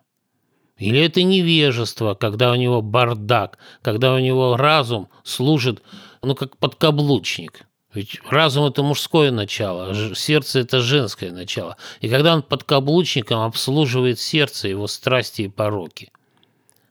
Или 0.84 1.00
это 1.00 1.24
невежество, 1.24 2.14
когда 2.14 2.52
у 2.52 2.56
него 2.56 2.82
бардак, 2.82 3.58
когда 3.82 4.14
у 4.14 4.20
него 4.20 4.58
разум 4.58 5.08
служит, 5.24 5.82
ну, 6.22 6.36
как 6.36 6.58
подкаблучник. 6.58 7.62
Ведь 7.94 8.20
разум– 8.30 8.66
это 8.70 8.84
мужское 8.84 9.32
начало, 9.32 10.14
сердце– 10.14 10.60
это 10.62 10.82
женское 10.82 11.32
начало. 11.32 11.78
И 12.02 12.10
когда 12.10 12.34
он 12.34 12.42
подкаблучником 12.42 13.40
обслуживает 13.40 14.20
сердце, 14.20 14.68
его 14.68 14.88
страсти 14.88 15.44
и 15.44 15.48
пороки. 15.48 16.12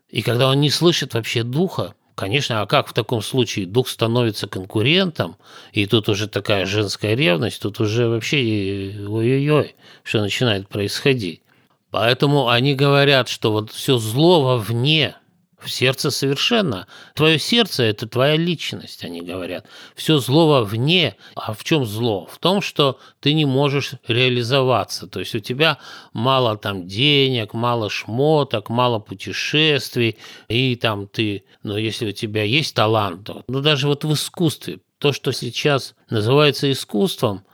И 0.09 0.22
когда 0.22 0.49
он 0.49 0.61
не 0.61 0.70
слышит 0.70 1.12
вообще 1.12 1.43
духа, 1.43 1.95
Конечно, 2.14 2.61
а 2.61 2.66
как 2.66 2.88
в 2.88 2.93
таком 2.93 3.22
случае 3.22 3.64
дух 3.66 3.88
становится 3.88 4.47
конкурентом, 4.47 5.36
и 5.72 5.86
тут 5.86 6.11
уже 6.11 6.28
такая 6.28 6.66
женская 6.66 7.14
ревность, 7.14 7.62
тут 7.62 7.80
уже 7.80 8.07
вообще 8.07 8.36
ой-ой-ой, 9.09 9.74
что 10.05 10.20
начинает 10.20 10.68
происходить. 10.68 11.41
Поэтому 11.93 12.49
они 12.49 12.74
говорят, 12.74 13.28
что 13.28 13.53
вот 13.53 13.70
все 13.70 13.99
зло 13.99 14.43
вовне, 14.43 15.14
в 15.59 15.70
сердце 15.70 16.11
совершенно. 16.11 16.86
Твое 17.14 17.38
сердце– 17.38 17.82
это 17.84 18.09
твоя 18.09 18.36
личность, 18.36 19.05
они 19.05 19.20
говорят. 19.20 19.66
Все 19.95 20.18
зло 20.18 20.49
вовне. 20.49 21.16
А 21.36 21.53
в 21.53 21.62
чем 21.64 21.84
зло? 21.84 22.26
В 22.26 22.38
том, 22.38 22.62
что 22.62 22.99
ты 23.20 23.34
не 23.34 23.45
можешь 23.45 23.93
реализоваться. 24.09 25.07
То 25.07 25.20
есть 25.20 25.34
у 25.34 25.38
тебя 25.38 25.78
мало 26.14 26.57
там 26.57 26.88
денег, 26.88 27.53
мало 27.53 27.90
шмоток, 27.90 28.70
мало 28.70 28.99
путешествий. 28.99 30.16
И 30.49 30.74
там 30.76 31.07
ты, 31.07 31.45
ну, 31.62 31.76
если 31.76 32.09
у 32.09 32.12
тебя 32.12 32.43
есть 32.43 32.74
талант, 32.74 33.24
то, 33.24 33.45
ну 33.49 33.61
даже 33.61 33.86
вот 33.86 34.03
в 34.03 34.12
искусстве, 34.14 34.80
то, 34.99 35.12
что 35.12 35.30
сейчас 35.32 35.95
называется 36.11 36.72
искусством, 36.72 37.45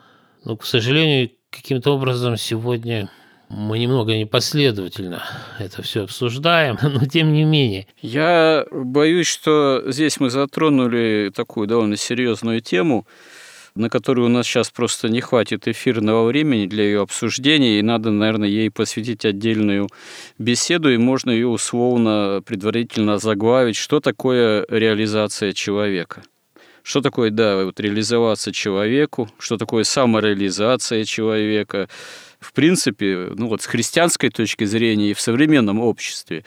ну, 0.45 0.57
к 0.57 0.65
сожалению, 0.65 1.33
каким-то 1.51 1.91
образом 1.95 2.37
сегодня 2.37 3.11
мы 3.49 3.79
немного 3.79 4.17
непоследовательно 4.17 5.23
это 5.59 5.83
все 5.83 6.05
обсуждаем, 6.05 6.79
но 6.83 7.07
тем 7.07 7.33
не 7.33 7.45
менее. 7.45 7.87
Я 8.01 8.67
боюсь, 8.71 9.27
что 9.27 9.83
здесь 9.87 10.21
мы 10.21 10.31
затронули 10.31 11.31
такую 11.35 11.67
довольно 11.67 11.97
серьезную 11.97 12.61
тему, 12.61 13.07
на 13.75 13.89
которую 13.89 14.27
у 14.27 14.31
нас 14.31 14.47
сейчас 14.47 14.71
просто 14.71 15.09
не 15.09 15.21
хватит 15.21 15.69
эфирного 15.69 16.27
времени 16.27 16.67
для 16.67 16.85
ее 16.85 17.01
обсуждения, 17.01 17.79
и 17.79 17.83
надо, 17.83 18.11
наверное, 18.11 18.49
ей 18.49 18.71
посвятить 18.71 19.25
отдельную 19.25 19.89
беседу, 20.39 20.91
и 20.91 20.97
можно 20.97 21.31
ее 21.31 21.47
условно 21.47 22.43
предварительно 22.45 23.19
заглавить, 23.19 23.77
что 23.77 24.01
такое 24.01 24.67
реализация 24.69 25.53
человека. 25.53 26.23
Что 26.83 27.03
такое, 27.03 27.31
да, 27.31 27.65
вот 27.65 27.79
реализоваться 27.81 28.51
человеку, 28.51 29.29
что 29.39 29.59
такое 29.59 29.85
самореализация 29.85 31.05
человека, 31.05 31.89
в 32.41 32.53
принципе, 32.53 33.31
ну 33.35 33.49
вот 33.49 33.63
с 33.63 33.67
христианской 33.67 34.31
точки 34.31 34.65
зрения 34.65 35.11
и 35.11 35.15
в 35.15 35.21
современном 35.21 35.81
обществе. 35.81 36.45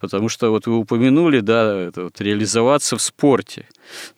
Потому 0.00 0.28
что 0.28 0.50
вот 0.50 0.66
вы 0.66 0.76
упомянули, 0.76 1.40
да, 1.40 1.88
это 1.88 2.04
вот 2.04 2.20
реализоваться 2.20 2.96
в 2.96 3.02
спорте. 3.02 3.68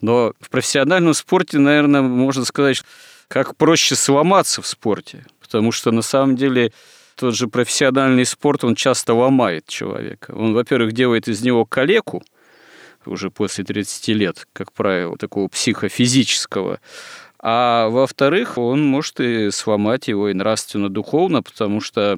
Но 0.01 0.33
в 0.41 0.51
профессиональном 0.51 1.15
спорте, 1.15 1.59
наверное, 1.59 2.03
можно 2.03 2.45
сказать, 2.45 2.83
как 3.29 3.57
проще 3.57 3.97
сломаться 3.97 4.63
в 4.63 4.67
спорте. 4.67 5.27
Потому 5.41 5.73
что 5.73 5.91
на 5.91 6.03
самом 6.03 6.37
деле 6.37 6.73
тот 7.17 7.35
же 7.35 7.49
профессиональный 7.49 8.25
спорт, 8.27 8.63
он 8.63 8.75
часто 8.75 9.15
ломает 9.15 9.67
человека. 9.67 10.33
Он, 10.33 10.53
во-первых, 10.53 10.93
делает 10.93 11.29
из 11.29 11.43
него 11.43 11.65
калеку, 11.65 12.23
уже 13.07 13.31
после 13.31 13.65
30 13.65 14.09
лет, 14.09 14.47
как 14.53 14.73
правило, 14.73 15.17
такого 15.17 15.49
психофизического. 15.49 16.81
А 17.39 17.89
во-вторых, 17.89 18.59
он 18.59 18.85
может 18.85 19.21
и 19.21 19.51
сломать 19.51 20.09
его 20.09 20.29
и 20.29 20.35
нравственно-духовно, 20.35 21.43
потому 21.43 21.81
что 21.81 22.17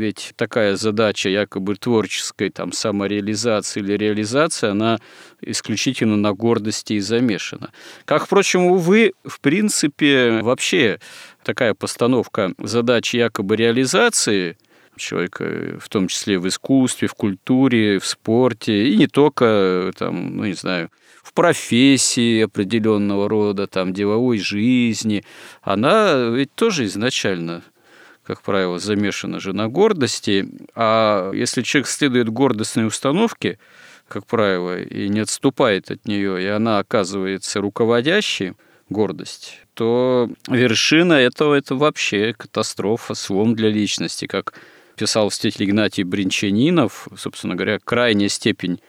Ведь 0.00 0.32
такая 0.36 0.76
задача 0.76 1.28
якобы 1.28 1.76
творческой 1.76 2.48
там, 2.48 2.72
самореализации 2.72 3.80
или 3.80 3.98
реализации, 3.98 4.70
она 4.70 4.98
исключительно 5.42 6.16
на 6.16 6.32
гордости 6.32 6.94
и 6.94 7.00
замешана. 7.00 7.70
Как, 8.06 8.24
впрочем, 8.24 8.64
увы, 8.64 9.12
в 9.24 9.40
принципе, 9.40 10.40
вообще 10.42 11.00
такая 11.44 11.74
постановка 11.74 12.52
задач 12.58 13.12
якобы 13.12 13.56
реализации 13.56 14.56
человека, 14.96 15.78
в 15.78 15.88
том 15.90 16.08
числе 16.08 16.38
в 16.38 16.48
искусстве, 16.48 17.06
в 17.08 17.14
культуре, 17.14 17.98
в 17.98 18.06
спорте, 18.06 18.88
и 18.88 18.96
не 18.96 19.06
только, 19.06 19.92
там, 19.98 20.36
ну, 20.36 20.44
не 20.44 20.54
знаю, 20.54 20.90
в 21.22 21.32
профессии 21.32 22.42
определенного 22.42 23.28
рода, 23.28 23.66
там, 23.66 23.92
деловой 23.92 24.38
жизни, 24.38 25.24
она 25.62 26.28
ведь 26.30 26.54
тоже 26.54 26.84
изначально 26.86 27.62
как 28.22 28.42
правило, 28.42 28.78
замешана 28.78 29.40
же 29.40 29.52
на 29.52 29.68
гордости. 29.68 30.48
А 30.76 31.32
если 31.32 31.62
человек 31.62 31.88
следует 31.88 32.28
гордостной 32.28 32.86
установке, 32.86 33.58
как 34.06 34.24
правило, 34.24 34.80
и 34.80 35.08
не 35.08 35.18
отступает 35.18 35.90
от 35.90 36.06
нее, 36.06 36.40
и 36.40 36.46
она 36.46 36.78
оказывается 36.78 37.60
руководящей, 37.60 38.52
гордость, 38.88 39.58
то 39.74 40.28
вершина 40.48 41.14
этого– 41.14 41.54
это 41.56 41.74
вообще 41.74 42.34
катастрофа, 42.36 43.14
слом 43.14 43.54
для 43.54 43.68
личности, 43.68 44.26
как 44.26 44.54
писал 44.96 45.30
святитель 45.30 45.66
Игнатий 45.66 46.02
Бринчанинов, 46.02 47.08
собственно 47.16 47.54
говоря, 47.54 47.78
крайняя 47.78 48.28
степень 48.28 48.80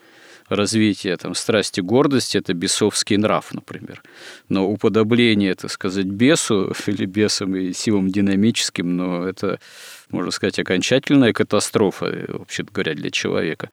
развития 0.56 1.18
там, 1.18 1.34
страсти 1.36 1.82
гордости– 1.82 2.38
это 2.39 2.54
бесовский 2.54 3.18
нрав, 3.18 3.54
например. 3.54 4.04
Но 4.49 4.70
уподобление, 4.70 5.56
так 5.56 5.72
сказать, 5.72 6.06
бесу 6.06 6.74
или 6.88 7.06
бесам 7.06 7.56
и 7.56 7.74
силам 7.74 8.10
динамическим, 8.10 8.95
но 8.95 9.28
это, 9.28 9.60
можно 10.10 10.32
сказать, 10.32 10.60
окончательная 10.60 11.34
катастрофа, 11.34 12.26
вообще 12.28 12.64
говоря, 12.64 12.93
для 12.93 13.12
человека. 13.12 13.70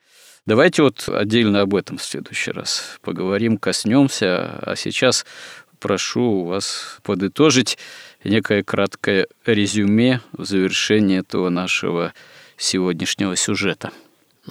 Давайте 0.47 0.83
вот 0.83 1.09
отдельно 1.09 1.61
об 1.61 1.75
этом 1.75 1.99
в 1.99 2.03
следующий 2.03 2.53
раз 2.53 2.99
поговорим, 3.03 3.59
коснемся. 3.59 4.59
А 4.63 4.77
сейчас 4.77 5.27
прошу 5.79 6.45
вас 6.45 6.99
подытожить 7.03 7.77
некое 8.25 8.63
краткое 8.63 9.27
резюме 9.45 10.21
в 10.33 10.45
завершении 10.45 11.19
этого 11.19 11.51
нашего 11.51 12.15
сегодняшнего 12.57 13.37
сюжета. 13.37 13.93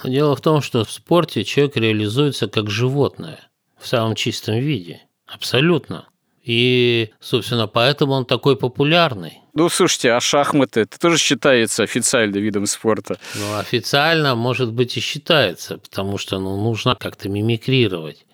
Но 0.02 0.08
дело 0.08 0.36
в 0.36 0.40
том, 0.40 0.62
что 0.62 0.84
в 0.84 0.90
спорте 0.90 1.44
человек 1.44 1.76
реализуется 1.76 2.48
как 2.48 2.70
животное 2.70 3.40
в 3.78 3.86
самом 3.86 4.14
чистом 4.14 4.58
виде. 4.58 5.02
Абсолютно. 5.26 6.06
И, 6.44 7.10
собственно, 7.20 7.66
поэтому 7.66 8.12
он 8.12 8.24
такой 8.24 8.56
популярный. 8.56 9.40
Ну, 9.52 9.68
слушайте, 9.68 10.12
а 10.12 10.20
шахматы 10.20 10.80
это 10.80 10.98
тоже 10.98 11.18
считается 11.18 11.82
официальным 11.82 12.42
видом 12.42 12.64
спорта? 12.64 13.18
Ну, 13.34 13.58
официально, 13.58 14.34
может 14.34 14.72
быть, 14.72 14.96
и 14.96 15.00
считается, 15.00 15.78
потому 15.78 16.16
что 16.16 16.38
ну, 16.38 16.56
нужно 16.62 16.94
как-то 16.94 17.28
мимикрировать. 17.28 18.24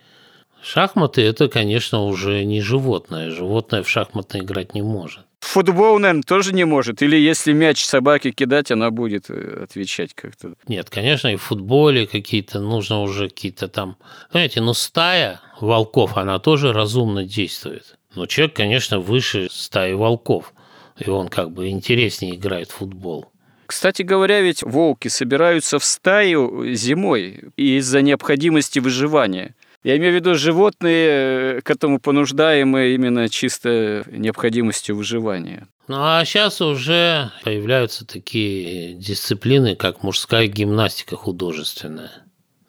Шахматы– 0.63 1.23
это, 1.23 1.49
конечно, 1.49 2.05
уже 2.05 2.45
не 2.45 2.61
животное. 2.61 3.31
Животное 3.31 3.83
в 3.83 3.89
шахматы 3.89 4.39
играть 4.39 4.75
не 4.75 4.83
может. 4.83 5.25
Футбол, 5.45 5.99
наверное, 5.99 6.23
тоже 6.23 6.55
не 6.55 6.65
может. 6.65 7.03
Или 7.03 7.17
если 7.17 7.53
мяч 7.53 7.85
собаке 7.85 8.31
кидать, 8.31 8.71
она 8.71 8.91
будет 8.91 9.27
э, 9.29 9.65
отвечать 9.65 10.15
как-то. 10.15 10.55
Нет, 10.69 10.89
конечно, 10.89 11.29
и 11.29 11.37
в 11.37 11.43
футболе 11.43 12.07
какие-то 12.07 12.61
нужно 12.61 13.03
уже 13.03 13.29
какие-то 13.29 13.69
там... 13.69 13.97
Понимаете, 14.33 14.63
ну 14.63 14.73
стая 14.73 15.41
волков, 15.61 16.17
она 16.17 16.39
тоже 16.39 16.73
разумно 16.73 17.25
действует. 17.25 17.99
Но 18.15 18.27
человек, 18.27 18.57
конечно, 18.57 18.99
выше 18.99 19.49
стаи 19.51 19.93
волков. 19.93 20.55
И 20.99 21.11
он 21.11 21.29
как 21.29 21.51
бы 21.51 21.69
интереснее 21.69 22.37
играет 22.37 22.71
в 22.71 22.77
футбол. 22.77 23.27
Кстати 23.67 24.03
говоря, 24.03 24.41
ведь 24.41 24.63
волки 24.63 25.09
собираются 25.09 25.79
в 25.79 25.85
стаю 25.85 26.75
зимой 26.75 27.51
из-за 27.57 28.01
необходимости 28.01 28.79
выживания. 28.79 29.55
Я 29.85 29.99
имею 29.99 30.13
в 30.13 30.15
виду 30.15 30.35
животные, 30.35 31.61
к 31.61 31.71
этому 31.71 32.01
понуждаемые 32.01 32.95
именно 32.95 33.29
чисто 33.29 34.03
необходимостью 34.11 34.97
выживания. 34.97 35.69
Ну 35.89 35.97
а 35.99 36.25
сейчас 36.25 36.63
уже 36.63 37.31
появляются 37.43 38.07
такие 38.07 38.95
дисциплины, 38.95 39.77
как 39.77 40.03
мужская 40.03 40.47
гимнастика 40.47 41.17
художественная. 41.17 42.11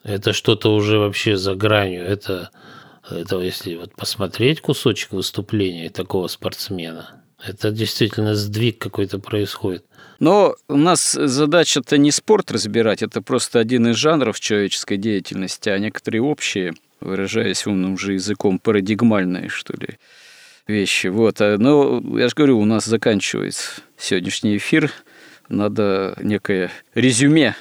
Это 0.02 0.34
что-то 0.34 0.74
уже 0.74 0.98
вообще 0.98 1.38
за 1.38 1.54
гранью. 1.54 2.04
Это, 2.04 2.50
это 3.10 3.38
если 3.38 3.76
вот 3.76 3.96
посмотреть 3.96 4.60
кусочек 4.60 5.12
выступления 5.12 5.88
такого 5.88 6.26
спортсмена, 6.26 7.22
это 7.42 7.70
действительно 7.70 8.34
сдвиг 8.34 8.78
какой-то 8.78 9.18
происходит. 9.20 9.86
Но 10.20 10.54
у 10.68 10.76
нас 10.76 11.12
задача-то 11.12 11.96
не 11.96 12.10
спорт 12.10 12.50
разбирать, 12.50 13.02
это 13.02 13.22
просто 13.22 13.58
один 13.58 13.88
из 13.88 13.96
жанров 13.96 14.38
человеческой 14.38 14.98
деятельности, 14.98 15.70
а 15.70 15.78
некоторые 15.78 16.20
общие– 16.20 16.74
выражаясь 17.00 17.66
умным 17.66 17.98
же 17.98 18.14
языком, 18.14 18.58
парадигмальные, 18.58 19.48
что 19.48 19.74
ли, 19.74 19.98
вещи. 20.66 21.08
Вот. 21.08 21.40
А, 21.40 21.56
но 21.58 22.02
я 22.18 22.28
же 22.28 22.34
говорю, 22.34 22.58
у 22.58 22.64
нас 22.64 22.84
заканчивается 22.84 23.82
сегодняшний 23.96 24.56
эфир. 24.56 24.90
Надо 25.48 26.16
некое 26.20 26.70
резюме 26.94 27.54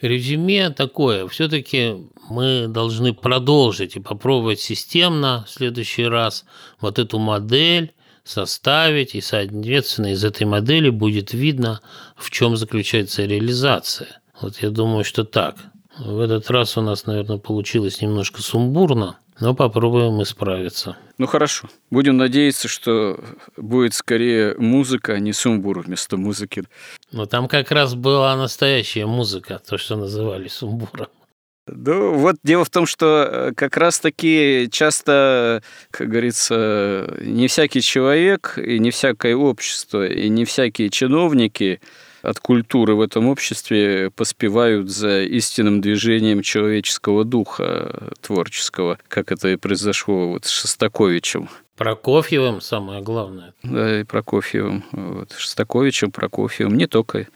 резюме 0.00 0.70
такое. 0.70 1.26
Все-таки 1.28 2.08
мы 2.28 2.66
должны 2.68 3.14
продолжить 3.14 3.96
и 3.96 4.00
попробовать 4.00 4.60
системно 4.60 5.44
в 5.46 5.50
следующий 5.50 6.04
раз 6.04 6.44
вот 6.80 6.98
эту 6.98 7.18
модель 7.18 7.92
составить, 8.24 9.14
и, 9.14 9.20
соответственно, 9.20 10.12
из 10.12 10.24
этой 10.24 10.46
модели 10.46 10.90
будет 10.90 11.32
видно, 11.32 11.80
в 12.16 12.30
чем 12.30 12.56
заключается 12.56 13.24
реализация. 13.24 14.20
Вот 14.40 14.58
я 14.58 14.70
думаю, 14.70 15.04
что 15.04 15.24
так. 15.24 15.56
В 15.98 16.20
этот 16.20 16.50
раз 16.50 16.76
у 16.76 16.82
нас, 16.82 17.06
наверное, 17.06 17.38
получилось 17.38 18.02
немножко 18.02 18.42
сумбурно, 18.42 19.18
но 19.40 19.54
попробуем 19.54 20.22
исправиться. 20.22 20.96
Ну 21.16 21.26
хорошо. 21.26 21.68
Будем 21.90 22.16
надеяться, 22.18 22.68
что 22.68 23.18
будет 23.56 23.94
скорее 23.94 24.54
музыка, 24.58 25.14
а 25.14 25.18
не 25.18 25.32
сумбур 25.32 25.80
вместо 25.80 26.16
музыки. 26.16 26.64
Но 27.12 27.24
там 27.26 27.48
как 27.48 27.70
раз 27.70 27.94
была 27.94 28.36
настоящая 28.36 29.06
музыка, 29.06 29.60
то, 29.66 29.78
что 29.78 29.96
называли 29.96 30.48
сумбуром. 30.48 31.08
Ну, 31.68 32.14
вот 32.14 32.36
дело 32.44 32.64
в 32.64 32.70
том, 32.70 32.86
что 32.86 33.28
э, 33.28 33.52
как 33.56 33.76
раз-таки 33.76 34.68
часто, 34.70 35.62
как 35.90 36.08
говорится, 36.08 37.16
не 37.20 37.48
всякий 37.48 37.80
человек 37.80 38.56
и 38.56 38.78
не 38.78 38.92
всякое 38.92 39.34
общество 39.34 40.06
и 40.06 40.28
не 40.28 40.44
всякие 40.44 40.90
чиновники 40.90 41.80
от 42.26 42.40
культуры 42.40 42.94
в 42.94 43.00
этом 43.00 43.28
обществе 43.28 44.10
поспевают 44.10 44.90
за 44.90 45.22
истинным 45.22 45.80
движением 45.80 46.42
человеческого 46.42 47.24
духа 47.24 48.12
творческого, 48.20 48.98
как 49.08 49.30
это 49.30 49.48
и 49.48 49.56
произошло 49.56 50.28
вот 50.28 50.44
с 50.44 50.50
Шостаковичем. 50.50 51.48
Прокофьевым 51.76 52.62
самое 52.62 53.02
главное. 53.02 53.54
Да, 53.62 54.00
и 54.00 54.02
Прокофьевым. 54.02 54.84
Вот. 54.92 55.34
Шостаковичем, 55.36 56.10
Прокофьевым. 56.10 56.76
Не 56.76 56.86
только. 56.86 57.28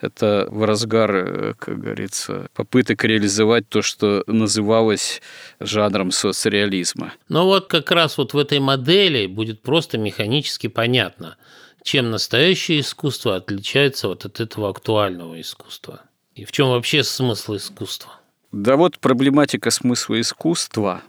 Это 0.00 0.46
в 0.50 0.64
разгар, 0.64 1.56
как 1.58 1.80
говорится, 1.80 2.48
попыток 2.54 3.02
реализовать 3.04 3.68
то, 3.68 3.82
что 3.82 4.22
называлось 4.26 5.20
жанром 5.58 6.12
соцреализма. 6.12 7.14
Но 7.28 7.46
вот 7.46 7.66
как 7.66 7.90
раз 7.90 8.18
вот 8.18 8.34
в 8.34 8.38
этой 8.38 8.60
модели 8.60 9.26
будет 9.26 9.62
просто 9.62 9.98
механически 9.98 10.68
понятно– 10.68 11.36
чем 11.82 12.10
настоящее 12.10 12.80
искусство 12.80 13.36
отличается 13.36 14.08
вот 14.08 14.24
от 14.24 14.40
этого 14.40 14.70
актуального 14.70 15.40
искусства? 15.40 16.02
И 16.34 16.44
в 16.44 16.52
чем 16.52 16.68
вообще 16.68 17.02
смысл 17.02 17.56
искусства? 17.56 18.12
Да 18.52 18.76
вот 18.76 18.98
проблематика 18.98 19.70
смысла 19.70 20.20
искусства 20.20 21.02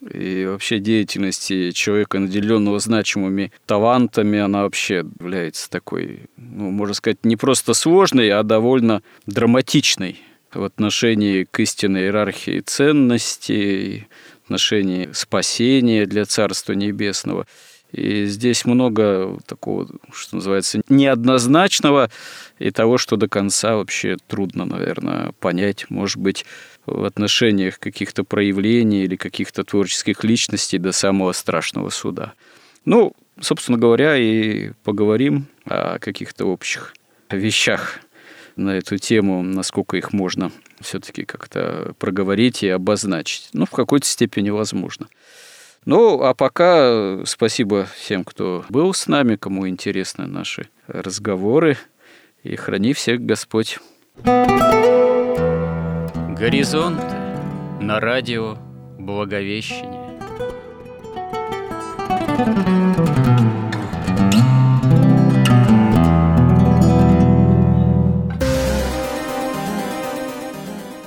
и 0.00 0.46
вообще 0.46 0.78
деятельности 0.78 1.72
человека, 1.72 2.18
наделенного 2.18 2.78
значимыми 2.78 3.52
талантами, 3.66 4.38
она 4.38 4.62
вообще 4.62 5.04
является 5.18 5.68
такой, 5.68 6.30
ну, 6.36 6.70
можно 6.70 6.94
сказать, 6.94 7.24
не 7.24 7.36
просто 7.36 7.74
сложной, 7.74 8.30
а 8.30 8.42
довольно 8.42 9.02
драматичной 9.26 10.20
в 10.52 10.62
отношении 10.62 11.44
к 11.44 11.58
истинной 11.60 12.02
иерархии 12.02 12.60
ценностей, 12.60 14.06
в 14.42 14.44
отношении 14.44 15.10
спасения 15.12 16.06
для 16.06 16.24
Царства 16.24 16.72
Небесного– 16.72 17.46
и 17.96 18.26
здесь 18.26 18.66
много 18.66 19.38
такого, 19.46 19.88
что 20.12 20.36
называется, 20.36 20.82
неоднозначного 20.88 22.10
и 22.58 22.70
того, 22.70 22.98
что 22.98 23.16
до 23.16 23.26
конца 23.26 23.76
вообще 23.76 24.16
трудно, 24.26 24.66
наверное, 24.66 25.32
понять, 25.40 25.86
может 25.88 26.18
быть, 26.18 26.44
в 26.84 27.04
отношениях 27.04 27.78
каких-то 27.78 28.22
проявлений 28.22 29.04
или 29.04 29.16
каких-то 29.16 29.64
творческих 29.64 30.24
личностей 30.24 30.78
до 30.78 30.92
самого 30.92 31.32
страшного 31.32 31.88
суда. 31.88 32.34
Ну, 32.84 33.14
собственно 33.40 33.78
говоря, 33.78 34.16
и 34.16 34.72
поговорим 34.84 35.46
о 35.64 35.98
каких-то 35.98 36.44
общих 36.44 36.94
вещах 37.30 38.00
на 38.56 38.76
эту 38.76 38.98
тему, 38.98 39.42
насколько 39.42 39.96
их 39.96 40.12
можно 40.12 40.52
все-таки 40.80 41.24
как-то 41.24 41.94
проговорить 41.98 42.62
и 42.62 42.68
обозначить. 42.68 43.48
Ну, 43.54 43.64
в 43.64 43.70
какой-то 43.70 44.06
степени 44.06 44.50
возможно. 44.50 45.08
Ну, 45.86 46.20
а 46.20 46.34
пока 46.34 47.24
спасибо 47.26 47.86
всем, 47.94 48.24
кто 48.24 48.64
был 48.68 48.92
с 48.92 49.06
нами, 49.06 49.36
кому 49.36 49.68
интересны 49.68 50.26
наши 50.26 50.68
разговоры. 50.88 51.78
и 52.42 52.56
храни 52.56 52.92
всех 52.92 53.24
Господь. 53.24 53.78
Горизонты 56.34 57.06
на 57.80 58.00
радио 58.00 58.58
Благовещение. 58.98 60.18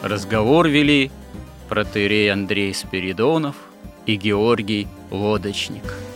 Разговор 0.01 0.69
вели 0.69 1.11
протеерей 1.67 2.32
Андрей 2.32 2.73
Спиридонов 2.73 3.57
и 4.06 4.16
Георгий 4.16 4.88
Лодочник– 5.12 5.95